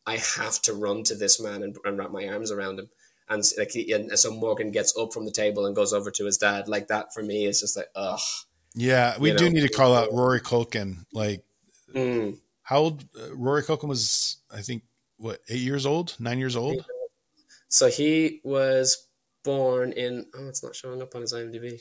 [0.08, 2.88] I have to run to this man and, and wrap my arms around him.
[3.28, 6.24] And like he, and so Morgan gets up from the table and goes over to
[6.24, 6.66] his dad.
[6.66, 8.18] Like that for me is just like ugh.
[8.74, 11.04] yeah, we you do know, need to call out Rory Culkin.
[11.12, 11.42] Like,
[11.94, 12.38] Mm.
[12.62, 13.04] how old?
[13.18, 14.82] Uh, Rory Culkin was, I think,
[15.16, 16.84] what, eight years old, nine years old?
[17.68, 19.06] So he was
[19.44, 20.26] born in.
[20.34, 21.80] Oh, it's not showing up on his IMDb.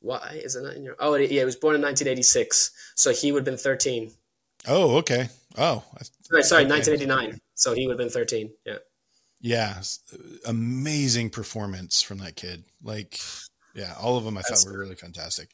[0.00, 0.96] Why is it not in your?
[1.00, 2.70] Oh, yeah, he was born in 1986.
[2.94, 4.12] So he would have been 13.
[4.68, 5.28] Oh, okay.
[5.56, 6.72] Oh, I- Sorry, sorry, Okay.
[6.74, 7.40] 1989.
[7.58, 8.50] So he would have been 13.
[8.64, 8.78] Yeah.
[9.40, 9.82] yeah.
[10.46, 12.64] Amazing performance from that kid.
[12.82, 13.18] Like,
[13.74, 15.50] yeah, all of them I That's- thought were really fantastic.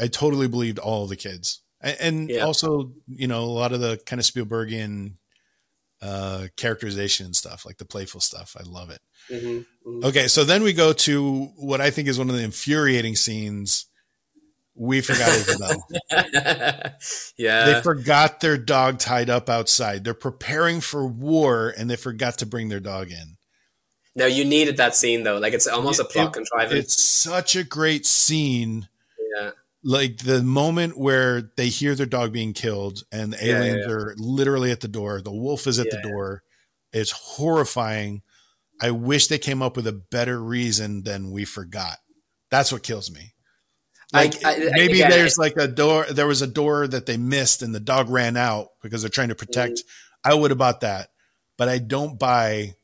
[0.00, 1.60] I- totally believed all the kids.
[1.80, 2.40] And Yeah.
[2.44, 5.14] also, you know, a lot of the kind of Spielbergian
[6.02, 8.56] uh, characterization and stuff, like the playful stuff.
[8.58, 9.00] I love it.
[9.28, 13.14] hmm Okay, so then we go to what I think is one of the infuriating
[13.16, 13.86] scenes
[14.74, 15.86] we forgot Isabel.
[17.36, 17.66] yeah.
[17.66, 20.04] They forgot their dog tied up outside.
[20.04, 23.36] They're preparing for war and they forgot to bring their dog in.
[24.14, 25.38] No, you needed that scene though.
[25.38, 26.84] Like it's almost a plot it, contrivance.
[26.84, 28.88] It's such a great scene.
[29.36, 29.50] Yeah.
[29.84, 33.94] Like the moment where they hear their dog being killed and the aliens yeah, yeah.
[33.94, 35.20] are literally at the door.
[35.20, 36.42] The wolf is at the door.
[36.92, 38.22] It's horrifying.
[38.80, 41.98] I wish they came up with a better reason than we forgot.
[42.50, 43.31] That's what kills me.
[44.12, 46.04] Like I, I, maybe there's like a door.
[46.10, 49.30] There was a door that they missed, and the dog ran out because they're trying
[49.30, 49.78] to protect.
[49.78, 50.30] Mm-hmm.
[50.30, 51.08] I would have bought that,
[51.56, 52.74] but I don't buy.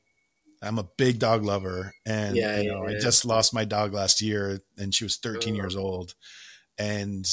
[0.62, 3.92] I'm a big dog lover, and yeah, you know, yeah, I just lost my dog
[3.92, 5.56] last year, and she was 13 oh.
[5.56, 6.14] years old,
[6.78, 7.28] and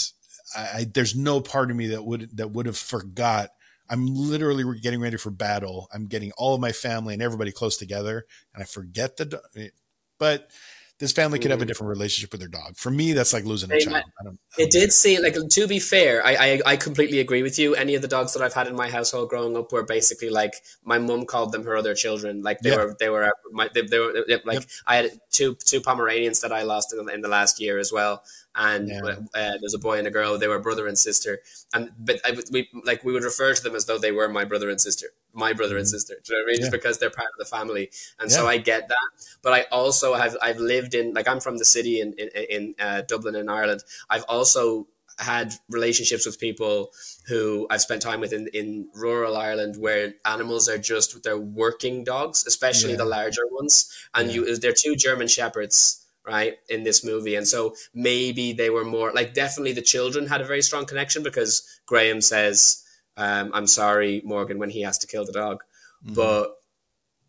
[0.55, 3.51] I, there's no part of me that would that would have forgot.
[3.89, 5.87] I'm literally getting ready for battle.
[5.93, 9.71] I'm getting all of my family and everybody close together, and I forget the.
[10.17, 10.49] But
[10.97, 11.67] this family could have a mm.
[11.67, 12.77] different relationship with their dog.
[12.77, 13.95] For me, that's like losing a child.
[13.95, 17.19] I don't, I don't it did seem like to be fair, I, I, I completely
[17.19, 17.75] agree with you.
[17.75, 20.55] Any of the dogs that I've had in my household growing up were basically like
[20.83, 22.41] my mum called them her other children.
[22.41, 22.77] Like they yeah.
[22.77, 24.13] were they were my they, they were
[24.45, 24.63] like yep.
[24.87, 28.23] I had two two Pomeranians that I lost in, in the last year as well
[28.55, 29.01] and yeah.
[29.03, 30.37] uh, there's a boy and a girl.
[30.37, 31.41] They were brother and sister,
[31.73, 34.45] and but I, we like we would refer to them as though they were my
[34.45, 35.91] brother and sister, my brother and mm-hmm.
[35.91, 36.15] sister.
[36.23, 36.55] Do you know what I mean?
[36.55, 36.61] Yeah.
[36.61, 38.37] Just because they're part of the family, and yeah.
[38.37, 39.09] so I get that.
[39.41, 42.75] But I also have I've lived in like I'm from the city in in, in
[42.79, 43.83] uh, Dublin in Ireland.
[44.09, 44.87] I've also
[45.17, 46.91] had relationships with people
[47.27, 52.03] who I've spent time with in, in rural Ireland where animals are just they're working
[52.03, 53.93] dogs, especially the larger ones.
[54.13, 58.83] And you they're two German shepherds right in this movie and so maybe they were
[58.83, 62.83] more like definitely the children had a very strong connection because graham says
[63.17, 65.63] um, i'm sorry morgan when he has to kill the dog.
[66.03, 66.15] Mm-hmm.
[66.15, 66.51] but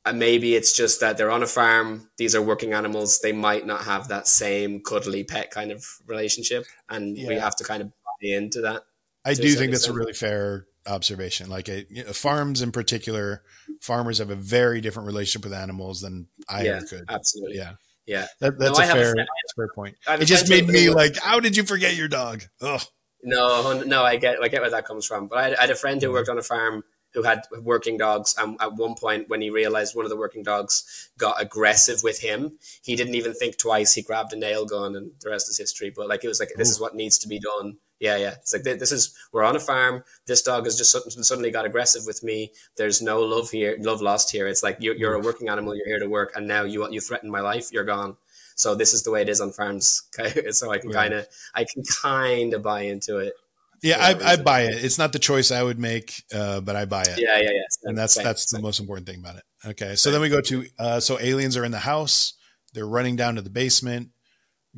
[0.04, 3.66] uh, maybe it's just that they're on a farm these are working animals they might
[3.66, 7.28] not have that same cuddly pet kind of relationship and yeah.
[7.28, 8.82] we have to kind of buy into that
[9.24, 11.48] i do think that's a really fair observation.
[11.48, 13.42] Like a, you know, farms in particular
[13.80, 17.04] farmers have a very different relationship with animals than i yeah, could.
[17.08, 17.56] absolutely.
[17.56, 17.72] Yeah.
[18.08, 19.26] Yeah, that, that's no, a fair, a
[19.56, 19.96] fair point.
[20.08, 22.44] It just made me like, how did you forget your dog?
[22.60, 22.78] Oh,
[23.22, 25.28] no, no, I get, I get where that comes from.
[25.28, 26.12] But I had, I had a friend who mm.
[26.12, 26.84] worked on a farm
[27.14, 28.34] who had working dogs.
[28.38, 32.20] And at one point, when he realized one of the working dogs got aggressive with
[32.20, 33.94] him, he didn't even think twice.
[33.94, 35.90] He grabbed a nail gun, and the rest is history.
[35.94, 36.82] But like, it was like, this is mm.
[36.82, 37.78] what needs to be done.
[37.98, 38.34] Yeah, yeah.
[38.34, 40.04] It's like this is we're on a farm.
[40.26, 40.94] This dog has just
[41.24, 42.52] suddenly got aggressive with me.
[42.76, 44.46] There's no love here, love lost here.
[44.46, 45.22] It's like you're, you're mm.
[45.22, 45.74] a working animal.
[45.74, 47.72] You're here to work, and now you you threaten my life.
[47.72, 48.18] You're gone.
[48.56, 50.02] So this is the way it is on farms.
[50.50, 53.34] so I can kind of I can kind of buy into it.
[53.82, 54.82] Yeah, I, I, buy it.
[54.82, 57.18] It's not the choice I would make, uh, but I buy it.
[57.18, 57.60] Yeah, yeah, yeah.
[57.84, 59.44] And that's that's the most important thing about it.
[59.64, 62.32] Okay, so then we go to uh, so aliens are in the house.
[62.72, 64.10] They're running down to the basement.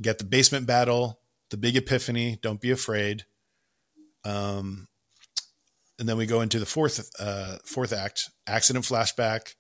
[0.00, 1.18] Get the basement battle
[1.50, 2.38] the big epiphany.
[2.42, 3.24] Don't be afraid.
[4.24, 4.88] Um,
[5.98, 9.55] and then we go into the fourth uh, fourth act, accident flashback.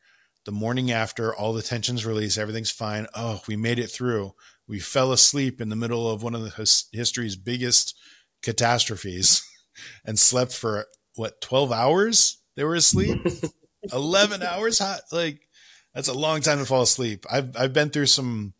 [0.48, 3.06] The morning after, all the tensions release, everything's fine.
[3.14, 4.32] Oh, we made it through.
[4.66, 7.94] We fell asleep in the middle of one of the history's biggest
[8.42, 9.46] catastrophes,
[10.06, 12.38] and slept for what twelve hours.
[12.56, 13.26] They were asleep.
[13.92, 15.02] Eleven hours hot.
[15.12, 15.46] Like
[15.92, 17.26] that's a long time to fall asleep.
[17.30, 18.54] I've I've been through some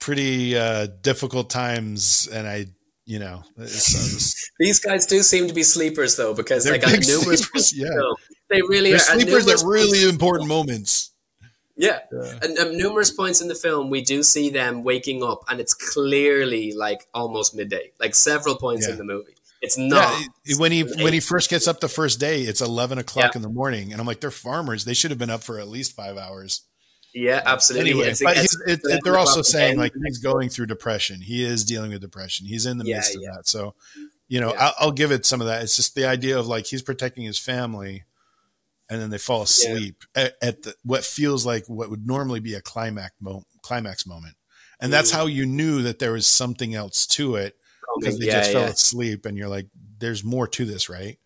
[0.00, 2.66] pretty uh, difficult times, and I,
[3.06, 7.44] you know, these guys do seem to be sleepers though, because they got numerous.
[7.44, 7.88] Sleepers, yeah,
[8.50, 10.04] they really They're are sleepers at really points.
[10.04, 11.10] important moments.
[11.76, 12.38] Yeah, yeah.
[12.42, 15.74] and um, numerous points in the film we do see them waking up, and it's
[15.74, 17.92] clearly like almost midday.
[17.98, 18.92] Like several points yeah.
[18.92, 19.34] in the movie.
[19.60, 22.42] It's not yeah, when he when he first gets up the first day.
[22.42, 23.38] It's eleven o'clock yeah.
[23.38, 24.84] in the morning, and I'm like, they're farmers.
[24.84, 26.62] They should have been up for at least five hours.
[27.14, 27.92] Yeah, absolutely.
[27.92, 31.20] Anyway, it's, but it's, it, it, they're also saying like he's going through depression.
[31.20, 32.46] He is dealing with depression.
[32.46, 33.30] He's in the yeah, midst of yeah.
[33.36, 33.46] that.
[33.46, 33.74] So,
[34.26, 34.64] you know, yeah.
[34.64, 35.62] I'll, I'll, give it some of that.
[35.62, 38.02] It's just the idea of like he's protecting his family,
[38.90, 42.54] and then they fall asleep at, at the, what feels like what would normally be
[42.54, 44.36] a climax mo- climax moment,
[44.80, 45.16] and that's mm.
[45.16, 47.56] how you knew that there was something else to it
[47.98, 51.18] because they just fell asleep, and you're like, "There's more to this, right?"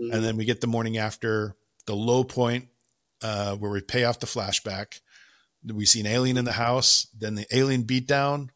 [0.00, 0.14] Mm.
[0.14, 1.54] And then we get the morning after
[1.86, 2.68] the low point
[3.22, 5.00] uh, where we pay off the flashback
[5.72, 8.48] we see an alien in the house, then the alien beatdown,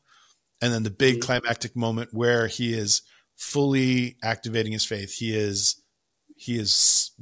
[0.61, 1.27] and then the big mm-hmm.
[1.27, 3.03] climactic moment where he is
[3.37, 5.15] fully activating his faith.
[5.15, 5.81] He is
[6.37, 7.13] he is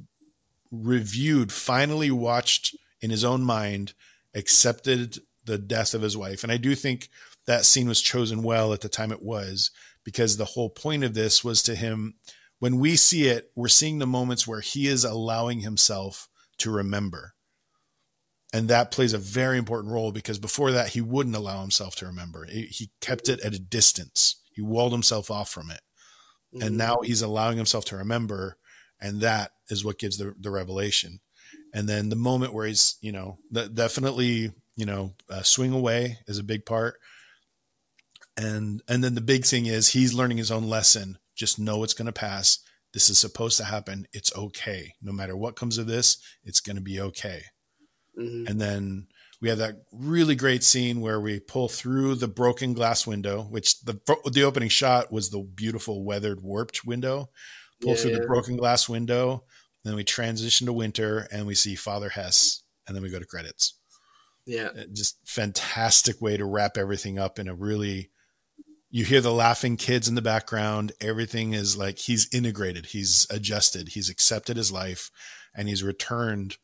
[0.71, 3.95] reviewed, finally watched in his own mind,
[4.35, 6.43] accepted the death of his wife.
[6.43, 7.09] And I do think
[7.47, 9.71] that scene was chosen well at the time it was,
[10.05, 12.15] because the whole point of this was to him
[12.59, 16.29] when we see it, we're seeing the moments where he is allowing himself
[16.59, 17.35] to remember
[18.53, 22.07] and that plays a very important role because before that he wouldn't allow himself to
[22.07, 25.81] remember he kept it at a distance He walled himself off from it.
[26.55, 26.67] Mm-hmm.
[26.67, 28.57] And now he's allowing himself to remember.
[29.01, 31.21] And that is what gives the, the revelation.
[31.75, 36.39] And then the moment where he's, you know, definitely, you know, uh, swing away is
[36.39, 36.99] a big part.
[38.37, 41.19] And, and then the big thing is he's learning his own lesson.
[41.35, 42.61] Just know it's going to pass.
[42.93, 44.07] This is supposed to happen.
[44.13, 44.95] It's okay.
[45.03, 47.43] No matter what comes of this, it's going to be okay.
[48.19, 48.47] Mm-hmm.
[48.47, 49.07] And then
[49.41, 53.81] we have that really great scene where we pull through the broken glass window, which
[53.81, 54.01] the
[54.33, 57.29] the opening shot was the beautiful weathered warped window.
[57.81, 58.19] Pull yeah, through yeah.
[58.21, 59.45] the broken glass window,
[59.85, 63.27] then we transition to winter and we see Father Hess, and then we go to
[63.27, 63.79] credits.
[64.47, 68.11] Yeah, uh, just fantastic way to wrap everything up in a really.
[68.89, 70.93] You hear the laughing kids in the background.
[71.01, 75.11] Everything is like he's integrated, he's adjusted, he's accepted his life,
[75.55, 76.57] and he's returned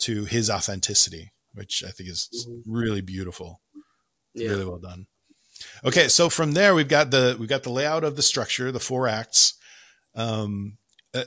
[0.00, 2.72] to his authenticity which I think is mm-hmm.
[2.72, 3.60] really beautiful.
[4.34, 4.50] Yeah.
[4.50, 5.06] Really well done.
[5.84, 8.80] Okay, so from there we've got the we've got the layout of the structure, the
[8.80, 9.54] four acts,
[10.14, 10.78] um,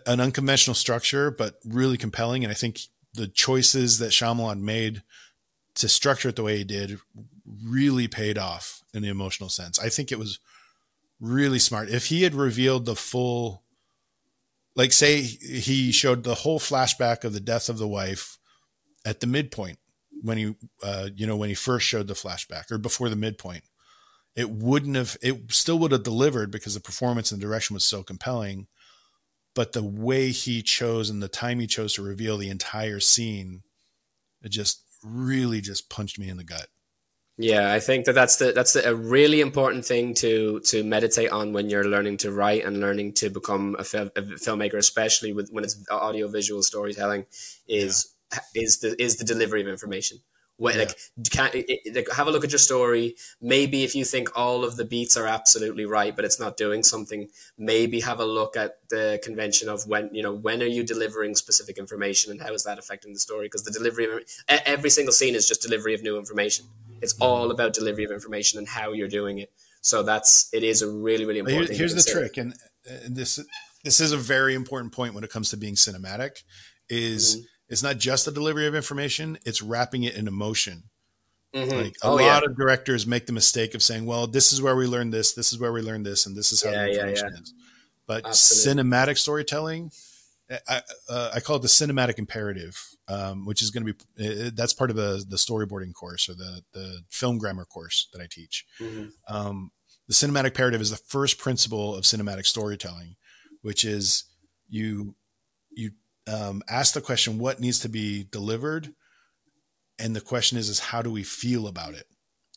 [0.06, 2.44] an unconventional structure, but really compelling.
[2.44, 2.80] And I think
[3.14, 5.04] the choices that Shyamalan made
[5.76, 7.00] to structure it the way he did
[7.64, 9.80] really paid off in the emotional sense.
[9.80, 10.40] I think it was
[11.20, 11.90] really smart.
[11.90, 13.64] If he had revealed the full,
[14.76, 18.38] like say he showed the whole flashback of the death of the wife
[19.06, 19.80] at the midpoint,
[20.22, 23.64] when he uh, you know when he first showed the flashback or before the midpoint
[24.36, 27.84] it wouldn't have it still would have delivered because the performance and the direction was
[27.84, 28.68] so compelling
[29.56, 33.62] but the way he chose and the time he chose to reveal the entire scene
[34.42, 36.68] it just really just punched me in the gut
[37.38, 41.32] yeah i think that that's the that's the, a really important thing to to meditate
[41.32, 45.34] on when you're learning to write and learning to become a, fil- a filmmaker especially
[45.34, 47.26] with when it's audio visual storytelling
[47.68, 48.14] is
[48.56, 50.20] is the is the delivery of information.
[50.64, 50.86] Where, yeah.
[50.86, 50.98] like,
[51.30, 53.18] can, it, like, have a look at your story.
[53.42, 56.84] Maybe if you think all of the beats are absolutely right, but it's not doing
[56.84, 57.28] something,
[57.58, 61.36] maybe have a look at the convention of when you know when are you delivering
[61.36, 63.48] specific information and how is that affecting the story?
[63.48, 66.66] Because the delivery of every single scene is just delivery of new information.
[67.02, 69.52] It's all about delivery of information and how you're doing it.
[69.82, 71.72] So that's it is a really really important.
[71.72, 72.54] Here, here's the trick, and,
[72.90, 73.38] and this
[73.84, 76.44] this is a very important point when it comes to being cinematic.
[76.88, 80.84] Is mm-hmm it's not just the delivery of information; it's wrapping it in emotion.
[81.56, 81.72] Mm-hmm.
[81.72, 82.50] Like a oh, lot yeah.
[82.50, 85.52] of directors make the mistake of saying, "Well, this is where we learned this, this
[85.52, 87.54] is where we learned this, and this is how yeah, the information yeah, is."
[88.06, 88.84] But Absolutely.
[88.84, 89.92] cinematic storytelling,
[90.68, 94.74] I, uh, I, call it the cinematic imperative, um, which is going to be that's
[94.74, 98.68] part of the the storyboarding course or the the film grammar course that I teach.
[98.80, 99.36] Mm-hmm.
[99.36, 99.72] Um,
[100.08, 103.16] the cinematic imperative is the first principle of cinematic storytelling,
[103.64, 104.26] which is
[104.70, 105.16] you
[106.28, 108.94] um, ask the question, what needs to be delivered?
[110.00, 112.08] And the question is, is how do we feel about it?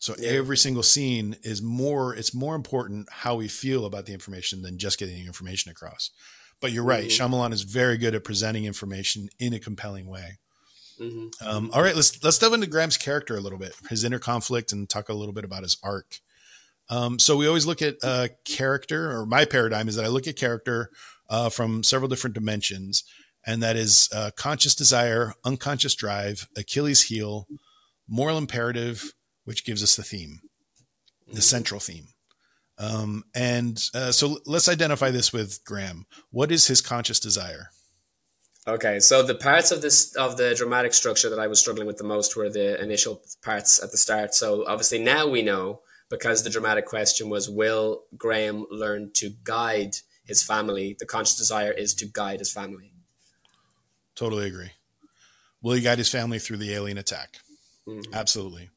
[0.00, 0.30] So yeah.
[0.30, 4.78] every single scene is more, it's more important how we feel about the information than
[4.78, 6.10] just getting the information across.
[6.60, 7.08] But you're right.
[7.08, 7.34] Mm-hmm.
[7.34, 10.38] Shyamalan is very good at presenting information in a compelling way.
[11.00, 11.46] Mm-hmm.
[11.46, 14.72] Um, all right, let's let's delve into Graham's character a little bit, his inner conflict,
[14.72, 16.20] and talk a little bit about his arc.
[16.88, 20.26] Um, so we always look at uh, character, or my paradigm is that I look
[20.26, 20.90] at character
[21.28, 23.04] uh, from several different dimensions,
[23.46, 27.46] and that is uh, conscious desire, unconscious drive, Achilles heel,
[28.08, 29.14] moral imperative,
[29.44, 30.40] which gives us the theme,
[31.26, 31.40] the mm-hmm.
[31.40, 32.08] central theme.
[32.78, 36.06] Um, and uh, so let's identify this with Graham.
[36.30, 37.70] What is his conscious desire?
[38.68, 41.98] Okay, so the parts of this of the dramatic structure that I was struggling with
[41.98, 44.34] the most were the initial parts at the start.
[44.34, 49.96] So obviously now we know because the dramatic question was will Graham learn to guide
[50.24, 50.96] his family?
[50.98, 52.95] The conscious desire is to guide his family.
[54.16, 54.70] Totally agree.
[55.62, 57.38] Will he guide his family through the alien attack?
[57.88, 58.14] Mm-hmm.
[58.14, 58.70] Absolutely.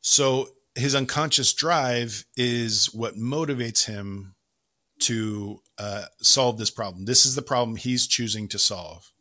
[0.00, 4.34] So his unconscious drive is what motivates him
[5.00, 7.04] to uh, solve this problem.
[7.04, 9.12] This is the problem he's choosing to solve,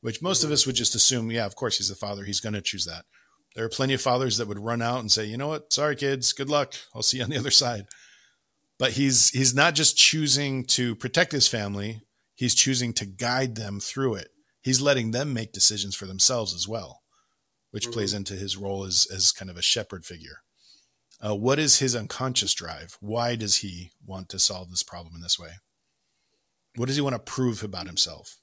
[0.00, 0.48] which most mm-hmm.
[0.48, 2.24] of us would just assume, yeah, of course he's the father.
[2.24, 3.04] He's going to choose that.
[3.54, 5.72] There are plenty of fathers that would run out and say, you know what?
[5.72, 6.32] Sorry, kids.
[6.32, 6.74] Good luck.
[6.94, 7.86] I'll see you on the other side.
[8.78, 12.02] But he's he's not just choosing to protect his family.
[12.36, 14.28] He's choosing to guide them through it
[14.62, 17.02] he's letting them make decisions for themselves as well,
[17.70, 17.92] which mm-hmm.
[17.92, 20.42] plays into his role as, as kind of a shepherd figure.
[21.20, 22.96] Uh, what is his unconscious drive?
[23.00, 25.50] Why does he want to solve this problem in this way?
[26.76, 28.36] What does he want to prove about himself?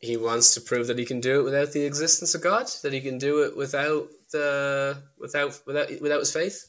[0.00, 2.70] He wants to prove that he can do it without the existence of God.
[2.82, 6.68] That he can do it without the without without without his faith.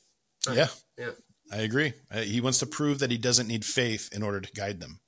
[0.51, 1.11] Yeah, yeah,
[1.51, 1.93] I agree.
[2.09, 4.99] Uh, he wants to prove that he doesn't need faith in order to guide them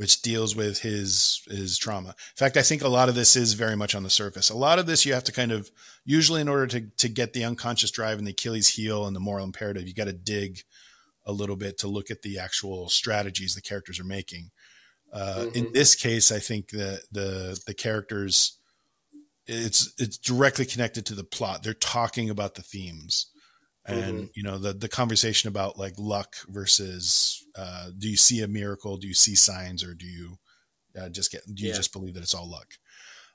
[0.00, 2.08] which deals with his his trauma.
[2.08, 4.48] In fact, I think a lot of this is very much on the surface.
[4.48, 5.70] A lot of this you have to kind of
[6.06, 9.20] usually in order to to get the unconscious drive and the Achilles heel and the
[9.20, 10.62] moral imperative, you got to dig
[11.26, 14.50] a little bit to look at the actual strategies the characters are making.
[15.12, 15.58] Uh, mm-hmm.
[15.58, 18.56] In this case, I think that the the characters
[19.46, 21.62] it's it's directly connected to the plot.
[21.62, 23.26] They're talking about the themes,
[23.86, 24.24] and mm-hmm.
[24.34, 28.96] you know the the conversation about like luck versus uh, do you see a miracle?
[28.96, 30.38] Do you see signs, or do you
[31.00, 31.76] uh, just get do you yeah.
[31.76, 32.74] just believe that it's all luck?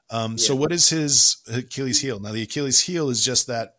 [0.10, 0.38] Um, yeah.
[0.38, 2.20] So, what is his Achilles heel?
[2.20, 3.76] Now, the Achilles heel is just that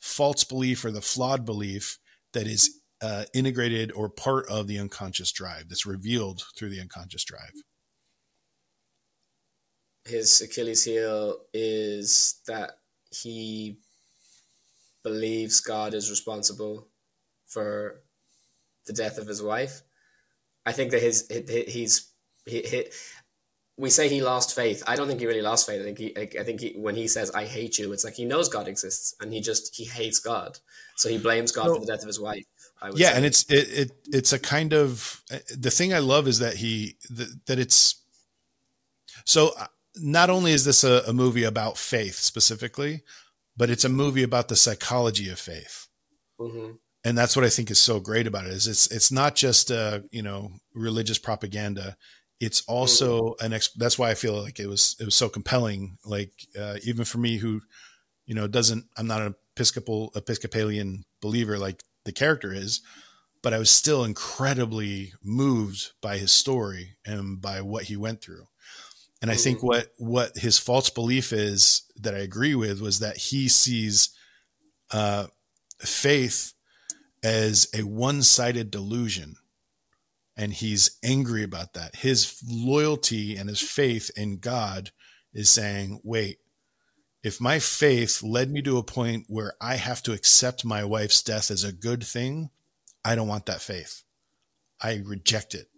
[0.00, 1.98] false belief or the flawed belief
[2.32, 7.24] that is uh, integrated or part of the unconscious drive that's revealed through the unconscious
[7.24, 7.52] drive.
[10.04, 12.78] His Achilles heel is that
[13.10, 13.78] he
[15.06, 16.88] believes God is responsible
[17.46, 18.02] for
[18.86, 19.82] the death of his wife.
[20.64, 21.26] I think that his,
[21.68, 22.10] he's
[22.44, 22.84] he, he,
[23.76, 24.82] we say he lost faith.
[24.86, 25.80] I don't think he really lost faith.
[25.80, 28.24] I think he, I think he, when he says "I hate you," it's like he
[28.24, 30.58] knows God exists and he just he hates God,
[30.96, 32.44] so he blames God for the death of his wife
[32.94, 33.16] yeah, say.
[33.16, 35.22] and it's it, it it's a kind of
[35.56, 38.02] the thing I love is that he that it's
[39.24, 39.66] so uh,
[39.96, 43.02] not only is this a, a movie about faith specifically,
[43.56, 45.88] but it's a movie about the psychology of faith.
[46.40, 46.72] Mm-hmm.
[47.04, 49.70] And that's what I think is so great about it is it's it's not just
[49.70, 51.96] uh you know religious propaganda.
[52.40, 53.46] It's also mm-hmm.
[53.46, 55.98] an ex- that's why I feel like it was it was so compelling.
[56.04, 57.60] Like uh, even for me who
[58.26, 62.82] you know doesn't I'm not an Episcopal Episcopalian believer like the character is,
[63.42, 68.46] but I was still incredibly moved by his story and by what he went through.
[69.22, 69.66] And I think mm-hmm.
[69.66, 74.10] what what his false belief is that I agree with was that he sees
[74.92, 75.26] uh,
[75.78, 76.52] faith
[77.22, 79.36] as a one sided delusion,
[80.36, 81.96] and he's angry about that.
[81.96, 84.90] His loyalty and his faith in God
[85.32, 86.38] is saying, "Wait,
[87.22, 91.22] if my faith led me to a point where I have to accept my wife's
[91.22, 92.50] death as a good thing,
[93.04, 94.04] I don't want that faith.
[94.80, 95.68] I reject it.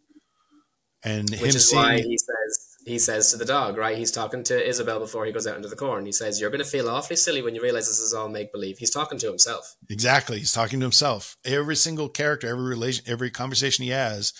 [1.02, 3.96] And which is seeing, why he says he says to the dog, right?
[3.96, 6.06] He's talking to Isabel before he goes out into the corn.
[6.06, 8.52] He says, "You're going to feel awfully silly when you realize this is all make
[8.52, 9.76] believe." He's talking to himself.
[9.88, 11.36] Exactly, he's talking to himself.
[11.44, 14.32] Every single character, every relation, every conversation he has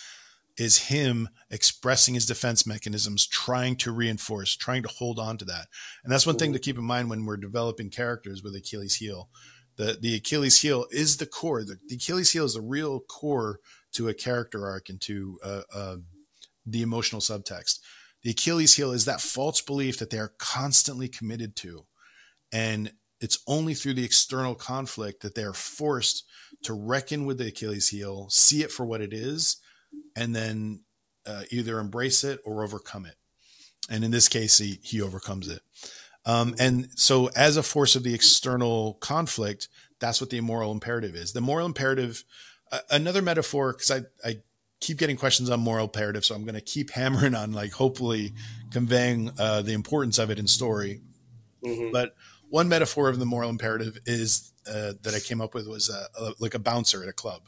[0.57, 5.69] is him expressing his defense mechanisms, trying to reinforce, trying to hold on to that.
[6.03, 9.29] And that's one thing to keep in mind when we're developing characters with Achilles heel.
[9.77, 11.63] The, the Achilles heel is the core.
[11.63, 13.61] The, the Achilles heel is the real core
[13.93, 15.97] to a character arc and to uh, uh,
[16.67, 17.79] the emotional subtext.
[18.23, 21.87] The Achilles heel is that false belief that they are constantly committed to.
[22.53, 26.25] And it's only through the external conflict that they are forced
[26.63, 29.57] to reckon with the Achilles heel, see it for what it is,
[30.17, 30.83] and then
[31.27, 33.17] uh, either embrace it or overcome it.
[33.91, 35.63] And in this case, he, he overcomes it.
[36.25, 39.69] Um, and so, as a force of the external conflict,
[39.99, 41.33] that's what the moral imperative is.
[41.33, 42.25] The moral imperative,
[42.71, 44.39] uh, another metaphor, because I, I
[44.81, 48.33] keep getting questions on moral imperative, so I'm going to keep hammering on, like, hopefully
[48.71, 51.01] conveying uh, the importance of it in story.
[51.65, 51.93] Mm-hmm.
[51.93, 52.15] But
[52.51, 56.07] one metaphor of the moral imperative is uh, that I came up with was uh,
[56.21, 57.43] a, like a bouncer at a club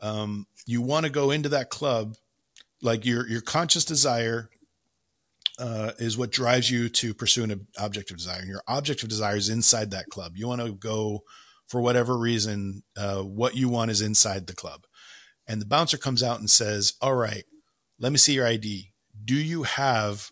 [0.00, 2.14] um, you want to go into that club
[2.82, 4.50] like your your conscious desire
[5.58, 9.08] uh, is what drives you to pursue an object of desire and your object of
[9.08, 11.20] desire is inside that club you want to go
[11.66, 14.84] for whatever reason uh, what you want is inside the club
[15.48, 17.44] and the bouncer comes out and says all right
[17.98, 18.92] let me see your id
[19.24, 20.30] do you have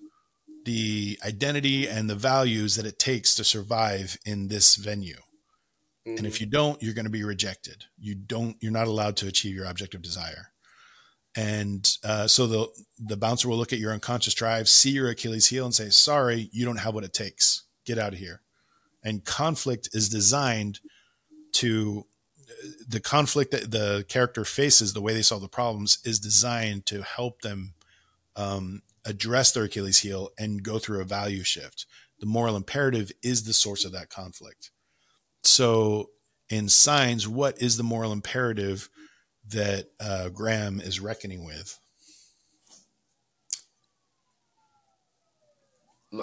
[0.65, 5.17] the identity and the values that it takes to survive in this venue
[6.07, 6.19] Mm-hmm.
[6.19, 6.45] And if mm-hmm.
[6.45, 7.85] you don't, you're going to be rejected.
[7.99, 10.53] You don't, you're not allowed to achieve your object of desire.
[11.37, 12.69] And uh, so the
[12.99, 16.49] the bouncer will look at your unconscious drive, see your Achilles heel, and say, "Sorry,
[16.51, 17.65] you don't have what it takes.
[17.85, 18.41] Get out of here."
[19.05, 20.81] And conflict is designed
[21.55, 22.07] to
[22.87, 27.03] the conflict that the character faces, the way they solve the problems, is designed to
[27.03, 27.75] help them
[28.37, 31.87] um, address their Achilles heel and go through a value shift.
[32.21, 34.71] The moral imperative is the source of that conflict.
[35.43, 36.11] So,
[36.49, 38.89] in signs, what is the moral imperative
[39.49, 41.79] that uh, Graham is reckoning with?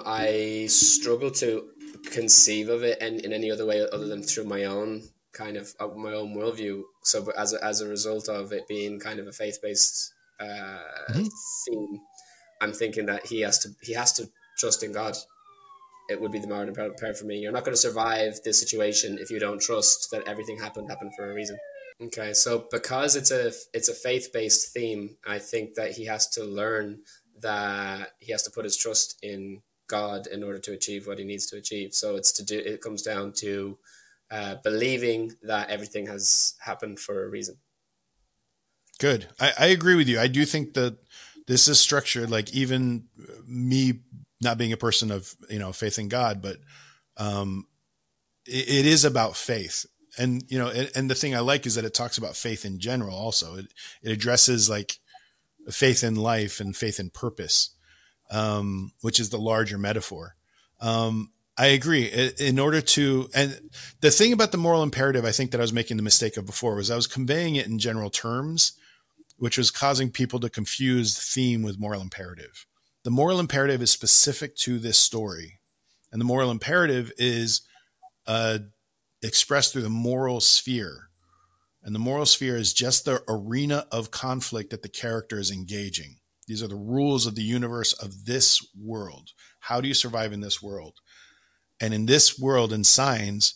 [0.05, 1.69] I struggle to
[2.11, 5.73] conceive of it in, in any other way other than through my own kind of
[5.79, 6.83] uh, my own worldview.
[7.03, 10.45] So, as a, as a result of it being kind of a faith based uh,
[11.09, 11.23] mm-hmm.
[11.67, 11.99] theme,
[12.61, 15.17] I'm thinking that he has to he has to trust in God
[16.09, 17.39] it would be the moral imperative for me.
[17.39, 21.13] You're not going to survive this situation if you don't trust that everything happened happened
[21.15, 21.57] for a reason.
[22.01, 26.27] Okay, so because it's a it's a faith based theme, I think that he has
[26.29, 26.99] to learn
[27.41, 31.25] that he has to put his trust in God in order to achieve what he
[31.25, 31.93] needs to achieve.
[31.93, 32.57] So it's to do.
[32.57, 33.77] It comes down to
[34.33, 37.55] uh, believing that everything has happened for a reason.
[38.99, 39.27] Good.
[39.39, 40.19] I, I agree with you.
[40.19, 40.97] I do think that
[41.45, 43.05] this is structured like even
[43.45, 43.99] me
[44.41, 46.57] not being a person of you know faith in God, but
[47.17, 47.67] um,
[48.47, 49.85] it, it is about faith.
[50.17, 52.65] And you know, and, and the thing I like is that it talks about faith
[52.65, 53.15] in general.
[53.15, 53.67] Also, it
[54.01, 54.97] it addresses like
[55.69, 57.69] faith in life and faith in purpose,
[58.31, 60.35] um, which is the larger metaphor.
[60.81, 62.05] Um, I agree.
[62.39, 63.69] In order to, and
[64.01, 66.47] the thing about the moral imperative, I think that I was making the mistake of
[66.47, 68.73] before was I was conveying it in general terms,
[69.37, 72.65] which was causing people to confuse theme with moral imperative.
[73.03, 75.59] The moral imperative is specific to this story,
[76.11, 77.61] and the moral imperative is
[78.25, 78.59] uh,
[79.21, 81.09] expressed through the moral sphere.
[81.83, 86.17] And the moral sphere is just the arena of conflict that the character is engaging.
[86.47, 89.31] These are the rules of the universe of this world.
[89.59, 90.99] How do you survive in this world?
[91.83, 93.55] And in this world, in signs,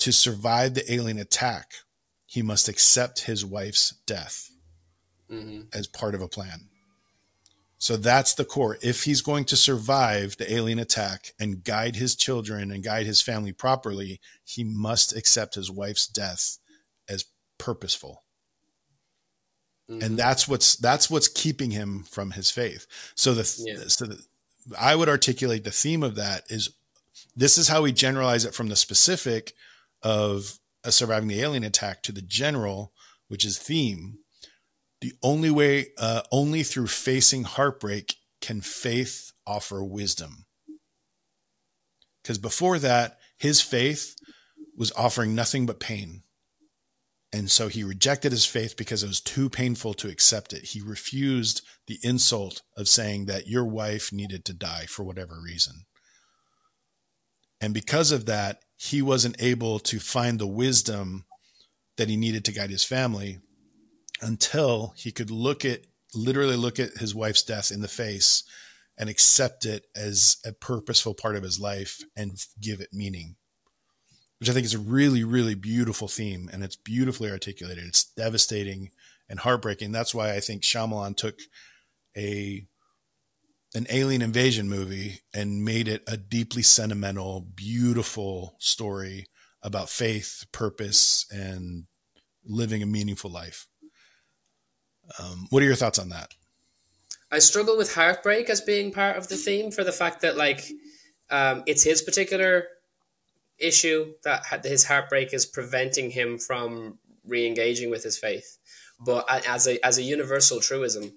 [0.00, 1.70] to survive the alien attack,
[2.26, 4.50] he must accept his wife's death
[5.30, 5.60] mm-hmm.
[5.72, 6.66] as part of a plan.
[7.78, 8.76] So that's the core.
[8.82, 13.22] If he's going to survive the alien attack and guide his children and guide his
[13.22, 16.58] family properly, he must accept his wife's death
[17.08, 17.26] as
[17.56, 18.24] purposeful.
[19.88, 20.02] Mm-hmm.
[20.02, 22.88] And that's what's that's what's keeping him from his faith.
[23.14, 23.84] So the yeah.
[23.86, 24.20] so the,
[24.76, 26.74] I would articulate the theme of that is
[27.34, 29.54] this is how we generalize it from the specific
[30.02, 32.92] of surviving the alien attack to the general,
[33.28, 34.18] which is theme
[35.00, 40.46] the only way, uh, only through facing heartbreak can faith offer wisdom.
[42.22, 44.14] Because before that, his faith
[44.76, 46.22] was offering nothing but pain.
[47.32, 50.64] And so he rejected his faith because it was too painful to accept it.
[50.64, 55.84] He refused the insult of saying that your wife needed to die for whatever reason.
[57.60, 61.24] And because of that, he wasn't able to find the wisdom
[61.96, 63.38] that he needed to guide his family
[64.22, 65.80] until he could look at
[66.14, 68.42] literally look at his wife's death in the face
[68.98, 73.36] and accept it as a purposeful part of his life and give it meaning
[74.40, 76.50] which i think is a really really beautiful theme.
[76.52, 77.84] And it's beautifully articulated.
[77.84, 78.90] It's devastating
[79.28, 79.92] and heartbreaking.
[79.92, 81.38] That's why i think Shyamalan took
[82.16, 82.66] a
[83.74, 89.26] an alien invasion movie and made it a deeply sentimental beautiful story
[89.62, 91.84] about faith purpose and
[92.44, 93.68] living a meaningful life
[95.18, 96.34] um, what are your thoughts on that?
[97.30, 100.68] I struggle with heartbreak as being part of the theme for the fact that like
[101.30, 102.66] um, it's his particular
[103.58, 108.58] issue that his heartbreak is preventing him from re-engaging with his faith.
[108.98, 111.12] But as a as a universal truism,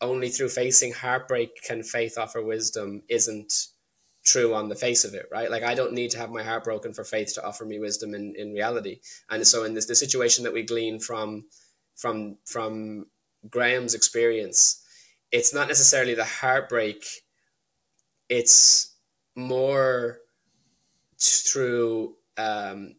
[0.00, 3.02] only through facing heartbreak can faith offer wisdom.
[3.08, 3.68] Isn't
[4.24, 5.50] true on the face of it, right?
[5.50, 8.14] Like I don't need to have my heart broken for faith to offer me wisdom
[8.14, 9.00] in, in reality.
[9.30, 11.46] And so in this the situation that we glean from
[11.96, 13.06] from from
[13.48, 14.84] Graham's experience,
[15.32, 17.04] it's not necessarily the heartbreak.
[18.28, 18.94] It's
[19.34, 20.18] more
[21.20, 22.96] through um,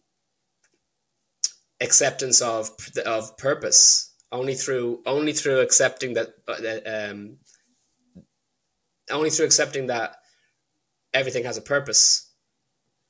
[1.79, 2.71] acceptance of
[3.05, 4.08] of purpose.
[4.31, 6.29] Only through only through accepting that
[6.85, 7.37] um,
[9.09, 10.17] only through accepting that
[11.13, 12.31] everything has a purpose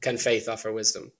[0.01, 1.11] can faith offer wisdom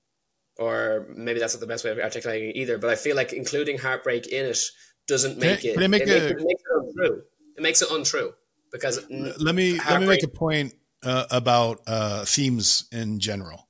[0.60, 2.78] or maybe that's not the best way of articulating it either.
[2.78, 4.60] But I feel like including heartbreak in it
[5.08, 5.78] doesn't make it.
[5.78, 7.22] Make it, a, it, makes it untrue.
[7.58, 8.34] It makes it untrue
[8.72, 13.70] because let me let me make a point uh, about uh, themes in general.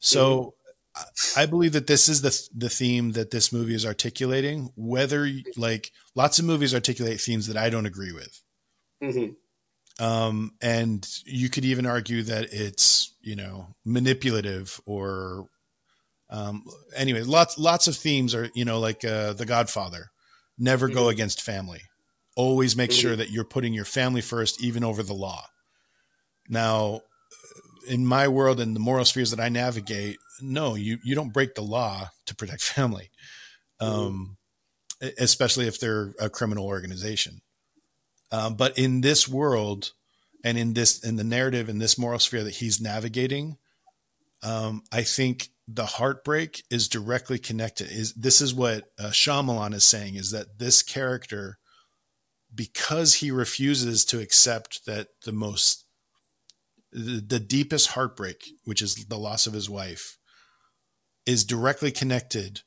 [0.00, 0.54] So.
[1.36, 4.70] I believe that this is the the theme that this movie is articulating.
[4.76, 8.42] Whether like lots of movies articulate themes that I don't agree with,
[9.02, 10.04] mm-hmm.
[10.04, 15.48] um, and you could even argue that it's you know manipulative or
[16.30, 16.64] um,
[16.94, 20.10] anyway, lots lots of themes are you know like uh, the Godfather,
[20.58, 20.96] never mm-hmm.
[20.96, 21.82] go against family.
[22.36, 23.00] Always make mm-hmm.
[23.00, 25.44] sure that you're putting your family first, even over the law.
[26.48, 27.00] Now,
[27.86, 31.54] in my world and the moral spheres that I navigate, no, you you don't break
[31.54, 33.10] the law to protect family,
[33.80, 33.92] mm-hmm.
[33.92, 34.36] um,
[35.18, 37.40] especially if they're a criminal organization.
[38.32, 39.92] Um, but in this world,
[40.44, 43.58] and in this in the narrative in this moral sphere that he's navigating,
[44.42, 47.90] um, I think the heartbreak is directly connected.
[47.90, 50.16] Is this is what uh, Shyamalan is saying?
[50.16, 51.58] Is that this character,
[52.54, 55.84] because he refuses to accept that the most,
[56.92, 60.18] the, deepest heartbreak, which is the loss of his wife,
[61.26, 62.62] is directly connected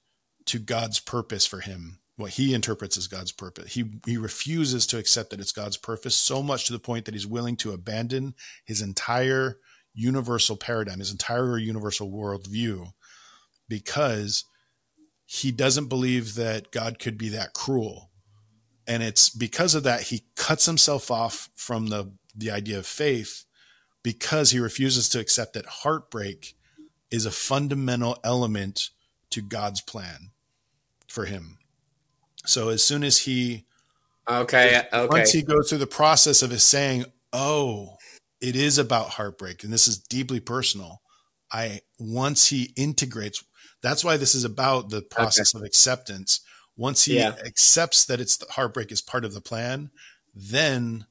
[0.46, 3.74] to God's purpose for him, what he interprets as God's purpose.
[3.74, 7.14] He he refuses to accept that it's God's purpose so much to the point that
[7.14, 8.36] he's willing to abandon
[8.66, 9.58] his entire
[9.94, 12.88] universal paradigm, his entire universal worldview,
[13.68, 14.46] because
[15.26, 18.12] he doesn't believe that God could be that cruel.
[18.86, 23.46] And it's because of that he cuts himself off from the the idea of faith
[24.04, 26.56] because he refuses to accept that heartbreak
[27.10, 28.90] is a fundamental element
[29.30, 30.32] to God's plan
[31.08, 31.58] for him.
[32.46, 33.66] So as soon as he
[34.30, 35.08] okay, okay.
[35.08, 37.98] once he goes through the process of his saying, "Oh,
[38.42, 41.02] it is about heartbreak and this is deeply personal."
[41.52, 43.44] I once he integrates
[43.84, 45.62] that's why this is about the process okay.
[45.62, 46.40] of acceptance.
[46.76, 47.36] Once he yeah.
[47.46, 49.92] accepts that it's the heartbreak is part of the plan,
[50.34, 51.06] then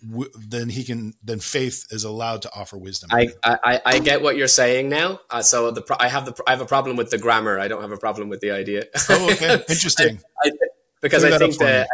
[0.00, 3.10] then he can then faith is allowed to offer wisdom.
[3.12, 5.20] I I, I get what you're saying now.
[5.28, 7.58] Uh, so the I have the I have a problem with the grammar.
[7.58, 8.84] I don't have a problem with the idea.
[9.08, 10.20] Oh, okay, interesting.
[10.44, 10.52] I, I,
[11.00, 11.88] because Clear I think that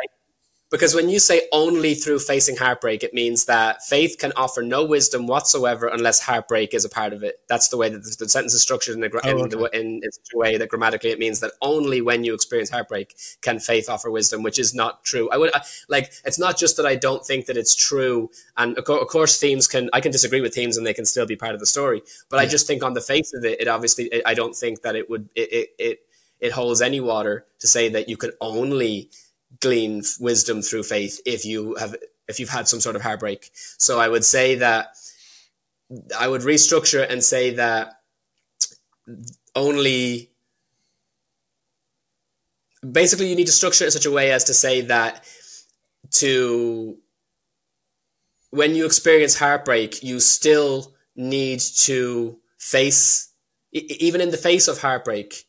[0.74, 4.84] because when you say only through facing heartbreak, it means that faith can offer no
[4.84, 7.38] wisdom whatsoever unless heartbreak is a part of it.
[7.48, 10.00] That's the way that the, the sentence is structured in, a, oh, in, the, in,
[10.02, 13.88] in a way that grammatically it means that only when you experience heartbreak can faith
[13.88, 15.28] offer wisdom, which is not true.
[15.30, 18.76] I would I, like it's not just that I don't think that it's true, and
[18.76, 21.24] of, co- of, course themes can I can disagree with themes and they can still
[21.24, 22.42] be part of the story, but yeah.
[22.42, 24.96] I just think on the face of it, it obviously it, I don't think that
[24.96, 25.98] it would it, it it
[26.40, 29.08] it holds any water to say that you could only
[29.64, 31.96] glean wisdom through faith if you have
[32.28, 33.50] if you've had some sort of heartbreak.
[33.54, 34.88] So I would say that
[36.18, 38.00] I would restructure and say that
[39.56, 40.30] only
[42.90, 45.24] basically you need to structure it in such a way as to say that
[46.10, 46.98] to
[48.50, 53.32] when you experience heartbreak you still need to face
[53.72, 55.46] even in the face of heartbreak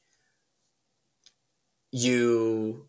[1.92, 2.88] you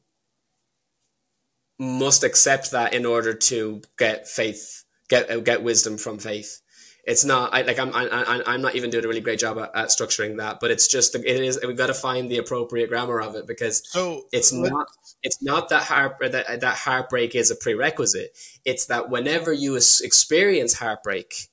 [1.78, 6.60] must accept that in order to get faith, get uh, get wisdom from faith.
[7.04, 9.70] It's not I, like I'm I, I'm not even doing a really great job at,
[9.76, 13.20] at structuring that, but it's just it is we've got to find the appropriate grammar
[13.20, 14.86] of it because so, it's not
[15.22, 18.36] it's not that heart that that heartbreak is a prerequisite.
[18.64, 21.48] It's that whenever you experience heartbreak,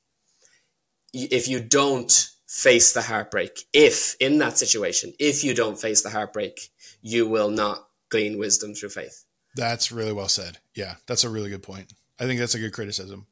[1.14, 6.10] if you don't face the heartbreak, if in that situation, if you don't face the
[6.10, 6.70] heartbreak,
[7.02, 9.23] you will not glean wisdom through faith.
[9.56, 10.58] That's really well said.
[10.76, 11.94] Yeah, that's a really good point.
[12.20, 13.28] I think that's a good criticism.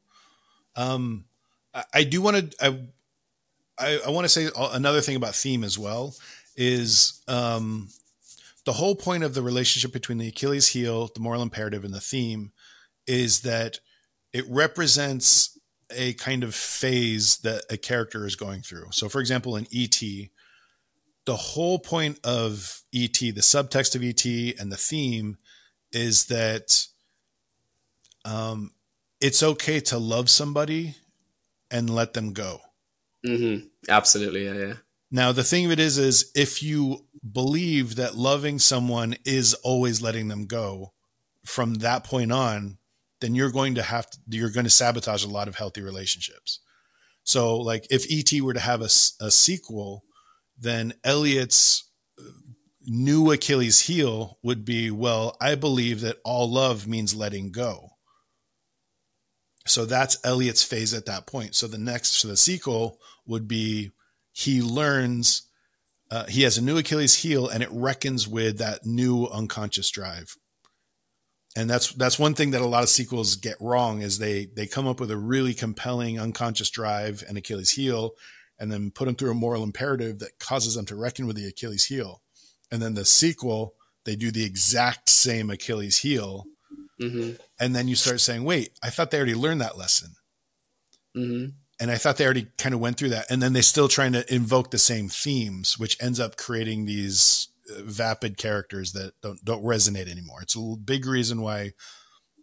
[0.76, 1.24] Um,
[1.74, 2.64] I, I do want to.
[2.64, 2.78] I,
[3.78, 6.14] I, I want to say another thing about theme as well
[6.56, 7.88] is um,
[8.64, 12.00] the whole point of the relationship between the Achilles heel, the moral imperative, and the
[12.00, 12.52] theme
[13.06, 13.80] is that
[14.32, 15.58] it represents
[15.90, 18.86] a kind of phase that a character is going through.
[18.92, 20.00] So, for example, in ET,
[21.24, 24.24] the whole point of ET, the subtext of ET,
[24.60, 25.36] and the theme
[25.92, 26.86] is that
[28.24, 28.72] um,
[29.20, 30.96] it's okay to love somebody
[31.70, 32.60] and let them go.
[33.26, 33.66] Mm-hmm.
[33.88, 34.74] Absolutely, yeah, yeah.
[35.10, 40.00] Now the thing of it is, is if you believe that loving someone is always
[40.00, 40.92] letting them go,
[41.44, 42.78] from that point on,
[43.20, 46.60] then you're going to have to, you're going to sabotage a lot of healthy relationships.
[47.24, 48.90] So, like if ET were to have a,
[49.20, 50.04] a sequel,
[50.58, 51.90] then Elliot's
[52.86, 57.90] new Achilles heel would be well, I believe that all love means letting go.
[59.66, 61.54] So that's Elliot's phase at that point.
[61.54, 63.92] So the next, so the sequel would be
[64.32, 65.42] he learns,
[66.10, 70.36] uh, he has a new Achilles heel and it reckons with that new unconscious drive.
[71.54, 74.66] And that's that's one thing that a lot of sequels get wrong is they they
[74.66, 78.12] come up with a really compelling unconscious drive and Achilles heel,
[78.58, 81.46] and then put them through a moral imperative that causes them to reckon with the
[81.46, 82.21] Achilles heel
[82.72, 83.74] and then the sequel
[84.04, 86.46] they do the exact same Achilles heel,
[87.00, 87.32] mm-hmm.
[87.60, 90.14] and then you start saying, "Wait, I thought they already learned that lesson."
[91.16, 91.50] Mm-hmm.
[91.80, 94.12] And I thought they already kind of went through that, and then they're still trying
[94.12, 99.44] to invoke the same themes, which ends up creating these uh, vapid characters that don't
[99.44, 100.42] don't resonate anymore.
[100.42, 101.72] It's a big reason why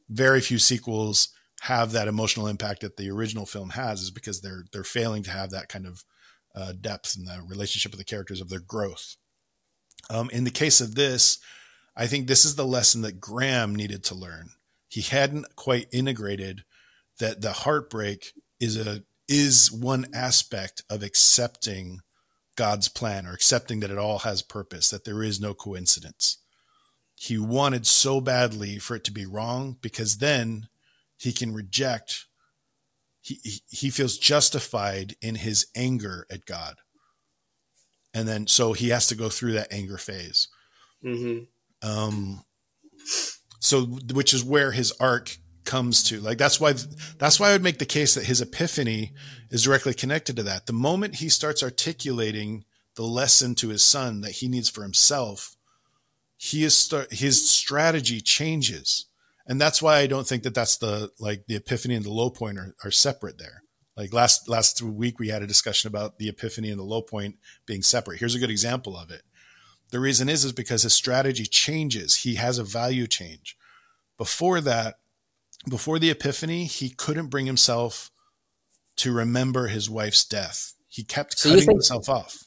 [0.09, 1.29] very few sequels
[1.61, 5.31] have that emotional impact that the original film has, is because they're they're failing to
[5.31, 6.05] have that kind of
[6.55, 9.17] uh, depth in the relationship of the characters of their growth.
[10.09, 11.39] Um, in the case of this,
[11.95, 14.51] I think this is the lesson that Graham needed to learn.
[14.87, 16.63] He hadn't quite integrated
[17.19, 21.99] that the heartbreak is a is one aspect of accepting
[22.55, 26.39] God's plan or accepting that it all has purpose, that there is no coincidence.
[27.15, 30.67] He wanted so badly for it to be wrong because then
[31.17, 32.25] he can reject
[33.21, 36.77] he, he feels justified in his anger at God
[38.19, 40.47] and then so he has to go through that anger phase
[41.03, 41.89] Mm-hmm.
[41.89, 42.43] Um,
[43.59, 46.19] so which is where his arc comes to.
[46.19, 46.73] Like that's why
[47.17, 49.13] that's why I would make the case that his epiphany
[49.49, 50.65] is directly connected to that.
[50.65, 52.65] The moment he starts articulating
[52.95, 55.55] the lesson to his son that he needs for himself,
[56.37, 59.05] he is start, his strategy changes.
[59.47, 62.29] And that's why I don't think that that's the like the epiphany and the low
[62.29, 63.63] point are, are separate there.
[63.99, 67.35] Like last last week we had a discussion about the epiphany and the low point
[67.65, 68.21] being separate.
[68.21, 69.23] Here's a good example of it.
[69.91, 72.23] The reason is is because his strategy changes.
[72.23, 73.57] He has a value change.
[74.17, 74.99] Before that,
[75.69, 78.09] before the epiphany, he couldn't bring himself
[78.97, 80.75] to remember his wife's death.
[80.87, 82.45] He kept so cutting think, himself off.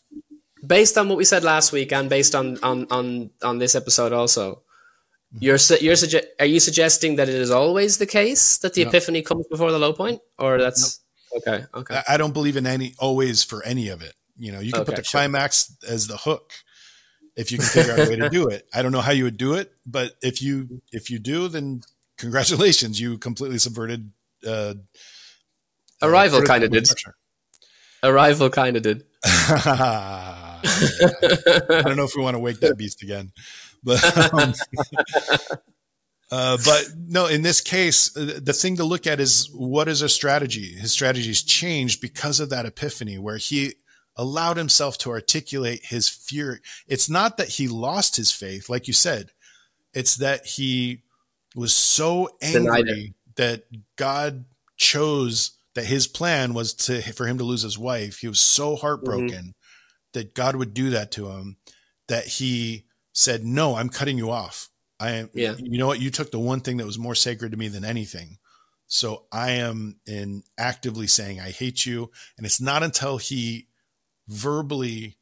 [0.66, 4.14] Based on what we said last week and based on on on on this episode
[4.14, 4.62] also,
[5.38, 8.88] you're you're suge- are you suggesting that it is always the case that the no.
[8.88, 11.01] epiphany comes before the low point or that's
[11.36, 11.64] Okay.
[11.74, 12.00] Okay.
[12.08, 14.14] I don't believe in any always for any of it.
[14.36, 15.20] You know, you can okay, put the sure.
[15.20, 16.52] climax as the hook
[17.36, 18.66] if you can figure out a way to do it.
[18.74, 21.82] I don't know how you would do it, but if you if you do, then
[22.18, 24.10] congratulations, you completely subverted.
[24.46, 24.74] Uh,
[26.02, 26.88] Arrival uh, kind of did.
[28.02, 29.04] Arrival kind of did.
[29.24, 30.60] I
[31.68, 33.32] don't know if we want to wake that beast again,
[33.82, 34.02] but
[34.32, 34.54] um,
[36.32, 40.00] uh, but no, in this case, uh, the thing to look at is what is
[40.00, 40.74] a strategy?
[40.74, 43.74] His strategies changed because of that epiphany where he
[44.16, 46.62] allowed himself to articulate his fear.
[46.88, 49.32] It's not that he lost his faith, like you said,
[49.92, 51.02] it's that he
[51.54, 53.64] was so angry that
[53.96, 54.46] God
[54.78, 58.20] chose that his plan was to for him to lose his wife.
[58.20, 59.50] He was so heartbroken mm-hmm.
[60.14, 61.58] that God would do that to him
[62.08, 64.70] that he said, "No, I'm cutting you off.
[65.02, 65.54] I am, yeah.
[65.58, 66.00] you know what?
[66.00, 68.38] You took the one thing that was more sacred to me than anything.
[68.86, 72.12] So I am in actively saying, I hate you.
[72.36, 73.66] And it's not until he
[74.28, 75.16] verbally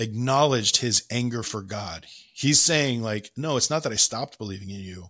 [0.00, 2.06] acknowledged his anger for God.
[2.34, 5.06] He's saying, like, no, it's not that I stopped believing in you.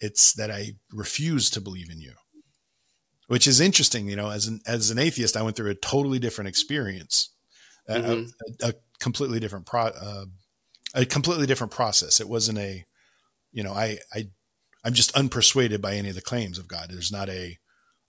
[0.00, 2.12] It's that I refuse to believe in you.
[3.26, 6.18] Which is interesting, you know, as an as an atheist, I went through a totally
[6.18, 7.30] different experience,
[7.88, 8.26] mm-hmm.
[8.62, 10.26] a, a, completely different pro, uh,
[10.94, 12.20] a completely different process.
[12.20, 12.84] It wasn't a
[13.54, 14.28] you know, I, I,
[14.84, 16.88] I'm just unpersuaded by any of the claims of God.
[16.90, 17.56] There's not a,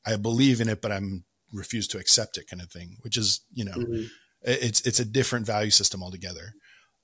[0.06, 1.24] I believe in it, but I'm
[1.54, 4.06] refuse to accept it kind of thing, which is, you know, mm-hmm.
[4.42, 6.54] it's, it's a different value system altogether.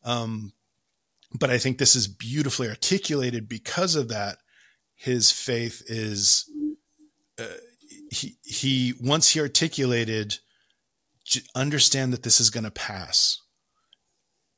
[0.04, 0.54] Um,
[1.40, 4.40] but I think this is beautifully articulated because of that.
[4.96, 6.50] His faith is,
[7.40, 7.46] uh,
[8.10, 10.40] he, he, once he articulated,
[11.56, 13.40] understand that this is going to pass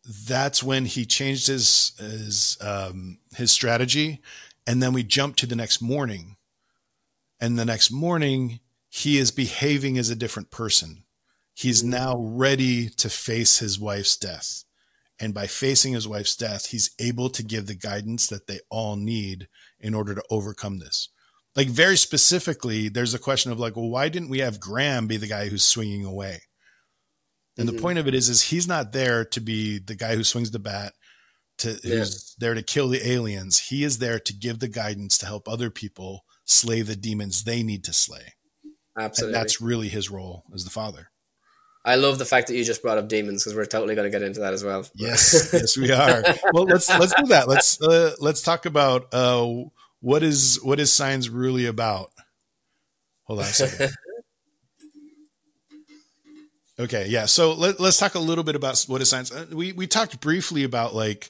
[0.05, 4.21] that's when he changed his his um, his strategy,
[4.67, 6.37] and then we jump to the next morning,
[7.39, 8.59] and the next morning
[8.89, 11.03] he is behaving as a different person.
[11.53, 14.63] He's now ready to face his wife's death,
[15.19, 18.95] and by facing his wife's death, he's able to give the guidance that they all
[18.95, 19.47] need
[19.79, 21.09] in order to overcome this.
[21.55, 25.17] Like very specifically, there's a question of like, well, why didn't we have Graham be
[25.17, 26.41] the guy who's swinging away?
[27.57, 27.75] And mm-hmm.
[27.75, 30.51] the point of it is, is he's not there to be the guy who swings
[30.51, 30.93] the bat,
[31.59, 31.97] to yeah.
[31.97, 33.59] who's there to kill the aliens.
[33.59, 37.63] He is there to give the guidance to help other people slay the demons they
[37.63, 38.33] need to slay.
[38.97, 41.09] Absolutely, and that's really his role as the father.
[41.85, 44.17] I love the fact that you just brought up demons because we're totally going to
[44.17, 44.85] get into that as well.
[44.95, 46.23] Yes, yes, we are.
[46.53, 47.47] Well, let's let's do that.
[47.47, 49.65] Let's uh, let's talk about uh,
[49.99, 52.11] what is what is signs really about.
[53.23, 53.91] Hold on a second.
[56.83, 57.25] Okay, yeah.
[57.25, 59.31] So let, us talk a little bit about what is Signs.
[59.31, 61.29] Uh, we we talked briefly about like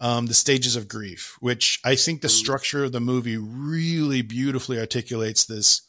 [0.00, 4.76] um, the stages of grief, which I think the structure of the movie really beautifully
[4.78, 5.82] articulates this.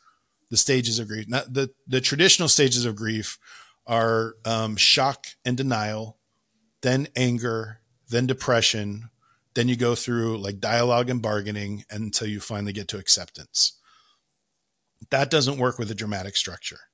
[0.51, 3.39] The stages of grief, not the the traditional stages of grief,
[3.87, 6.19] are um, shock and denial,
[6.83, 9.09] then anger, then depression,
[9.55, 13.73] then you go through like dialogue and bargaining until you finally get to acceptance.
[15.09, 16.88] That doesn't work with a dramatic structure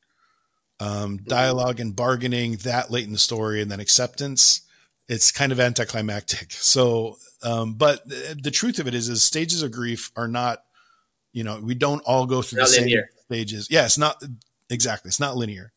[0.79, 4.61] um, dialogue and bargaining that late in the story and then acceptance
[5.07, 6.51] it's kind of anticlimactic.
[6.65, 10.63] So um, but the, the, truth of it is is stages of grief are not
[11.31, 13.09] you know we don't all go through not the linear.
[13.11, 13.67] same stages.
[13.69, 14.21] Yeah it's not
[14.69, 15.71] exactly it's not linear.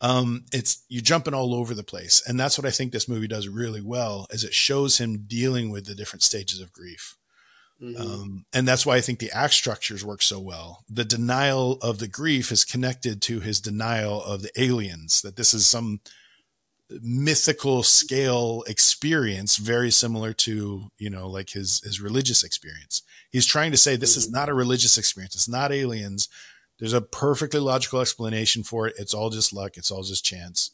[0.00, 2.22] Um, it's you're jumping all over the place.
[2.26, 5.70] And that's what i think this movie does really well is it shows him dealing
[5.70, 7.16] with the different stages of grief
[7.82, 8.00] Mm-hmm.
[8.00, 10.84] Um, and that's why I think the act structures work so well.
[10.88, 15.54] The denial of the grief is connected to his denial of the aliens, that this
[15.54, 16.00] is some
[17.02, 23.02] mythical scale experience, very similar to, you know, like his, his religious experience.
[23.30, 24.18] He's trying to say this mm-hmm.
[24.18, 25.34] is not a religious experience.
[25.34, 26.28] It's not aliens.
[26.78, 28.94] There's a perfectly logical explanation for it.
[28.98, 29.76] It's all just luck.
[29.76, 30.72] It's all just chance.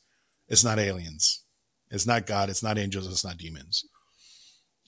[0.49, 1.43] It's not aliens.
[1.91, 2.49] It's not God.
[2.49, 3.07] It's not angels.
[3.07, 3.85] It's not demons.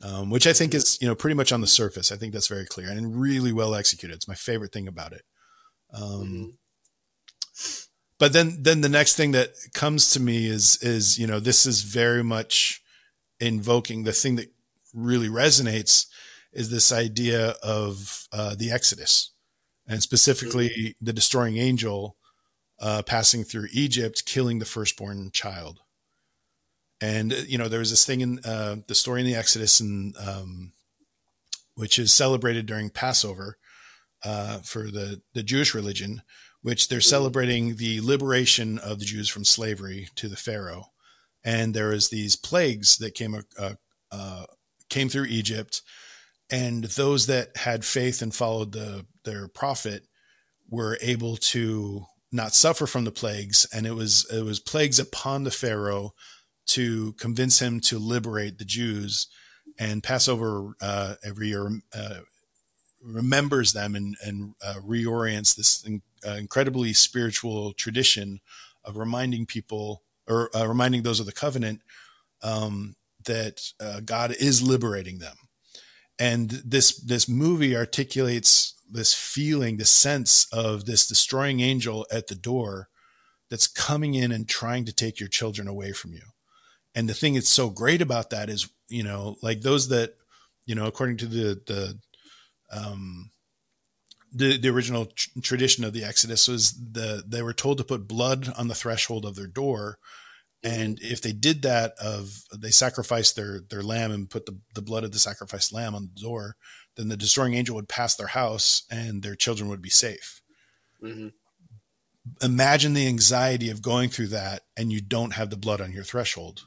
[0.02, 2.12] Um, which I think is you know pretty much on the surface.
[2.12, 4.14] I think that's very clear and really well executed.
[4.14, 5.22] It's my favorite thing about it.
[5.92, 6.46] Um, mm-hmm.
[8.18, 11.66] But then then the next thing that comes to me is is you know this
[11.66, 12.82] is very much
[13.40, 14.50] invoking the thing that
[14.94, 16.06] really resonates
[16.52, 19.32] is this idea of uh, the Exodus
[19.86, 21.04] and specifically mm-hmm.
[21.04, 22.16] the destroying angel
[22.80, 25.80] uh, passing through Egypt, killing the firstborn child.
[27.00, 29.80] And uh, you know, there was this thing in uh, the story in the Exodus,
[29.80, 30.72] and um,
[31.74, 33.58] which is celebrated during Passover
[34.24, 36.22] uh, for the the Jewish religion,
[36.62, 40.86] which they're celebrating the liberation of the Jews from slavery to the Pharaoh.
[41.44, 43.74] And there is these plagues that came uh,
[44.10, 44.46] uh,
[44.88, 45.82] came through Egypt,
[46.50, 50.04] and those that had faith and followed the their prophet
[50.68, 55.44] were able to not suffer from the plagues, and it was it was plagues upon
[55.44, 56.14] the Pharaoh
[56.66, 59.28] to convince him to liberate the Jews.
[59.78, 62.20] And Passover uh, every year uh,
[63.02, 68.40] remembers them and, and uh, reorients this in, uh, incredibly spiritual tradition
[68.84, 71.82] of reminding people or uh, reminding those of the covenant
[72.42, 75.36] um, that uh, God is liberating them.
[76.18, 82.34] And this this movie articulates this feeling, this sense of this destroying angel at the
[82.34, 82.88] door
[83.50, 86.22] that's coming in and trying to take your children away from you.
[86.96, 90.14] And the thing that's so great about that is, you know, like those that,
[90.64, 91.98] you know, according to the the
[92.72, 93.30] um,
[94.32, 98.08] the the original tr- tradition of the Exodus was the they were told to put
[98.08, 99.98] blood on the threshold of their door,
[100.62, 104.82] and if they did that, of they sacrificed their their lamb and put the, the
[104.82, 106.56] blood of the sacrificed lamb on the door,
[106.96, 110.40] then the destroying angel would pass their house and their children would be safe.
[111.02, 111.28] Mm-hmm.
[112.42, 116.04] Imagine the anxiety of going through that and you don't have the blood on your
[116.04, 116.64] threshold,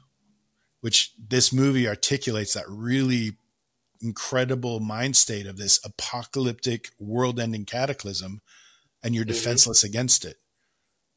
[0.80, 3.36] which this movie articulates that really
[4.00, 8.40] incredible mind state of this apocalyptic world ending cataclysm
[9.02, 9.32] and you're mm-hmm.
[9.32, 10.36] defenseless against it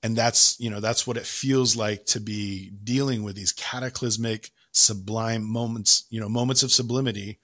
[0.02, 4.52] and that's you know that's what it feels like to be dealing with these cataclysmic
[4.74, 7.40] sublime moments you know moments of sublimity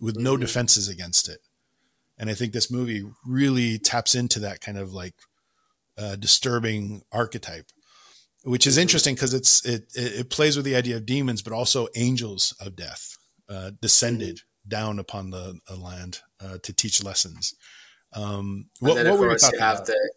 [0.00, 0.24] with mm-hmm.
[0.24, 1.40] no defenses against it
[2.16, 5.14] and i think this movie really taps into that kind of like
[5.98, 7.66] uh, disturbing archetype
[8.44, 11.88] which is interesting because it's it, it plays with the idea of demons but also
[11.94, 13.16] angels of death
[13.48, 14.68] uh, descended mm-hmm.
[14.68, 17.54] down upon the, the land uh, to teach lessons
[18.12, 19.86] um, what, what were you talking about?
[19.86, 20.12] The,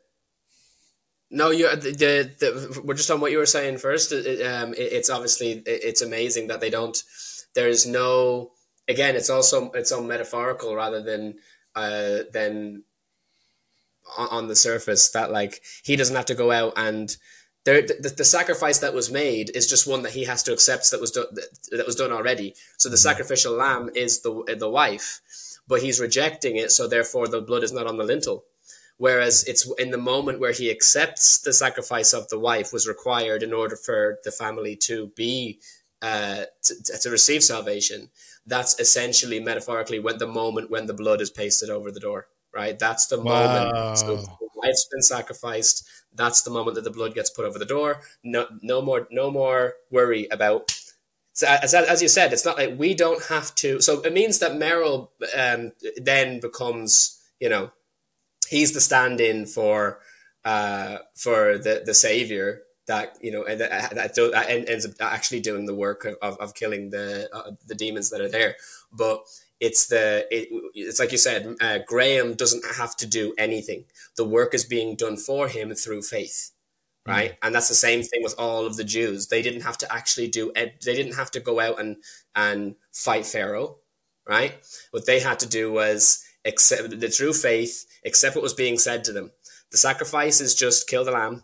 [1.30, 4.12] no, you the, the, the, we're just on what you were saying first.
[4.12, 7.02] It, um, it, it's obviously it, it's amazing that they don't.
[7.56, 8.52] There's no
[8.88, 9.16] again.
[9.16, 11.36] It's also it's all metaphorical rather than
[11.76, 12.84] uh, than
[14.18, 15.10] on, on the surface.
[15.12, 17.16] That like he doesn't have to go out and
[17.66, 20.92] there, the, the, sacrifice that was made is just one that he has to accept
[20.92, 21.28] that was done
[21.72, 22.56] that was done already.
[22.78, 23.10] So the mm-hmm.
[23.10, 25.22] sacrificial lamb is the the wife,
[25.68, 26.72] but he's rejecting it.
[26.72, 28.46] So therefore, the blood is not on the lintel.
[28.98, 33.42] Whereas it's in the moment where he accepts the sacrifice of the wife was required
[33.42, 35.60] in order for the family to be
[36.02, 38.10] uh, to, to receive salvation.
[38.46, 42.28] That's essentially metaphorically when the moment when the blood is pasted over the door.
[42.54, 43.24] Right, that's the wow.
[43.24, 43.98] moment.
[43.98, 45.88] So the wife's been sacrificed.
[46.16, 48.02] That's the moment that the blood gets put over the door.
[48.24, 50.72] No, no more, no more worry about
[51.36, 53.82] so as, as you said, it's not like we don't have to.
[53.82, 57.72] So it means that Merrill um, then becomes, you know,
[58.48, 60.00] he's the stand-in for
[60.46, 63.58] uh, for the the savior that you know that,
[63.96, 68.10] that, that ends up actually doing the work of, of killing the uh, the demons
[68.10, 68.56] that are there
[68.92, 69.24] but
[69.68, 73.86] it's the it, it's like you said uh, graham doesn't have to do anything
[74.18, 76.52] the work is being done for him through faith
[77.08, 77.38] right mm.
[77.42, 80.28] and that's the same thing with all of the jews they didn't have to actually
[80.28, 81.98] do they didn't have to go out and
[82.36, 83.78] and fight pharaoh
[84.28, 84.54] right
[84.92, 89.04] what they had to do was accept the true faith, accept what was being said
[89.06, 89.32] to them.
[89.72, 91.44] The sacrifice is just kill the lamb,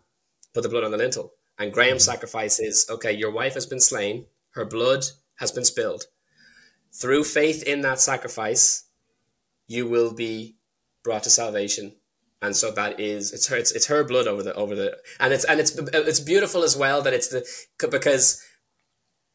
[0.54, 1.34] put the blood on the lintel.
[1.58, 2.12] And Graham's mm-hmm.
[2.12, 5.06] sacrifice is okay, your wife has been slain, her blood
[5.36, 6.06] has been spilled.
[6.94, 8.86] Through faith in that sacrifice,
[9.68, 10.58] you will be
[11.04, 11.94] brought to salvation.
[12.42, 15.34] And so that is it's her it's, it's her blood over the over the and
[15.34, 17.46] it's and it's it's beautiful as well that it's the
[17.90, 18.42] because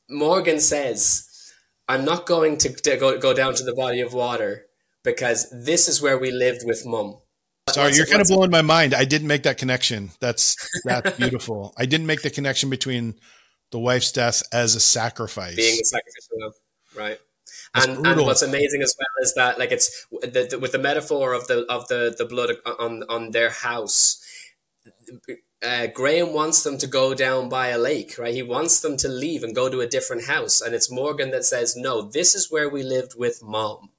[0.09, 1.52] Morgan says
[1.89, 4.66] I'm not going to, to go, go down to the body of water
[5.02, 7.18] because this is where we lived with mum.
[7.68, 8.94] Sorry, you're kind of blowing my mind.
[8.94, 10.10] I didn't make that connection.
[10.20, 11.74] That's that's beautiful.
[11.76, 13.14] I didn't make the connection between
[13.70, 16.55] the wife's death as a sacrifice, being a sacrificial love,
[16.97, 17.18] right?
[17.75, 21.33] And, and what's amazing as well is that like it's the, the, with the metaphor
[21.33, 24.21] of the of the the blood on on their house
[25.65, 28.35] uh, Graham wants them to go down by a lake, right?
[28.35, 30.61] He wants them to leave and go to a different house.
[30.61, 33.91] And it's Morgan that says, no, this is where we lived with mom.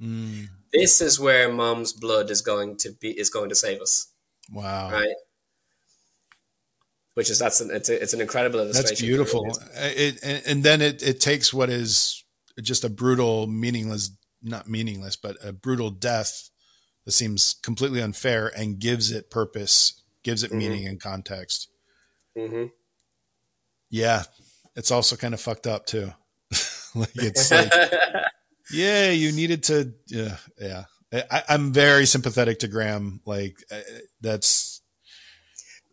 [0.00, 0.48] Mm.
[0.72, 4.12] This is where mom's blood is going to be, is going to save us.
[4.52, 4.90] Wow.
[4.90, 5.14] Right.
[7.14, 8.88] Which is, that's an, it's, a, it's an incredible illustration.
[8.88, 9.58] That's beautiful.
[9.76, 12.23] It, and, and then it, it takes what is
[12.62, 14.10] just a brutal, meaningless,
[14.42, 16.50] not meaningless, but a brutal death
[17.04, 20.58] that seems completely unfair and gives it purpose gives it mm-hmm.
[20.58, 21.68] meaning and context.
[22.36, 22.64] Mm-hmm.
[23.90, 24.24] Yeah,
[24.74, 26.12] it's also kind of fucked up too.
[26.96, 27.72] like it's like,
[28.72, 29.92] yeah, you needed to.
[30.08, 30.84] Yeah, yeah.
[31.30, 33.20] I, am very sympathetic to Graham.
[33.24, 33.80] Like uh,
[34.20, 34.73] that's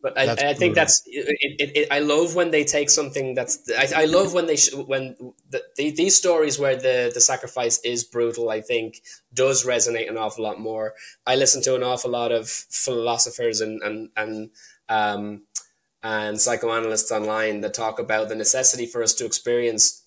[0.02, 3.69] but I, I think that's it, it, it, I love when they take something that's
[3.72, 5.15] I, I love when they sh- when
[5.49, 8.49] the, the, these stories where the the sacrifice is brutal.
[8.49, 9.02] I think
[9.34, 10.94] does resonate an awful lot more.
[11.28, 14.49] I listen to an awful lot of philosophers and and and
[14.90, 15.44] um,
[16.03, 20.02] and psychoanalysts online that talk about the necessity for us to experience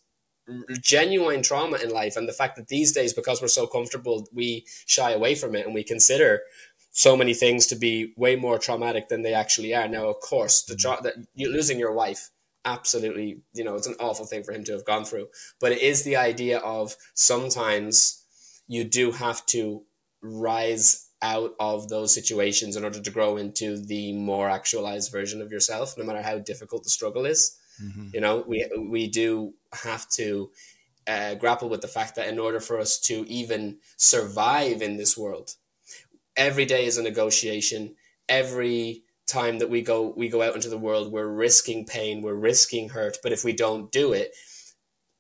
[0.82, 4.66] genuine trauma in life and the fact that these days because we're so comfortable we
[4.84, 6.40] shy away from it and we consider
[6.96, 9.88] so many things to be way more traumatic than they actually are.
[9.88, 12.30] Now, of course, the tra- that you losing your wife,
[12.64, 15.26] absolutely, you know, it's an awful thing for him to have gone through.
[15.60, 18.22] But it is the idea of sometimes
[18.68, 19.82] you do have to
[20.22, 25.50] rise out of those situations in order to grow into the more actualized version of
[25.50, 27.58] yourself, no matter how difficult the struggle is.
[27.82, 28.10] Mm-hmm.
[28.12, 30.52] You know, we we do have to
[31.08, 35.18] uh, grapple with the fact that in order for us to even survive in this
[35.18, 35.56] world,
[36.36, 37.96] every day is a negotiation.
[38.28, 42.34] Every time that we go we go out into the world, we're risking pain, we're
[42.34, 43.18] risking hurt.
[43.22, 44.34] But if we don't do it,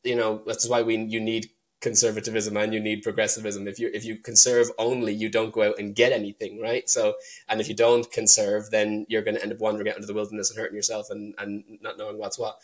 [0.02, 1.50] you know that's why we you need
[1.84, 3.68] conservatism and you need progressivism.
[3.68, 6.88] If you if you conserve only, you don't go out and get anything, right?
[6.88, 7.14] So,
[7.48, 10.14] and if you don't conserve, then you're going to end up wandering out into the
[10.14, 12.58] wilderness and hurting yourself and and not knowing what's what.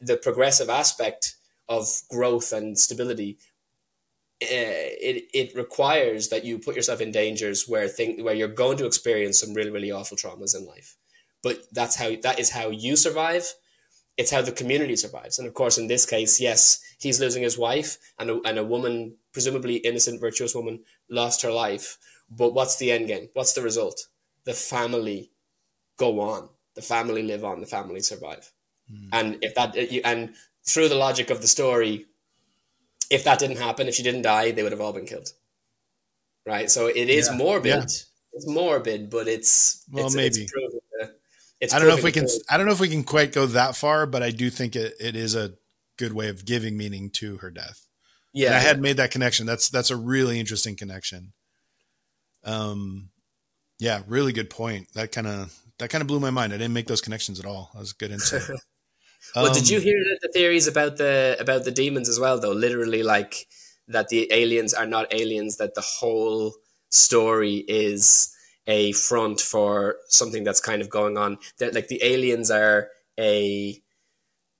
[0.00, 1.36] The progressive aspect
[1.68, 3.38] of growth and stability
[4.40, 8.86] it it requires that you put yourself in dangers where thing where you're going to
[8.86, 10.96] experience some really really awful traumas in life.
[11.42, 13.54] But that's how that is how you survive.
[14.16, 15.38] It's how the community survives.
[15.38, 18.64] And of course in this case yes he's losing his wife and a, and a
[18.64, 21.98] woman presumably innocent virtuous woman lost her life.
[22.30, 23.30] But what's the end game?
[23.32, 24.06] What's the result?
[24.44, 25.32] The family
[25.96, 26.48] go on.
[26.74, 27.60] The family live on.
[27.60, 28.52] The family survive.
[28.90, 29.08] Mm.
[29.12, 30.34] and if that and
[30.64, 32.06] through the logic of the story
[33.10, 35.32] if that didn't happen, if she didn't die, they would have all been killed.
[36.46, 36.70] Right.
[36.70, 37.36] So it is yeah.
[37.36, 37.66] morbid.
[37.66, 37.82] Yeah.
[38.32, 40.42] It's morbid, but it's well it's, maybe.
[40.42, 40.80] It's proven
[41.60, 42.26] it's I don't know if we can.
[42.48, 44.94] I don't know if we can quite go that far, but I do think it,
[45.00, 45.54] it is a
[45.96, 47.86] good way of giving meaning to her death.
[48.32, 49.46] Yeah, and I had made that connection.
[49.46, 51.32] That's that's a really interesting connection.
[52.44, 53.10] Um,
[53.80, 54.92] yeah, really good point.
[54.94, 56.52] That kind of that kind of blew my mind.
[56.52, 57.70] I didn't make those connections at all.
[57.74, 58.42] That was good insight.
[59.34, 62.40] Well, um, did you hear the, the theories about the about the demons as well?
[62.40, 63.46] Though, literally, like
[63.88, 65.56] that the aliens are not aliens.
[65.56, 66.54] That the whole
[66.90, 68.34] story is
[68.66, 71.38] a front for something that's kind of going on.
[71.58, 72.88] That like the aliens are
[73.18, 73.82] a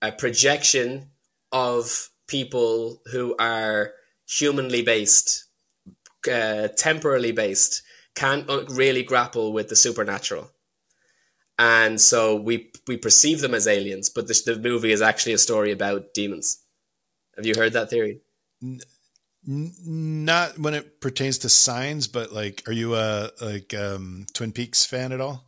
[0.02, 1.10] a projection
[1.52, 3.92] of people who are
[4.28, 5.46] humanly based,
[6.30, 7.82] uh, temporally based,
[8.14, 10.50] can't really grapple with the supernatural
[11.58, 15.38] and so we we perceive them as aliens, but the, the movie is actually a
[15.38, 16.58] story about demons.
[17.36, 18.20] Have you heard that theory?
[18.62, 18.80] N-
[19.46, 24.84] not when it pertains to signs, but like, are you a like um, Twin Peaks
[24.84, 25.44] fan at all?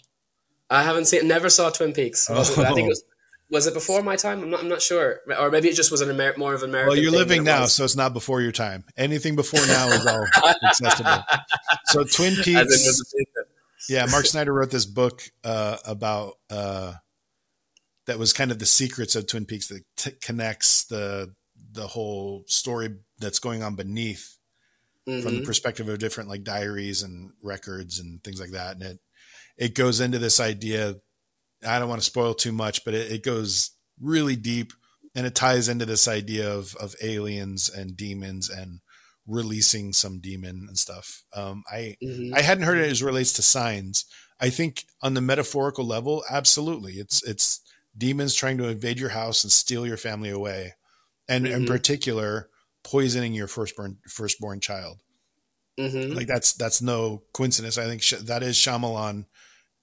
[0.71, 2.29] I haven't seen, never saw Twin Peaks.
[2.31, 2.41] Oh.
[2.41, 3.05] I think it was.
[3.51, 4.43] Was it before my time?
[4.45, 4.61] I'm not.
[4.61, 5.23] I'm not sure.
[5.37, 6.91] Or maybe it just was an Amer- more of an American.
[6.91, 8.85] Well, you're living now, so it's not before your time.
[8.97, 10.25] Anything before now is all
[10.65, 11.25] accessible.
[11.87, 13.03] So Twin Peaks.
[13.89, 16.95] Yeah, Mark Snyder wrote this book uh, about uh,
[18.07, 21.35] that was kind of the secrets of Twin Peaks that t- connects the
[21.73, 24.37] the whole story that's going on beneath
[25.09, 25.23] mm-hmm.
[25.23, 25.47] from the mm-hmm.
[25.47, 28.75] perspective of different like diaries and records and things like that.
[28.75, 28.99] And it
[29.57, 30.97] it goes into this idea.
[31.67, 34.73] I don't want to spoil too much, but it, it goes really deep
[35.15, 38.81] and it ties into this idea of of aliens and demons and
[39.31, 41.25] releasing some demon and stuff.
[41.35, 42.35] Um, I mm-hmm.
[42.35, 44.05] I hadn't heard it as relates to signs.
[44.41, 47.61] I think on the metaphorical level, absolutely, it's it's
[47.97, 50.75] demons trying to invade your house and steal your family away,
[51.29, 51.63] and mm-hmm.
[51.63, 52.49] in particular,
[52.83, 54.99] poisoning your firstborn firstborn child.
[55.79, 56.15] Mm-hmm.
[56.15, 57.79] Like that's that's no coincidence.
[57.79, 59.27] I think sh- that is Shyamalan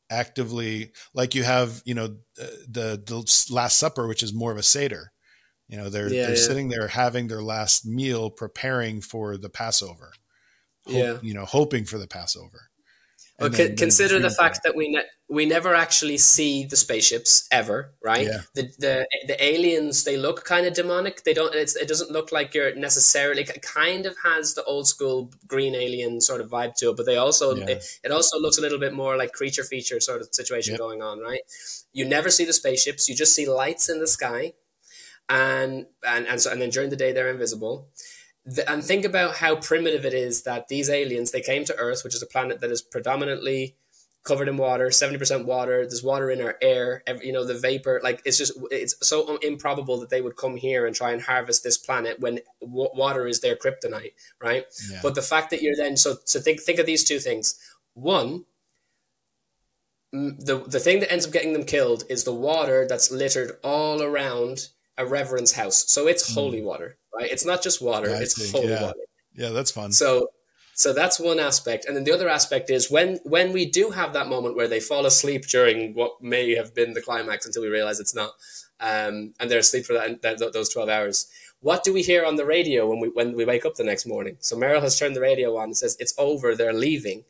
[0.10, 4.57] actively like you have you know uh, the the Last Supper, which is more of
[4.57, 5.11] a seder
[5.68, 6.41] you know, they're yeah, they're yeah.
[6.41, 10.11] sitting there having their last meal, preparing for the Passover.
[10.85, 12.69] Hope, yeah, you know, hoping for the Passover.
[13.39, 17.48] Well, then- then consider the fact that we ne- we never actually see the spaceships
[17.52, 18.26] ever, right?
[18.26, 18.41] Yeah.
[18.56, 21.23] The the the aliens they look kind of demonic.
[21.23, 21.53] They don't.
[21.53, 23.41] It's, it doesn't look like you're necessarily.
[23.41, 27.06] It kind of has the old school green alien sort of vibe to it, but
[27.06, 27.68] they also Yeah.
[27.68, 30.80] it, it also looks a little bit more like creature feature sort of situation Yep.
[30.80, 31.41] going on, right?
[31.94, 33.07] You never see the spaceships.
[33.10, 34.53] You just see lights in the sky,
[35.29, 37.89] and and and so and then during the day they're invisible.
[38.45, 42.05] The, and think about how primitive it is that these aliens they came to earth
[42.05, 43.75] which is a planet that is predominantly
[44.23, 47.99] covered in water 70% water there's water in our air every, you know the vapor
[48.03, 51.63] like it's just it's so improbable that they would come here and try and harvest
[51.63, 54.65] this planet when w- water is their kryptonite right?
[54.89, 54.99] Yeah.
[55.03, 57.59] but the fact that you're then so so think think of these two things.
[57.93, 58.45] One
[60.11, 64.01] the the thing that ends up getting them killed is the water that's littered all
[64.01, 65.90] around a reverend's house.
[65.90, 67.30] So it's holy water, right?
[67.32, 68.15] It's not just water; Hmm.
[68.15, 68.82] I it's see, holy yeah.
[68.84, 68.99] water.
[69.36, 69.91] yeah, that's fun.
[69.91, 70.30] So,
[70.74, 74.14] so that's one aspect, and then the other aspect is when when we do have
[74.14, 77.68] that moment where they fall asleep during what may have been the climax until we
[77.69, 78.32] realize it's not,
[78.80, 81.28] um, and they're asleep for that, that those twelve hours.
[81.61, 84.06] What do we hear on the radio when we when we wake up the next
[84.06, 84.38] morning?
[84.40, 86.56] So Merrill has turned the radio on and says it's over.
[86.56, 87.24] They're leaving,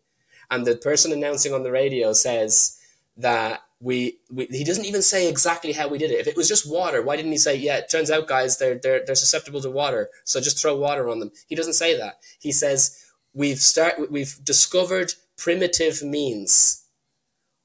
[0.52, 2.78] and the person announcing on the radio says
[3.16, 6.20] that we, we he doesn't even say exactly how we did it.
[6.20, 8.80] If it was just water, why didn't he say, "Yeah, it turns out, guys, they're
[8.82, 12.20] they're they're susceptible to water, so just throw water on them." He doesn't say that.
[12.40, 12.98] He says,
[13.34, 16.86] "We've start we've discovered primitive means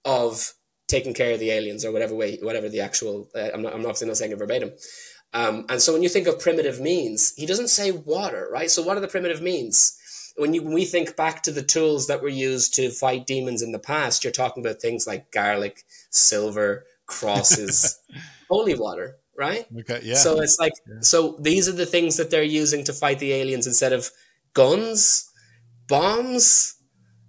[0.05, 0.52] of
[0.86, 3.30] taking care of the aliens, or whatever way, whatever the actual.
[3.34, 4.72] Uh, I'm not I'm obviously not saying it verbatim."
[5.34, 8.70] Um, and so when you think of primitive means, he doesn't say water, right?
[8.70, 9.98] So what are the primitive means?
[10.36, 13.62] When you when we think back to the tools that were used to fight demons
[13.62, 17.98] in the past, you're talking about things like garlic, silver, crosses,
[18.50, 19.66] holy water, right?
[19.80, 20.24] Okay, yeah.
[20.24, 23.66] So it's like so these are the things that they're using to fight the aliens
[23.66, 24.10] instead of
[24.54, 25.30] guns,
[25.88, 26.76] bombs,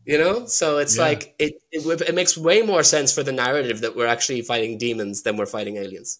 [0.06, 0.46] you know?
[0.46, 1.00] So it's Yeah.
[1.00, 4.78] like it, it it makes way more sense for the narrative that we're actually fighting
[4.78, 6.20] demons than we're fighting aliens.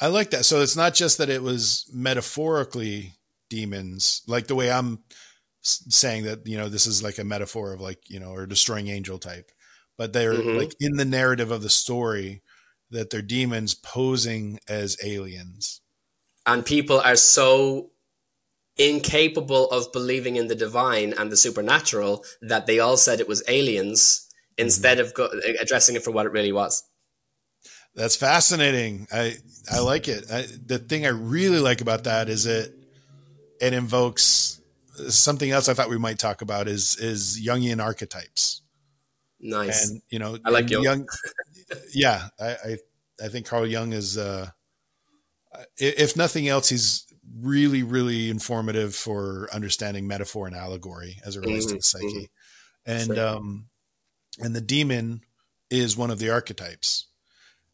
[0.00, 0.44] I like that.
[0.44, 3.14] So it's not just that it was metaphorically
[3.48, 5.04] demons, like the way I'm
[5.66, 8.88] saying that, you know, this is like a metaphor of like, you know, or destroying
[8.88, 9.50] angel type,
[9.98, 10.56] but they're Mhm.
[10.58, 12.42] like in the narrative of the story
[12.90, 15.80] that they're demons posing as aliens.
[16.48, 17.90] and people are so
[18.76, 23.42] incapable of believing in the divine and the supernatural that they all said it was
[23.48, 24.28] aliens
[24.58, 25.30] instead of go-
[25.60, 26.84] addressing it for what it really was.
[27.94, 29.08] That's fascinating.
[29.12, 29.38] I
[29.70, 30.30] I like it.
[30.30, 32.74] I, the thing I really like about that is it
[33.60, 34.55] it invokes
[35.08, 38.62] something else I thought we might talk about is is Jungian archetypes.
[39.38, 39.90] Nice.
[39.90, 41.06] and you know I like Jung.
[41.92, 42.76] yeah I, I
[43.24, 44.48] i think carl jung is uh
[45.78, 47.06] if nothing else he's
[47.40, 52.06] really really informative for understanding metaphor and allegory as it relates to Mhm, the psyche
[52.06, 52.28] mhm.
[52.86, 53.26] and Sure.
[53.26, 53.66] um
[54.40, 55.20] and the demon
[55.70, 57.06] is one of the archetypes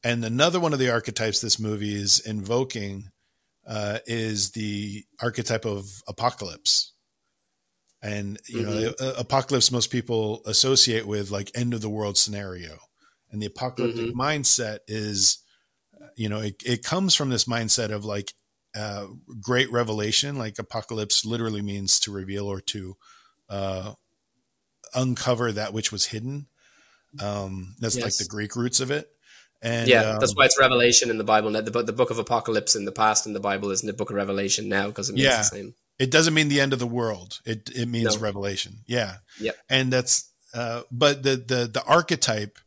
[0.02, 3.10] and another one of the archetypes this movie is invoking
[3.66, 6.91] uh, is the archetype of apocalypse
[8.02, 12.76] and you know uh, apocalypse most people associate with like end of the world scenario
[13.30, 14.12] and the apocalyptic Mhm.
[14.12, 15.38] mindset is
[16.16, 18.32] you know it, it comes from this mindset of like
[18.74, 19.06] uh,
[19.40, 22.96] great revelation like apocalypse literally means to reveal or to
[23.48, 23.92] uh,
[24.94, 26.46] uncover that which was hidden
[27.20, 29.08] um, that's like the greek roots of it
[29.64, 31.52] and yeah, um, that's why it's Revelation in the Bible.
[31.52, 34.10] The, book- the book of Apocalypse in the past in the Bible isn't the book
[34.10, 35.36] of Revelation now because it means Yeah.
[35.36, 35.74] the same.
[35.98, 37.40] It doesn't mean the end of the world.
[37.44, 38.20] It it means No.
[38.20, 38.78] revelation.
[38.86, 39.16] Yeah.
[39.38, 39.52] Yeah.
[39.68, 42.58] and that's uh but the the the archetype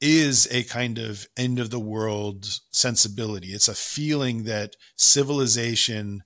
[0.00, 3.48] is a kind of end of the world sensibility.
[3.48, 6.24] It's a feeling that civilization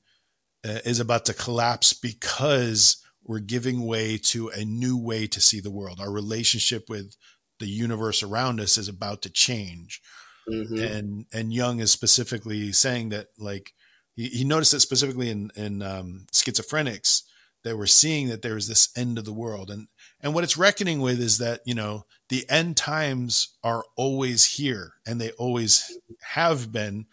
[0.64, 5.60] uh, is about to collapse because we're giving way to a new way to see
[5.60, 6.00] the world.
[6.00, 7.16] Our relationship with
[7.58, 10.00] the universe around us is about to change.
[10.48, 13.72] Hmm and and Jung is specifically saying that like
[14.16, 17.22] he, he noticed that specifically in in um, schizophrenics
[17.64, 19.88] that we're seeing that there is this end of the world and
[20.20, 24.94] and what it's reckoning with is that you know the end times are always here
[25.06, 27.06] and they always have been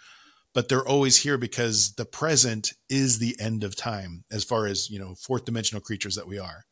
[0.53, 4.89] but they're always here because the present is the end of time as far as
[4.89, 6.65] you know fourth dimensional creatures that we are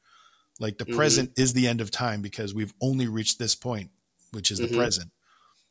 [0.60, 0.96] like the Mhm.
[0.96, 3.92] present is the end of time because we've only reached this point
[4.32, 4.76] which is the Mhm.
[4.76, 5.12] present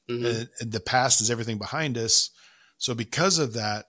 [0.09, 2.31] hmm uh, the past is everything behind us.
[2.79, 3.87] So because of that,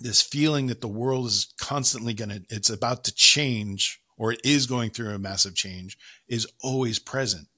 [0.00, 4.40] this feeling that the world is constantly going to, it's about to change or it
[4.44, 5.96] is going through a massive change
[6.28, 7.48] is always present.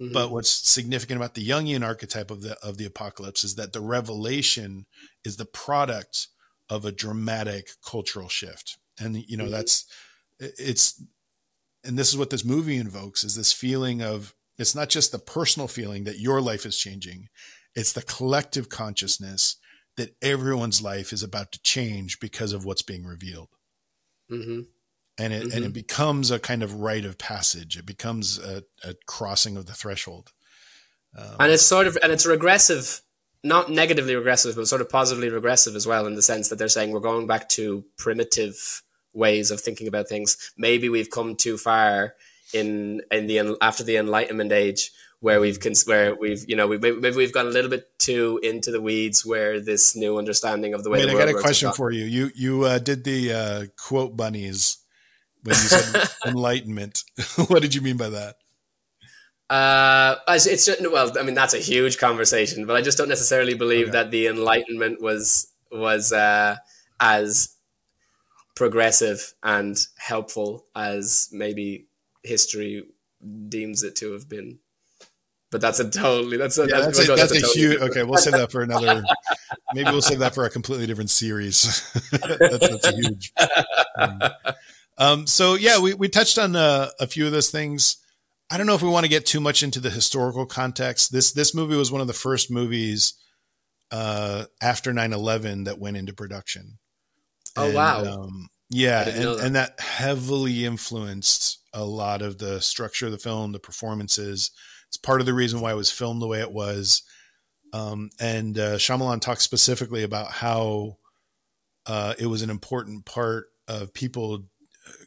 [0.00, 0.12] Mm-hmm.
[0.12, 3.80] But what's significant about the Jungian archetype of the, of the apocalypse is that the
[3.80, 4.86] revelation
[5.24, 6.28] is the product
[6.68, 8.78] of a dramatic cultural shift.
[8.98, 9.50] And, you know, Mhm.
[9.50, 9.86] that's,
[10.38, 11.02] it's,
[11.82, 15.18] and this is what this movie invokes is this feeling of It's not just the
[15.18, 17.28] personal feeling that your life is changing.
[17.74, 19.56] It's the collective consciousness
[19.96, 23.48] that everyone's life is about to change because of what's being revealed.
[24.30, 24.62] Mm-hmm.
[25.16, 25.56] And it, Mm-hmm.
[25.56, 27.76] and it becomes a kind of rite of passage.
[27.76, 30.32] It becomes a, a crossing of the threshold.
[31.16, 33.00] Um, and it's sort of and it's regressive
[33.44, 36.66] not negatively regressive but sort of positively regressive as well in the sense that they're
[36.66, 41.56] saying we're going back to primitive ways of thinking about things maybe we've come too
[41.56, 42.14] far
[42.52, 44.90] in in the after the enlightenment age
[45.24, 48.38] where we've cons- where we've you know we maybe, we've gone a little bit too
[48.42, 51.40] into the weeds where this new understanding of the way Wait, the I got a
[51.40, 52.04] question for you.
[52.04, 54.76] You you uh, did the uh, quote bunnies
[55.42, 57.04] when you said enlightenment.
[57.48, 58.36] what did you mean by that?
[59.48, 63.08] Uh, it's it's just, well, I mean that's a huge conversation, but I just don't
[63.08, 63.92] necessarily believe Okay.
[63.92, 66.56] that the Enlightenment was was uh,
[67.00, 67.56] as
[68.54, 71.86] progressive and helpful as maybe
[72.22, 72.84] history
[73.48, 74.58] deems it to have been.
[75.54, 77.80] But that's a totally that's a Yeah, that's, a, that's that's a totally huge.
[77.80, 79.04] Okay, we'll save that for another.
[79.72, 81.92] Maybe we'll save that for a completely different series.
[82.10, 83.32] that's, that's a huge.
[83.32, 84.20] thing.
[84.98, 87.98] Um, so yeah, we we touched on uh, a few of those things.
[88.50, 91.12] I don't know if we want to get too much into the historical context.
[91.12, 93.14] This this movie was one of the first movies
[93.92, 96.78] uh, after 9-11 that went into production.
[97.56, 98.04] Oh, And, wow.
[98.04, 99.40] Um, yeah, and, that.
[99.40, 104.50] and that heavily influenced a lot of the structure of the film, the performances.
[104.88, 107.02] It's part of the reason why it was filmed the way it was.
[107.72, 110.98] Um, and uh, Shyamalan talks specifically about how
[111.86, 114.44] uh, it was an important part of people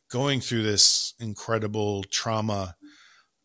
[0.09, 2.75] going through this incredible trauma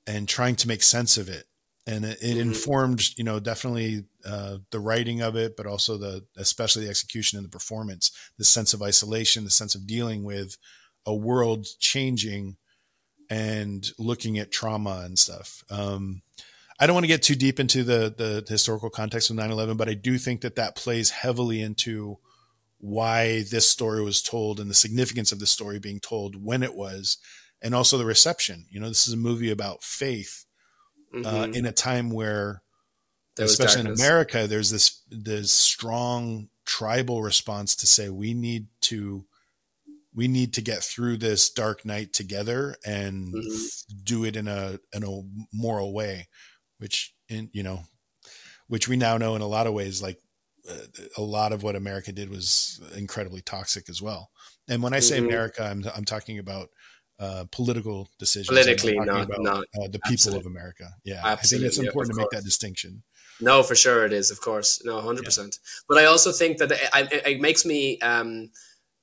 [0.06, 1.46] and trying to make sense of it.
[1.86, 2.40] And it, it Mhm.
[2.40, 7.38] informed, you know, definitely uh, the writing of it, but also the, especially the execution
[7.38, 10.56] and the performance, the sense of isolation, the sense of dealing with
[11.06, 12.56] a world changing
[13.32, 15.64] and looking at trauma and stuff.
[15.70, 16.22] Um,
[16.78, 19.88] I don't want to get too deep into the, the historical context of 9-11, but
[19.88, 22.18] I do think that that plays heavily into
[22.78, 26.74] why this story was told and the significance of the story being told when it
[26.74, 27.18] was,
[27.62, 28.66] and also the reception.
[28.70, 30.44] You know, this is a movie about faith
[31.14, 31.54] uh, Mhm.
[31.54, 32.62] in a time where,
[33.36, 33.86] There especially in.
[33.86, 39.26] America, there's this this strong tribal response to say we need to
[40.14, 43.84] we need to get through this dark night together and Mhm.
[44.04, 45.22] do it in a in a
[45.52, 46.28] moral way,
[46.78, 47.84] which in you know,
[48.68, 50.18] which we now know in a lot of ways, like
[50.68, 50.86] uh,
[51.16, 54.30] a lot of what America did was incredibly toxic as well.
[54.68, 55.26] And when I say Mhm.
[55.26, 56.68] America, I'm I'm talking about
[57.18, 58.48] uh, political decisions.
[58.48, 60.40] Politically, not- about, not- uh, the people absolutely.
[60.40, 60.88] of America.
[61.04, 62.42] Yeah, I think it's Absolutely, important to make course.
[62.42, 63.02] that distinction.
[63.40, 64.30] No, for sure it is.
[64.32, 65.58] Of course, no, hundred percent.
[65.88, 66.80] But I also think that it,
[67.12, 68.50] it, it makes me um,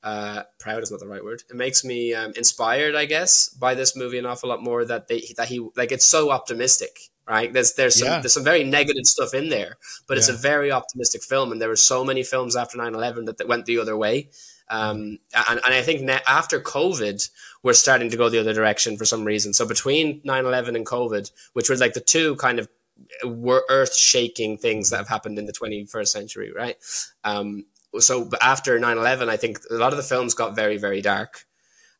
[0.04, 1.44] uh, proud is not the right word.
[1.50, 4.86] It makes me um, inspired, I guess, by this movie an awful lot more.
[4.86, 7.52] That they that he like it's so optimistic, right?
[7.52, 8.20] There's there's some Yeah.
[8.22, 9.78] there's some very negative stuff in there,
[10.08, 11.52] but it's a very optimistic film.
[11.52, 14.30] And there were so many films after 9-11 that, that went the other way.
[14.72, 15.18] Um,
[15.50, 17.28] and, and I think ne- after COVID,
[17.64, 19.52] we're starting to go the other direction for some reason.
[19.52, 22.70] So between 9-11 and COVID, which were like the two kind of
[23.26, 26.76] were earth shaking things that have happened in the 21st century, right?
[27.24, 27.66] Um,
[27.98, 31.46] so after 9-11, I think a lot of the films got very, very dark.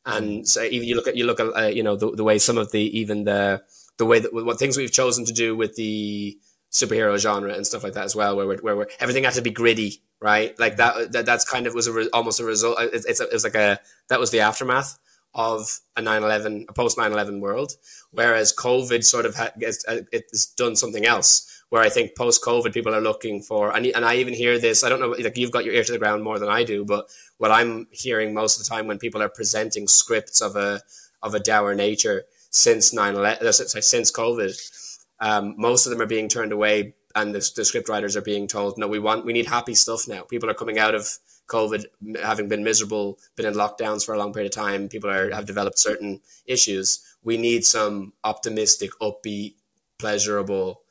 [0.06, 2.38] And so even you look at, you look at, uh, you know, the, the way
[2.38, 3.62] some of the, even the,
[3.98, 6.38] the way that what things we've chosen to do with the
[6.72, 9.42] superhero genre and stuff like that as well, where we're, where we're, everything had to
[9.42, 10.58] be gritty, right?
[10.58, 12.76] Like that, that that's kind of was a re, almost a result.
[12.80, 14.98] It's, it's, a, it's like a, that was the aftermath
[15.34, 17.72] of a 9-11, a post 9-11 world.
[18.10, 22.42] Whereas COVID sort of ha- it's, uh, it's done something else where I think post
[22.44, 25.38] COVID people are looking for, and, and I even hear this, I don't know, like
[25.38, 28.34] you've got your ear to the ground more than I do, but what I'm hearing
[28.34, 30.82] most of the time when people are presenting scripts of a,
[31.22, 36.28] of a dour nature since 9-11, uh, since COVID, um, most of them are being
[36.28, 39.46] turned away and the, the script writers are being told, no, we want, we need
[39.46, 40.22] happy stuff now.
[40.22, 41.08] People are coming out of
[41.48, 41.84] COVID
[42.22, 44.88] having been miserable, been in lockdowns for a long period of time.
[44.88, 47.00] People are, have developed certain issues.
[47.22, 49.54] We need some optimistic, upbeat,
[49.98, 50.82] pleasurable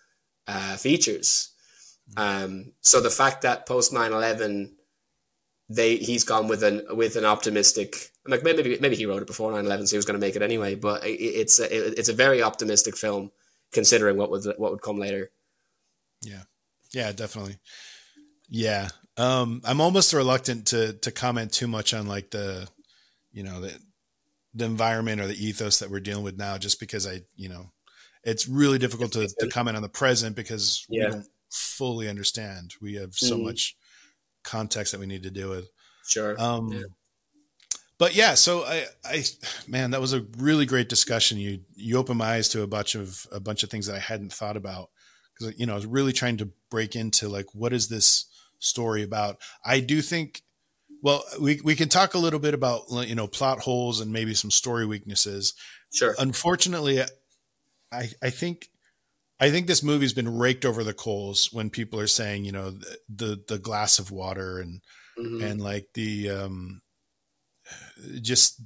[0.49, 1.49] uh, features.
[2.17, 4.71] Um, so the fact that post 9-11,
[5.69, 9.51] they he's gone with an with an optimistic like maybe maybe he wrote it before
[9.51, 12.13] 9-11 so he was going to make it anyway but it, it's a, it's a
[12.13, 13.29] very optimistic film
[13.71, 15.29] considering what would what would come later
[16.21, 16.43] Yeah.
[16.93, 17.57] Yeah, definitely.
[18.49, 18.89] Yeah.
[19.17, 22.67] Um, I'm almost reluctant to, to comment too much on like the,
[23.31, 23.77] you know, the,
[24.53, 27.71] the environment or the ethos that we're dealing with now, just because I, you know,
[28.23, 31.05] it's really difficult to, to comment on the present because Yeah.
[31.05, 32.73] we don't fully understand.
[32.81, 33.43] We have so Mhm.
[33.43, 33.75] much
[34.43, 35.69] context that we need to deal with.
[36.07, 36.83] sure Um, Yeah.
[37.97, 39.23] but yeah, so I, I,
[39.67, 41.37] man, that was a really great discussion.
[41.37, 43.99] You, you opened my eyes to a bunch of, a bunch of things that I
[43.99, 44.89] hadn't thought about
[45.37, 48.25] because, you know, I was really trying to break into like, what is this
[48.59, 49.37] story about?
[49.63, 50.41] I do think,
[51.01, 54.33] well, we, we can talk a little bit about, you know, plot holes and maybe
[54.33, 55.53] some story weaknesses.
[55.93, 56.13] Sure.
[56.19, 57.01] Unfortunately,
[57.91, 58.69] I, I think,
[59.39, 62.71] I think this movie's been raked over the coals when people are saying, you know,
[62.71, 64.81] the, the, the glass of water and,
[65.17, 65.43] mm-hmm.
[65.43, 66.81] and like the, um,
[68.21, 68.61] just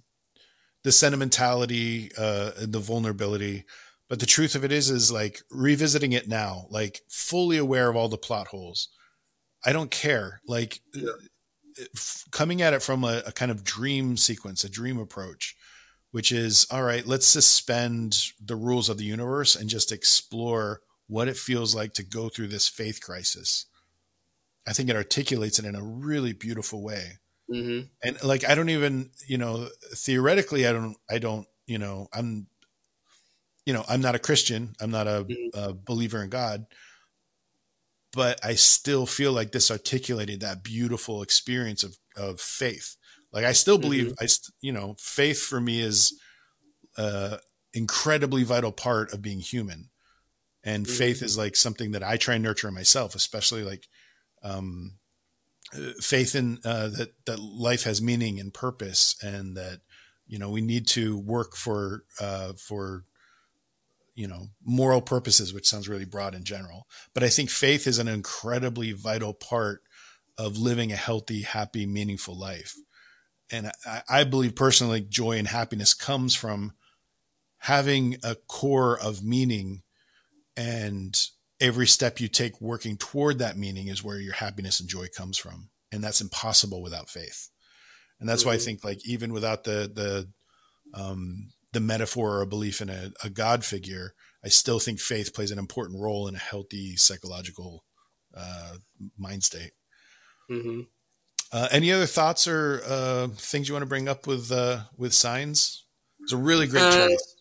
[0.84, 3.66] the sentimentality uh, and the vulnerability.
[4.10, 7.96] But the truth of it is, is like revisiting it now, like fully aware of
[7.96, 8.90] all the plot holes.
[9.66, 10.42] I don't care.
[10.46, 11.10] Like yeah.
[11.96, 15.56] f- coming at it from a, a kind of dream sequence, a dream approach,
[16.14, 17.08] which is all right.
[17.08, 22.04] Let's suspend the rules of the universe and just explore what it feels like to
[22.04, 23.66] go through this faith crisis.
[24.68, 27.14] I think it articulates it in a really beautiful way.
[27.52, 27.88] Mm-hmm.
[28.04, 32.46] And like, I don't even, you know, theoretically, I don't, I don't, you know, I'm,
[33.66, 34.76] you know, I'm not a Christian.
[34.80, 35.60] I'm not a, mm-hmm.
[35.60, 36.68] a believer in God,
[38.12, 42.98] but I still feel like this articulated that beautiful experience of, of faith.
[43.34, 44.24] Like I still believe mm-hmm.
[44.24, 44.28] I,
[44.62, 46.18] you know, faith for me is
[46.98, 47.40] a
[47.74, 49.90] incredibly vital part of being human.
[50.64, 50.96] And mm-hmm.
[50.96, 53.88] faith is like something that I try and nurture in myself, especially like,
[54.44, 55.00] um,
[56.00, 59.82] faith in uh, that that life has meaning and purpose, and that
[60.28, 63.06] you know we need to work for uh, for
[64.16, 66.88] you know moral purposes, which sounds really broad in general.
[67.14, 69.82] But I think faith is an incredibly vital part
[70.38, 72.76] of living a healthy, happy, meaningful life.
[73.54, 76.74] And I, I believe personally, joy and happiness comes from
[77.60, 79.84] having a core of meaning
[80.58, 81.28] and
[81.62, 85.38] every step you take working toward that meaning is where your happiness and joy comes
[85.38, 87.50] from and that's impossible without faith
[88.20, 88.66] and that's why i mm-hmm.
[88.66, 90.28] think like even without the the
[90.94, 94.14] um the metaphor or a belief in a, a, god figure
[94.44, 97.86] i still think faith plays an important role in a healthy psychological
[98.36, 98.74] uh,
[99.18, 99.72] mind state
[100.52, 100.82] mm-hmm.
[101.54, 105.14] Uh, any other thoughts or uh, things you want to bring up with uh, with
[105.14, 105.86] signs
[106.22, 107.34] it's a really great uh, choice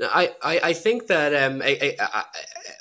[0.00, 2.24] I, I, I think that um, I, I,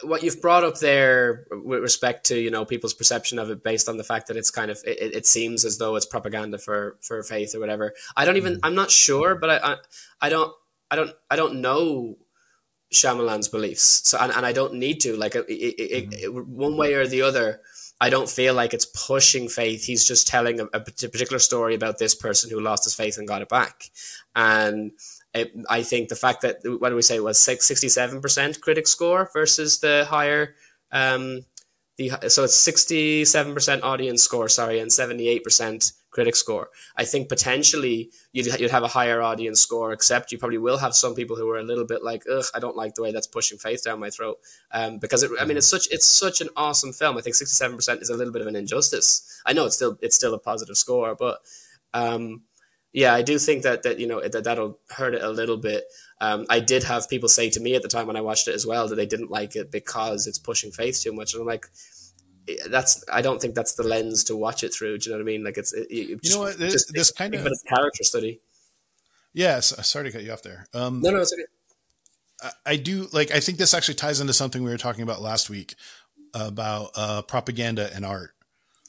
[0.03, 3.87] what you've brought up there with respect to you know people's perception of it based
[3.87, 6.97] on the fact that it's kind of it, it seems as though it's propaganda for
[7.01, 7.93] for faith or whatever.
[8.17, 8.59] I don't even mm.
[8.63, 9.77] I'm not sure, but I, I,
[10.21, 10.53] I don't
[10.89, 12.17] I don't I don't know
[12.91, 16.45] Shyamalan's beliefs, so and, and I don't need to like it, it, mm.
[16.47, 17.61] one way or the other.
[18.01, 19.85] I don't feel like it's pushing faith.
[19.85, 23.27] He's just telling a, a particular story about this person who lost his faith and
[23.27, 23.89] got it back,
[24.35, 24.91] and
[25.33, 29.29] it, I think the fact that what do we say was sixty-seven percent critic score
[29.33, 30.55] versus the higher,
[30.91, 31.45] um,
[31.97, 36.69] the so it's sixty-seven percent audience score, sorry, and seventy-eight percent critic score.
[36.95, 40.93] I think potentially you'd you'd have a higher audience score, except you probably will have
[40.93, 43.27] some people who are a little bit like, ugh, I don't like the way that's
[43.27, 44.37] pushing faith down my throat.
[44.71, 47.17] Um, because it, I mean, it's such it's such an awesome film.
[47.17, 49.41] I think sixty-seven percent is a little bit of an injustice.
[49.45, 51.39] I know it's still it's still a positive score, but
[51.93, 52.43] um,
[52.93, 55.85] yeah, I do think that that you know that that'll hurt it a little bit.
[56.21, 58.55] Um, I did have people say to me at the time when I watched it
[58.55, 61.47] as well that they didn't like it because it's pushing faith too much, and I'm
[61.47, 61.65] like,
[62.69, 64.97] that's I don't think that's the lens to watch it through.
[64.97, 65.43] Do you know what I mean?
[65.43, 68.41] Like it's it, you know what this, just, this kind of character study.
[69.33, 70.67] Yes, sorry to cut you off there.
[70.73, 71.43] Um, no, no, it's okay.
[72.41, 73.31] I, I do like.
[73.31, 75.75] I think this actually ties into something we were talking about last week
[76.33, 78.31] about uh, propaganda and art.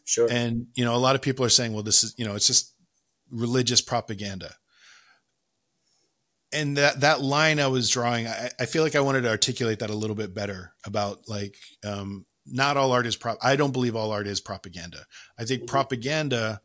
[0.04, 0.28] Sure.
[0.30, 2.46] And you know, a lot of people are saying, "Well, this is you know, it's
[2.46, 2.74] just
[3.30, 4.54] religious propaganda.
[6.52, 9.80] And that that line I was drawing, I, I feel like I wanted to articulate
[9.80, 13.38] that a little bit better about like um, not all art is prop.
[13.42, 15.06] I don't believe all art is propaganda.
[15.38, 15.70] I think mm-hmm.
[15.70, 16.60] propaganda.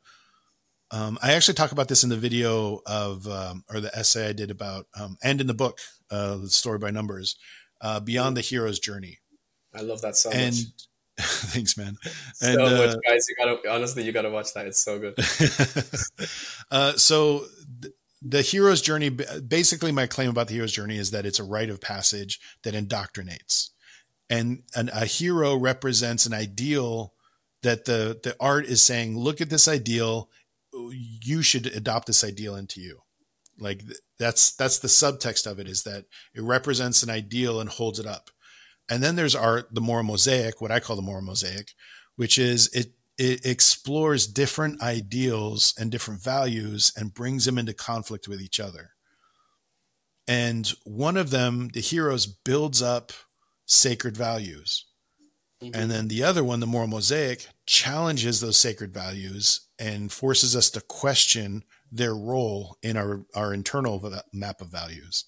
[0.92, 4.34] Um, I actually talk about this in the video of um, or the essay I
[4.34, 5.80] did about um, and in the book,
[6.10, 7.38] uh, the story by numbers,
[7.82, 9.20] uh, beyond the hero's journey.
[9.74, 10.66] I love that so and, much.
[11.20, 11.98] Thanks, man.
[12.34, 13.28] So much, uh, guys.
[13.28, 14.68] You gotta honestly, you gotta watch that.
[14.68, 15.16] It's so good.
[16.72, 17.46] uh, so
[17.82, 19.10] th- the hero's journey.
[19.10, 22.74] Basically, my claim about the hero's journey is that it's a rite of passage that
[22.74, 23.72] indoctrinates,
[24.30, 27.14] and an, a hero represents an ideal
[27.64, 30.30] that the the art is saying, look at this ideal.
[30.74, 33.00] You should adopt this ideal into you.
[33.60, 33.84] Like
[34.18, 38.06] that's that's the subtext of it is that it represents an ideal and holds it
[38.06, 38.30] up
[38.90, 41.74] and then there's art, the moral mosaic, what I call the moral mosaic,
[42.16, 48.30] which is it it explores different ideals and different values and brings them into conflict
[48.30, 48.92] with each other.
[50.26, 53.12] And one of them, the heroes builds up
[53.70, 54.86] sacred values.
[55.64, 55.80] Mm-hmm.
[55.80, 60.70] And then the other one, the moral mosaic, challenges those sacred values and forces us
[60.72, 65.26] to question their role in our, our internal map of values.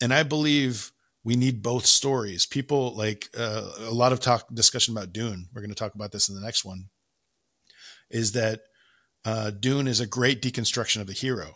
[0.00, 0.92] And I believe
[1.24, 2.46] we need both stories.
[2.46, 5.48] People like uh, a lot of talk discussion about Dune.
[5.52, 6.88] We're going to talk about this in the next one.
[8.10, 8.62] Is that
[9.24, 11.54] uh, Dune is a great deconstruction of the hero.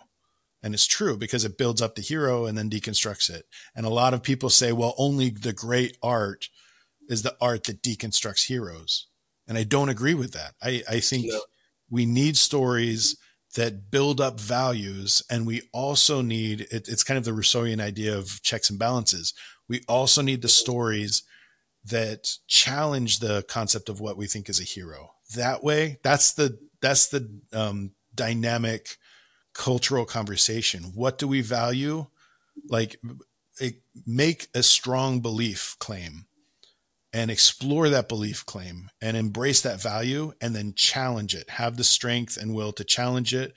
[0.62, 3.46] And it's true because it builds up the hero and then deconstructs it.
[3.74, 6.48] And a lot of people say, well, only the great art
[7.08, 9.06] is the art that deconstructs heroes.
[9.46, 10.54] And I don't agree with that.
[10.60, 11.40] I, I think no.
[11.88, 13.16] we need stories
[13.54, 15.22] that build up values.
[15.30, 19.34] And we also need, it, it's kind of the Rousseauian idea of checks and balances.
[19.68, 21.22] We also need the stories
[21.84, 25.12] that challenge the concept of what we think is a hero.
[25.36, 28.96] That way, that's the, that's the um, dynamic
[29.56, 30.92] cultural conversation.
[30.94, 32.06] What do we value?
[32.68, 33.00] Like,
[34.06, 36.26] make a strong belief claim
[37.12, 41.48] and explore that belief claim and embrace that value and then challenge it.
[41.50, 43.54] Have the strength and will to challenge it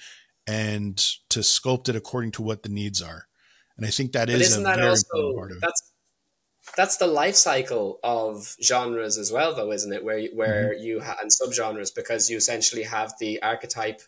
[0.47, 0.97] and
[1.29, 3.27] to sculpt it according to what the needs are.
[3.75, 5.91] And I think that but is a that very also, important part of that's,
[6.75, 10.03] that's the life cycle of genres as well, though, isn't it?
[10.03, 10.83] Where where mm-hmm.
[10.83, 14.01] you have and subgenres because you essentially have the archetype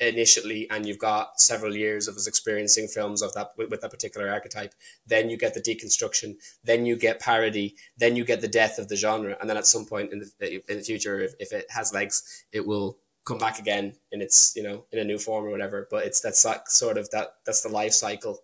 [0.00, 3.90] initially and you've got several years of us experiencing films of that with, with, that
[3.90, 4.74] particular archetype
[5.06, 8.88] then you get the deconstruction then you get parody then you get the death of
[8.88, 11.66] the genre and then at some point in the, in the future if, if it
[11.70, 15.46] has legs it will come back again in its you know in a new form
[15.46, 18.38] or whatever but it's that's like sort of that that's the life cycle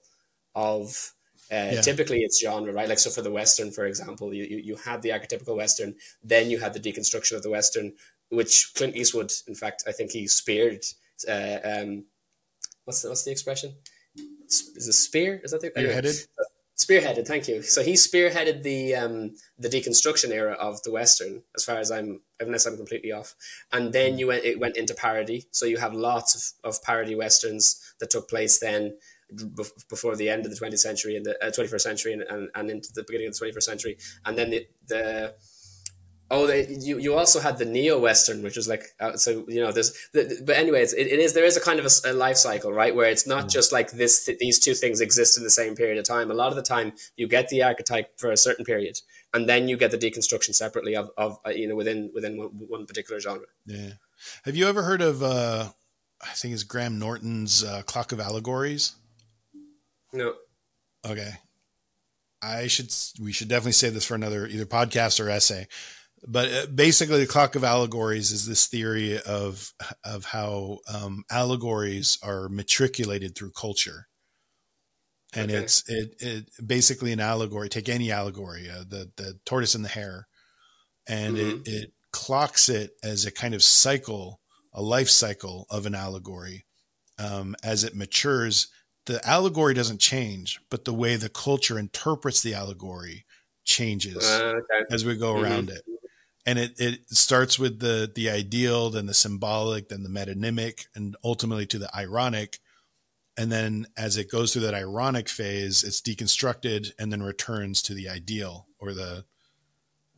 [0.55, 1.13] of
[1.51, 1.81] uh, yeah.
[1.83, 2.89] Typically, it's genre, right?
[2.89, 6.49] Like, so for the Western, for example, you, you, you had the archetypical Western, then
[6.49, 7.93] you had the deconstruction of the Western,
[8.31, 10.83] which Clint Eastwood, in fact, I think he speared
[11.29, 12.05] uh, um,
[12.85, 13.75] what's the, what's the expression?
[14.47, 15.41] Is a spear?
[15.43, 16.27] Is that the spearheaded?
[16.77, 17.27] Spearheaded.
[17.27, 17.63] Thank you.
[17.63, 22.21] So he spearheaded the um, the deconstruction era of the Western, as far as I'm,
[22.41, 23.35] unless I'm completely off.
[23.73, 25.47] And then you went it went into parody.
[25.53, 28.95] So you have lots of, of parody westerns that took place then
[29.89, 32.71] before the end of the 20th century and the uh, 21st century and, and, and
[32.71, 33.97] into the beginning of the 21st century.
[34.25, 35.35] And then the, the
[36.35, 39.61] Oh, they, you you also had the neo western, which was like uh, so you
[39.61, 42.15] know there's the, but anyways it, it is there is a kind of a, a
[42.15, 43.51] life cycle right where it's not mm.
[43.51, 46.31] just like this th- these two things exist in the same period of time.
[46.31, 48.99] A lot of the time you get the archetype for a certain period,
[49.35, 52.49] and then you get the deconstruction separately of of uh, you know within within one,
[52.67, 53.49] one, particular genre.
[53.67, 53.91] Yeah,
[54.47, 55.69] have you ever heard of uh,
[56.23, 58.95] I think it's Graham Norton's uh, Clock of Allegories?
[60.15, 60.37] No.
[61.07, 61.33] Okay.
[62.41, 62.91] I should
[63.21, 65.69] we should definitely save this for another either podcast or essay
[66.27, 69.73] but uh, basically the clock of allegories is this theory of
[70.05, 74.09] of how um, allegories are matriculated through culture
[75.35, 75.61] and okay.
[75.61, 79.89] it's it, it basically an allegory take any allegory uh, the the tortoise and the
[79.89, 80.29] hare
[81.09, 81.61] and mm-hmm.
[81.65, 84.41] it, it clocks it as a kind of cycle
[84.73, 86.67] a life cycle of an allegory
[87.19, 88.69] um, as it matures
[89.07, 93.25] the allegory doesn't change but the way the culture interprets the allegory
[93.65, 94.85] changes uh, okay.
[94.91, 95.45] as we go mm-hmm.
[95.45, 95.83] around it
[96.45, 101.17] and it, it starts with the the ideal then the symbolic then the metonymic and
[101.25, 102.59] ultimately to the ironic.
[103.37, 107.95] And then as it goes through that ironic phase it's deconstructed and then returns to
[107.95, 109.25] the ideal or the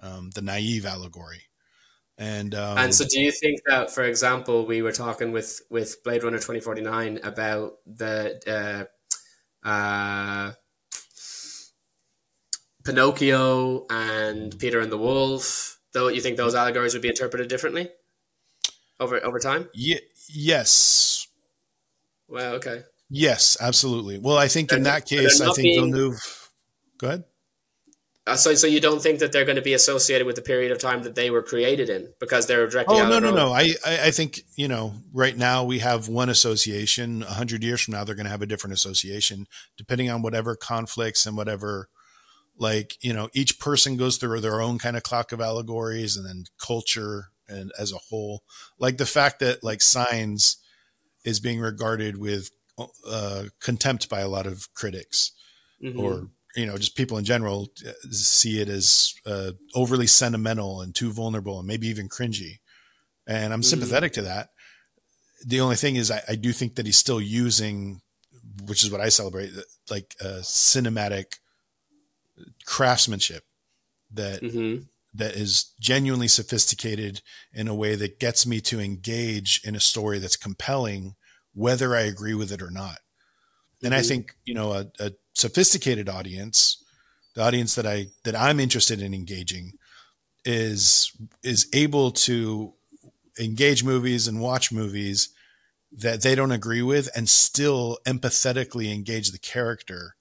[0.01, 1.43] um, the naive allegory.
[2.17, 6.03] And um, and so do you think that for example we were talking with with
[6.05, 8.89] blade runner 2049 about the
[9.65, 10.53] uh, uh,
[12.85, 17.89] pinocchio and peter and the wolf though you think those allegories would be interpreted differently
[19.01, 19.71] over over time?
[19.73, 19.99] Yeah,
[20.29, 21.27] yes.
[22.29, 22.83] Well, okay.
[23.09, 24.19] Yes, absolutely.
[24.19, 26.51] Well, I think in that case, I think being, Villeneuve.
[26.99, 27.25] Go ahead.
[28.27, 30.73] Uh, so, so you don't think that they're going to be associated with the period
[30.73, 32.99] of time that they were created in because they're directly?
[32.99, 33.53] Oh no, no, no.
[33.53, 37.23] I, I think you know, right now we have one association.
[37.23, 40.57] A hundred years from now, they're going to have a different association, depending on whatever
[40.57, 41.91] conflicts and whatever
[42.59, 46.27] like you know each person goes through their own kind of clock of allegories and
[46.27, 48.43] then culture and as a whole
[48.79, 50.59] like the fact that like signs
[51.25, 52.51] is being regarded with
[53.09, 55.33] uh, contempt by a lot of critics
[55.83, 55.99] mm-hmm.
[55.99, 60.95] or you know just people in general uh, see it as uh, overly sentimental and
[60.95, 62.59] too vulnerable and maybe even cringy
[63.27, 63.63] and i'm mm-hmm.
[63.63, 64.51] sympathetic to that
[65.47, 68.01] the only thing is I, I, do think that he's still using
[68.67, 69.51] which is what i celebrate
[69.91, 71.39] like a cinematic
[72.67, 73.45] craftsmanship
[74.13, 74.83] that mm-hmm.
[75.15, 77.21] that is genuinely sophisticated
[77.53, 81.15] in a way that gets me to engage in a story that's compelling,
[81.53, 82.99] whether I agree with it or not.
[82.99, 83.87] Mm-hmm.
[83.87, 84.09] And I mm-hmm.
[84.09, 86.83] think you know a, a sophisticated audience,
[87.35, 89.73] the audience that I that I'm interested in engaging,
[90.45, 92.75] is is able to
[93.39, 95.31] engage movies and watch movies
[95.97, 100.17] that they don't agree with and still empathetically engage the character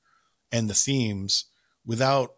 [0.51, 1.45] and the themes
[1.85, 2.33] without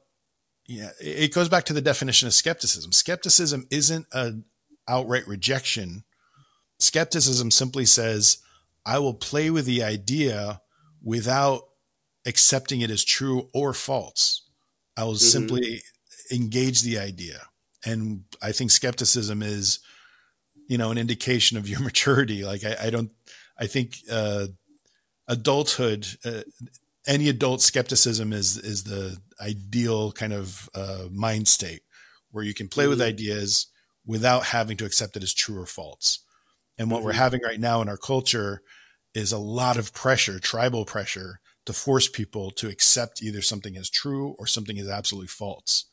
[0.67, 2.91] yeah it goes back to the definition of skepticism.
[2.91, 4.45] Skepticism isn't an
[4.88, 6.03] outright rejection.
[6.80, 8.40] Skepticism simply says
[8.85, 10.61] i will play with the idea
[11.03, 11.64] without
[12.25, 14.49] accepting it as true or false.
[14.98, 15.17] I will mm-hmm.
[15.17, 15.82] simply
[16.32, 17.41] engage the idea.
[17.85, 19.80] And i think skepticism is
[20.67, 22.43] you know an indication of your maturity.
[22.43, 23.11] Like i, I don't
[23.59, 24.48] i think uh
[25.27, 26.41] adulthood uh,
[27.07, 31.82] any adult skepticism is is the ideal kind of uh, mind state
[32.32, 32.92] where you can play mm-hmm.
[32.92, 33.68] with ideas
[34.06, 36.20] without having to accept it as true or false
[36.78, 37.08] and what mm-hmm.
[37.08, 38.62] we're having right now in our culture
[39.14, 43.90] is a lot of pressure tribal pressure to force people to accept either something as
[43.90, 45.86] true or something as absolutely false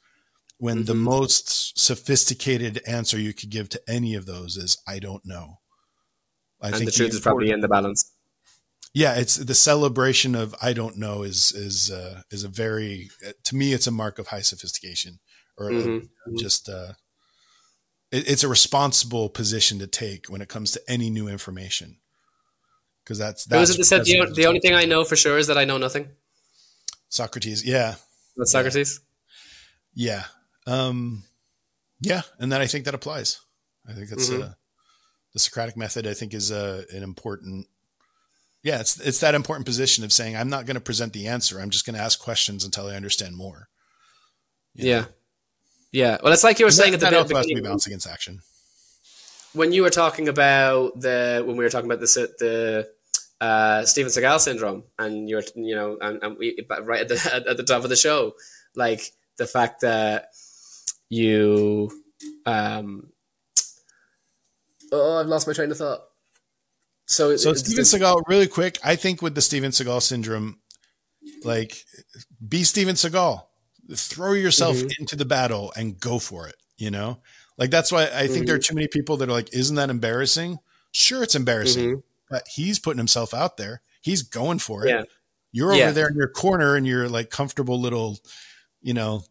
[0.62, 0.84] when mm-hmm.
[0.84, 5.58] the most sophisticated answer you could give to any of those is I don't know.
[6.60, 8.11] I and think the truth is probably in the balance.
[8.94, 13.10] Yeah, it's the celebration of I don't know is is uh, is a very
[13.44, 15.18] to me it's a mark of high sophistication
[15.56, 15.90] or mm-hmm.
[15.90, 16.36] mm-hmm.
[16.36, 16.92] just uh,
[18.10, 21.96] it, it's a responsible position to take when it comes to any new information
[23.02, 23.60] because that's that's.
[23.60, 25.64] Was it that said the, the only thing I know for sure is that I
[25.64, 26.08] know nothing?
[27.08, 27.96] Socrates, yeah.
[28.36, 29.00] That's Socrates.
[29.94, 30.24] Yeah,
[30.66, 31.24] um,
[32.00, 33.40] yeah, and then I think that applies.
[33.86, 34.42] I think that's mm-hmm.
[34.42, 34.52] uh,
[35.32, 36.06] the Socratic method.
[36.06, 37.66] I think is uh, an important.
[38.62, 41.60] Yeah, it's it's that important position of saying I'm not going to present the answer.
[41.60, 43.68] I'm just going to ask questions until I understand more.
[44.74, 45.06] You yeah, know?
[45.90, 46.18] yeah.
[46.22, 48.06] Well, it's like you were and saying that, at the that to be balanced against
[48.06, 48.40] action.
[49.52, 52.88] When you were talking about the when we were talking about the the
[53.44, 57.56] uh, Steven Seagal syndrome, and you're you know, and, and we right at the at
[57.56, 58.34] the top of the show,
[58.76, 60.28] like the fact that
[61.08, 61.90] you
[62.46, 63.08] um
[64.92, 66.00] oh i've lost my train of thought
[67.06, 70.58] so so steven seagal really quick i think with the steven seagal syndrome
[71.44, 71.84] like
[72.46, 73.44] be steven seagal
[73.94, 75.00] throw yourself mm-hmm.
[75.00, 77.18] into the battle and go for it you know
[77.58, 78.44] like that's why i think mm-hmm.
[78.46, 78.72] there are mm-hmm.
[78.72, 80.58] too many people that are like isn't that embarrassing
[80.92, 82.00] sure it's embarrassing mm-hmm.
[82.30, 85.02] but he's putting himself out there he's going for it yeah.
[85.50, 88.18] you're over there in your corner and you're like comfortable little
[88.80, 89.22] you know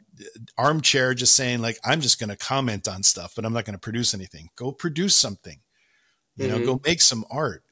[0.58, 3.74] armchair just saying like i'm just going to comment on stuff but i'm not going
[3.74, 5.61] to produce anything go produce something
[6.42, 6.60] you mm-hmm.
[6.60, 6.90] know go mm-hmm.
[6.90, 7.64] make some art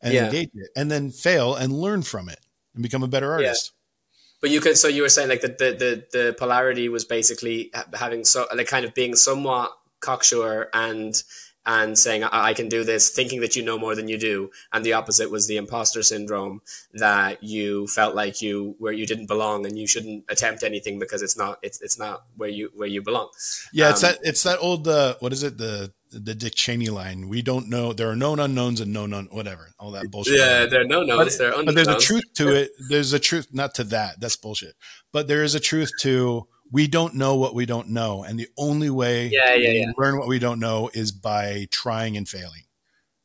[0.00, 0.26] and yeah.
[0.26, 2.40] engage it and then fail and learn from it
[2.74, 4.38] and become a better artist yeah.
[4.40, 7.72] but you could so you were saying like the, the the the polarity was basically
[7.94, 11.22] having so like kind of being somewhat cocksure and
[11.66, 14.50] and saying I-, I can do this thinking that you know more than you do
[14.72, 16.62] and the opposite was the imposter syndrome
[16.94, 21.22] that you felt like you where you didn't belong and you shouldn't attempt anything because
[21.22, 23.28] it's not it's it's not where you where you belong
[23.72, 26.88] yeah um, it's that it's that old uh what is it the the Dick Cheney
[26.88, 27.28] line.
[27.28, 27.92] We don't know.
[27.92, 29.70] There are known unknowns and known un, whatever.
[29.78, 30.38] All that bullshit.
[30.38, 31.36] Yeah, there are no knowns.
[31.36, 32.70] But, there are but there's a truth to it.
[32.88, 34.20] There's a truth, not to that.
[34.20, 34.74] That's bullshit.
[35.12, 38.48] But there is a truth to we don't know what we don't know, and the
[38.58, 39.92] only way yeah, yeah, yeah.
[39.96, 42.62] learn what we don't know is by trying and failing.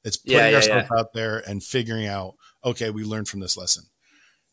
[0.03, 0.99] It's putting yeah, yeah, ourselves yeah.
[0.99, 3.85] out there and figuring out, okay, we learned from this lesson.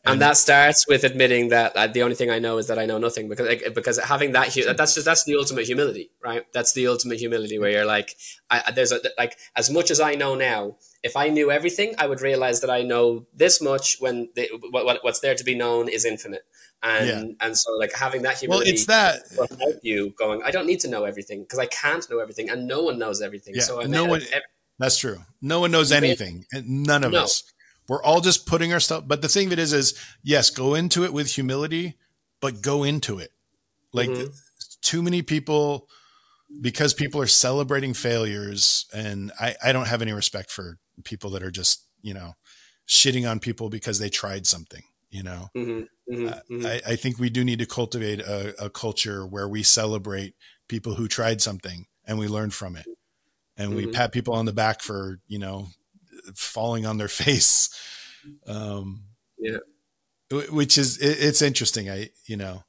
[0.03, 2.79] And, and that starts with admitting that uh, the only thing I know is that
[2.79, 6.47] I know nothing because like, because having that that's just that's the ultimate humility, right?
[6.55, 8.17] That's the ultimate humility where you're like,
[8.49, 10.77] I, there's a like as much as I know now.
[11.03, 15.03] If I knew everything, I would realize that I know this much when the, what,
[15.03, 16.45] what's there to be known is infinite
[16.83, 17.47] and yeah.
[17.47, 20.67] and so like having that humility well it's that will help you going i don't
[20.67, 23.62] need to know everything because i can't know everything and no one knows everything yeah,
[23.62, 24.47] so no one every,
[24.79, 27.25] that's true no one knows anything none of no.
[27.25, 27.45] us
[27.91, 31.05] we're all just putting our stuff but the thing that is is yes go into
[31.05, 31.97] it with humility
[32.41, 33.33] but go into it
[33.93, 34.28] like mm-hmm.
[34.81, 35.89] too many people
[36.60, 41.43] because people are celebrating failures and I, I don't have any respect for people that
[41.43, 42.35] are just you know
[42.89, 46.15] shitting on people because they tried something you know mm-hmm.
[46.15, 46.67] Mm-hmm, uh, mm-hmm.
[46.67, 50.35] I, I, think we do need to cultivate a, a, culture where we celebrate
[50.69, 52.86] people who tried something and we learn from it
[53.57, 53.93] and we mm-hmm.
[53.93, 55.69] pat people on the back for you know
[56.36, 57.68] falling on their face
[58.47, 59.05] um
[59.39, 59.59] yeah
[60.50, 62.62] which is it, it's interesting i you know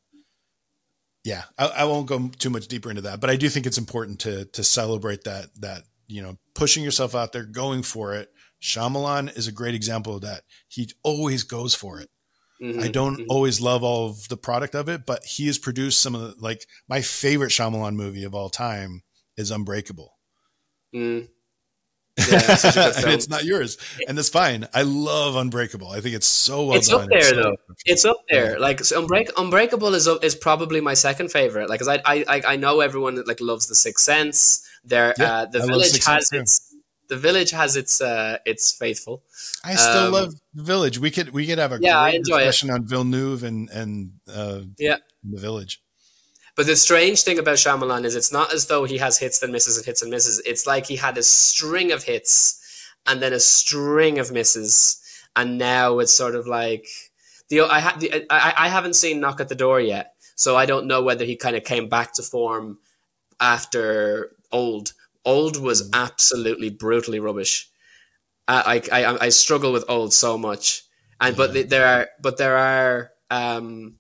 [1.24, 3.78] yeah I, I won't go too much deeper into that but i do think it's
[3.78, 8.32] important to to celebrate that that you know pushing yourself out there going for it
[8.62, 10.44] Shyamalan is a great example of that.
[10.68, 12.10] He always goes for it.
[12.62, 13.32] Mm-hmm, I don't mm-hmm.
[13.32, 16.36] always love all of the product of it, but he has produced some of the
[16.40, 19.02] like my favorite Shyamalan movie of all time
[19.36, 20.14] is Unbreakable.
[20.94, 21.28] Mm.
[22.18, 24.68] Yeah, such a good and it's not yours, and that's fine.
[24.74, 25.90] I love Unbreakable.
[25.90, 27.04] I think it's so well it's done.
[27.04, 27.56] up there so- though.
[27.86, 28.60] It's up there.
[28.60, 31.70] Like so Unbreak- Unbreakable is is probably my second favorite.
[31.70, 34.62] Like, 'cause I, I I I know everyone that, like loves The Sixth Sense.
[34.84, 36.40] There, Yeah, uh, the I village has Sense, too.
[36.40, 36.76] its
[37.08, 39.24] the village has its uh its faithful.
[39.64, 40.98] I still Um, love the Village.
[41.00, 42.46] We could we could have a Yeah, I great enjoy it.
[42.46, 44.98] discussion on Villeneuve and and uh, Yeah.
[45.24, 45.82] the Village.
[46.62, 49.52] But the strange thing about Shyamalan is it's not as though he has hits and
[49.52, 50.40] misses and hits and misses.
[50.46, 55.02] It's like he had a string of hits and then a string of misses,
[55.36, 56.86] and now it's sort of like
[57.50, 60.68] the I ha- the, I, I haven't seen Knock at the Door yet, so I
[60.68, 62.78] don't know whether he kind of came back to form
[63.40, 64.94] after Old.
[65.26, 67.72] Old was absolutely brutally rubbish.
[68.48, 70.84] I I, I, I struggle with Old so much,
[71.20, 71.64] and but Yeah.
[71.64, 73.10] there are but there are.
[73.32, 73.96] Um,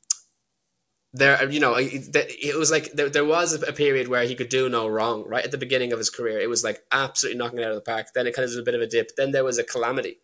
[1.13, 4.69] there you know it was like there, there was a period where he could do
[4.69, 6.39] no wrong right at the beginning of his career.
[6.39, 8.07] It was like absolutely knocking it out of the park.
[8.13, 9.15] Then it kind of did a bit of a dip.
[9.15, 10.19] Then there was a calamity.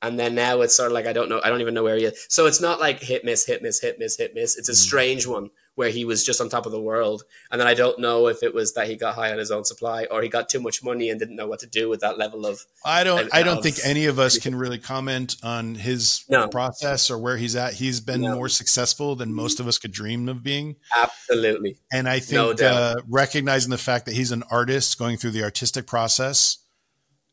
[0.00, 1.96] And then now it's sort of like i don't know i don't even know where
[1.96, 2.26] he is.
[2.28, 4.56] So it's not like hit miss hit miss hit miss hit miss.
[4.56, 4.76] It's a mm.
[4.76, 7.98] strange one where he was just on top of the world and then i don't
[7.98, 10.48] know if it was that he got high on his own supply or he got
[10.48, 13.20] too much money and didn't know what to do with that level of I don't.
[13.20, 16.48] And I don't think any of us can really comment on his No.
[16.48, 17.74] process or where he's at.
[17.74, 18.34] He's been No.
[18.34, 22.96] more successful than most of us could dream of being, absolutely and I think doubt.
[22.96, 26.58] uh, recognizing the fact that he's an artist going through the artistic process,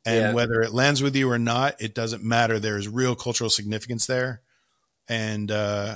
[0.06, 0.34] and Yeah.
[0.34, 2.60] whether it lands with you or not, it doesn't matter.
[2.60, 4.42] There is real cultural significance there,
[5.08, 5.96] and uh,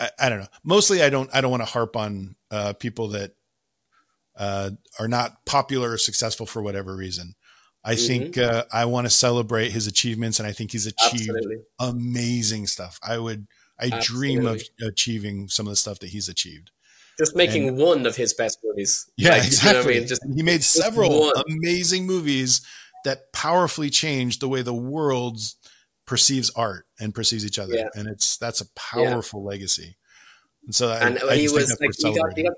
[0.00, 0.46] I, I don't know.
[0.64, 1.30] Mostly, I don't.
[1.34, 3.34] I don't want to harp on uh, people that
[4.36, 7.34] uh, are not popular or successful for whatever reason.
[7.84, 8.06] I Mm-hmm.
[8.06, 12.66] think uh, I want to celebrate his achievements, and I think he's achieved absolutely amazing
[12.66, 12.98] stuff.
[13.02, 13.46] I would,
[13.78, 16.72] I dream of achieving some of the stuff that he's achieved.
[17.16, 19.96] just making one of his best movies Yeah, Like, you know exactly.
[19.96, 20.08] I mean?
[20.08, 22.60] just he made several amazing movies
[23.04, 25.38] that powerfully changed the way the world
[26.06, 27.88] perceives art and perceives each other, Yeah.
[27.94, 29.96] and it's that's a powerful legacy.
[30.64, 32.52] And so, I, and I he just was like he got, he got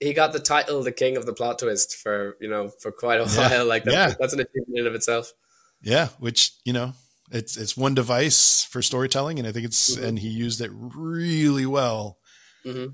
[0.00, 3.20] he got the title the king of the plot twist for you know for quite
[3.20, 3.48] a Yeah.
[3.48, 4.14] while like that, Yeah.
[4.18, 5.32] that's an achievement in of itself
[5.80, 6.92] Yeah, which you know,
[7.30, 10.04] it's it's one device for storytelling, and I think it's Mhm.
[10.04, 12.18] and he used it really well
[12.64, 12.86] hmm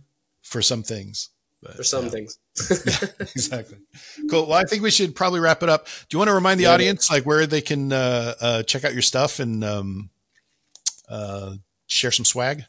[0.43, 1.31] for some things.
[1.63, 2.11] But, for some
[2.71, 3.09] yeah.
[3.21, 3.79] exactly.
[4.31, 4.47] Cool.
[4.47, 5.87] Well, I think we should probably wrap it up.
[5.87, 6.75] Do you want to remind the Yeah.
[6.75, 10.11] audience like where they can uh, uh, check out your stuff and um,
[11.09, 11.55] uh,
[11.87, 12.65] share some swag?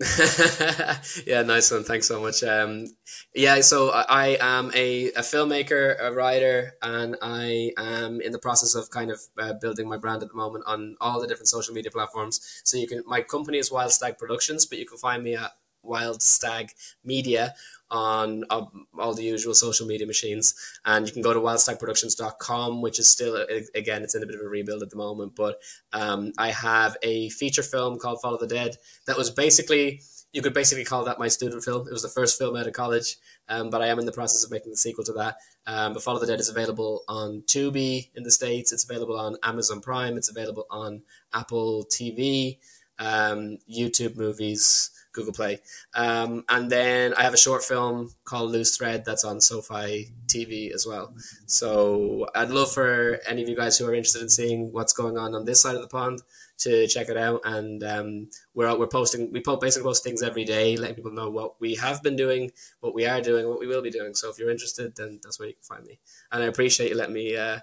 [1.26, 2.86] yeah nice one thanks so much um
[3.34, 8.38] yeah so i I am a, a filmmaker a writer and i am in the
[8.38, 11.48] process of kind of uh, building my brand at the moment on all the different
[11.48, 14.96] social media platforms so you can my company is wild stag productions but you can
[14.96, 16.72] find me at wild stag
[17.04, 17.54] media
[17.90, 20.54] on um, all the usual social media machines.
[20.84, 23.36] And you can go to wildstagproductions.com which is still
[23.74, 25.34] again it's in a bit of a rebuild at the moment.
[25.34, 25.60] But
[25.92, 30.02] um, i have a feature film called follow the dead that was basically
[30.32, 31.88] you could basically call that my student film.
[31.88, 33.16] It was the first film out of college
[33.48, 35.36] um, but i am in the process of making the sequel to that.
[35.66, 38.72] Um, but follow the dead is available on tubi in the states.
[38.72, 40.16] It's available on amazon prime.
[40.16, 41.02] It's available on
[41.34, 42.58] apple tv
[42.98, 45.58] um, youtube movies google play
[45.94, 50.72] um, and then I have a short film called Loose Thread that's on Sofy TV
[50.72, 51.14] as well.
[51.46, 55.18] So I'd love for any of you guys who are interested in seeing what's going
[55.18, 56.22] on on this side of the pond
[56.58, 57.40] to check it out.
[57.44, 61.30] And um, we're we're posting we po- basically post things every day, letting people know
[61.30, 64.14] what we have been doing, what we are doing, what we will be doing.
[64.14, 65.98] So if you're interested, then that's where you can find me.
[66.30, 67.36] And I appreciate you letting me.
[67.36, 67.58] Uh,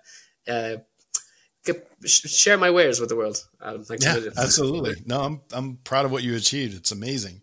[0.47, 0.77] uh,
[1.67, 3.43] get- Share my wares with the world.
[3.61, 3.83] Adam.
[3.83, 4.95] Thanks Yeah, absolutely.
[5.05, 6.75] No, I'm I'm proud of what you achieved.
[6.75, 7.41] It's amazing.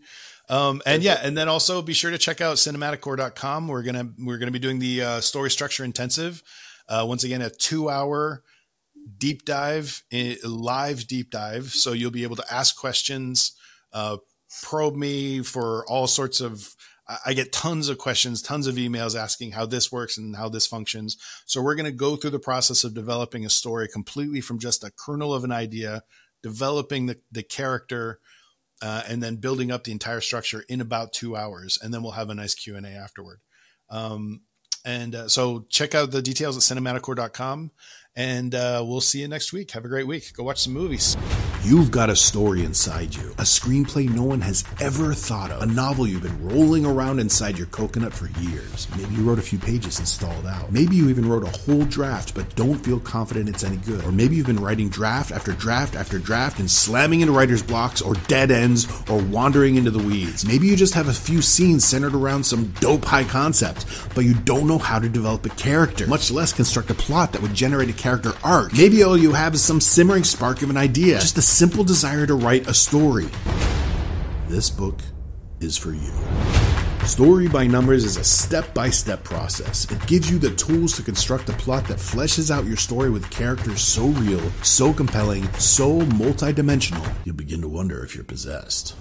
[0.49, 3.67] Um, and yeah, and then also be sure to check out cinematicore.com.
[3.69, 6.43] We're gonna we're gonna be doing the uh, story structure intensive.
[6.89, 8.43] Uh, once again, a two hour
[9.19, 10.03] deep dive,
[10.45, 11.71] live deep dive.
[11.73, 13.53] So you'll be able to ask questions,
[13.93, 14.19] uh,
[14.63, 16.75] probe me for all sorts of.
[17.07, 20.67] I- get tons of questions, tons of emails asking how this works and how this
[20.67, 21.17] functions.
[21.45, 24.85] So we're going to go through the process of developing a story completely from just
[24.85, 26.03] a kernel of an idea,
[26.43, 28.21] developing the, the character,
[28.83, 31.79] uh, and then building up the entire structure in about two hours.
[31.83, 33.41] And then we'll have a nice Q and A afterward.
[33.91, 34.43] Um,
[34.85, 37.71] and uh, so check out the details at cinematicore.com
[38.17, 39.71] and uh, we'll see you next week.
[39.73, 40.33] Have a great week.
[40.35, 41.17] Go watch some movies.
[41.65, 45.67] You've got a story inside you, a screenplay no one has ever thought of, a
[45.67, 48.87] novel you've been rolling around inside your coconut for years.
[48.99, 50.71] Maybe you wrote a few pages and stalled out.
[50.71, 54.05] Maybe you even wrote a whole draft but don't feel confident it's any good.
[54.05, 58.03] Or maybe you've been writing draft after draft after draft and slamming into writer's blocks
[58.03, 60.45] or dead ends or wandering into the weeds.
[60.45, 64.35] Maybe you just have a few scenes centered around some dope high concept, but you
[64.35, 67.89] don't know how to develop a character, much less construct a plot that would generate
[67.89, 68.75] a character arc.
[68.75, 72.27] Maybe all you have is some simmering spark of an idea, just a simple desire
[72.27, 73.29] to write a story.
[74.49, 74.99] This book
[75.61, 76.13] is for you.
[77.07, 79.89] Story by Numbers is a step by step process.
[79.89, 83.31] It gives you the tools to construct a plot that fleshes out your story with
[83.31, 88.97] characters so real, so compelling, so multidimensional, you'll begin to wonder if you're possessed.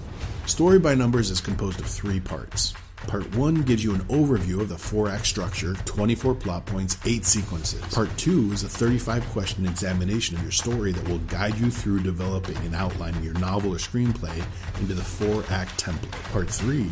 [0.46, 2.76] Story by Numbers is composed of three parts.
[3.08, 7.26] Part 1 gives you an overview of the 4 act structure, 24 plot points, 8
[7.26, 7.82] sequences.
[7.94, 12.02] Part 2 is a 35 question examination of your story that will guide you through
[12.02, 14.44] developing and outlining your novel or screenplay
[14.80, 16.12] into the 4 act template.
[16.32, 16.90] Part 3,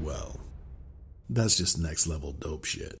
[0.00, 0.40] well,
[1.30, 2.98] that's just next level dope shit.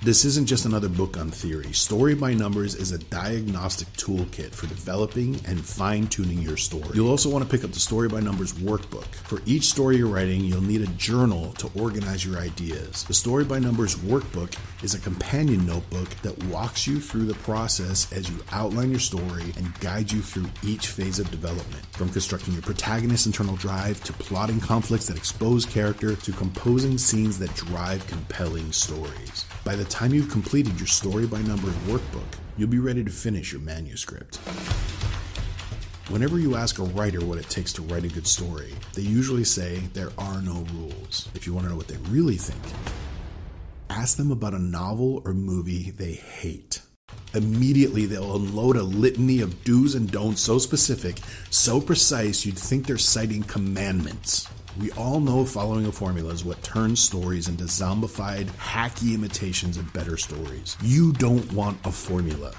[0.00, 1.72] This isn't just another book on theory.
[1.72, 6.90] Story by Numbers is a diagnostic toolkit for developing and fine tuning your story.
[6.94, 9.06] You'll also want to pick up the Story by Numbers workbook.
[9.26, 13.02] For each story you're writing, you'll need a journal to organize your ideas.
[13.04, 18.10] The Story by Numbers workbook is a companion notebook that walks you through the process
[18.12, 21.84] as you outline your story and guide you through each phase of development.
[21.90, 27.36] From constructing your protagonist's internal drive to plotting conflicts that expose character to composing scenes
[27.40, 29.44] that drive compelling stories.
[29.68, 33.52] By the time you've completed your story by numbers workbook, you'll be ready to finish
[33.52, 34.36] your manuscript.
[36.08, 39.44] Whenever you ask a writer what it takes to write a good story, they usually
[39.44, 41.28] say there are no rules.
[41.34, 42.62] If you want to know what they really think,
[43.90, 46.80] ask them about a novel or movie they hate.
[47.34, 51.18] Immediately, they'll unload a litany of do's and don'ts so specific,
[51.50, 54.48] so precise, you'd think they're citing commandments.
[54.78, 59.92] We all know following a formula is what turns stories into zombified, hacky imitations of
[59.92, 60.76] better stories.
[60.80, 62.52] You don't want a formula,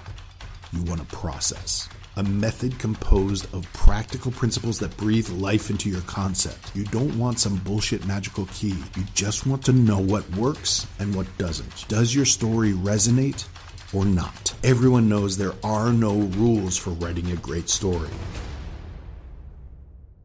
[0.74, 1.88] you want a process.
[2.18, 6.76] A method composed of practical principles that breathe life into your concept.
[6.76, 8.76] You don't want some bullshit magical key.
[8.98, 11.88] You just want to know what works and what doesn't.
[11.88, 13.48] Does your story resonate
[13.94, 14.54] or not?
[14.66, 18.10] Everyone knows there are no rules for writing a great story.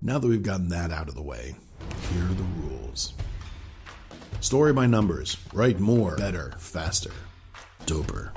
[0.02, 1.54] Now that we've gotten that out of the way,
[2.12, 3.14] here are the rules
[4.44, 5.38] Story by numbers.
[5.54, 7.12] Write more, better, faster,
[7.86, 8.30] doper.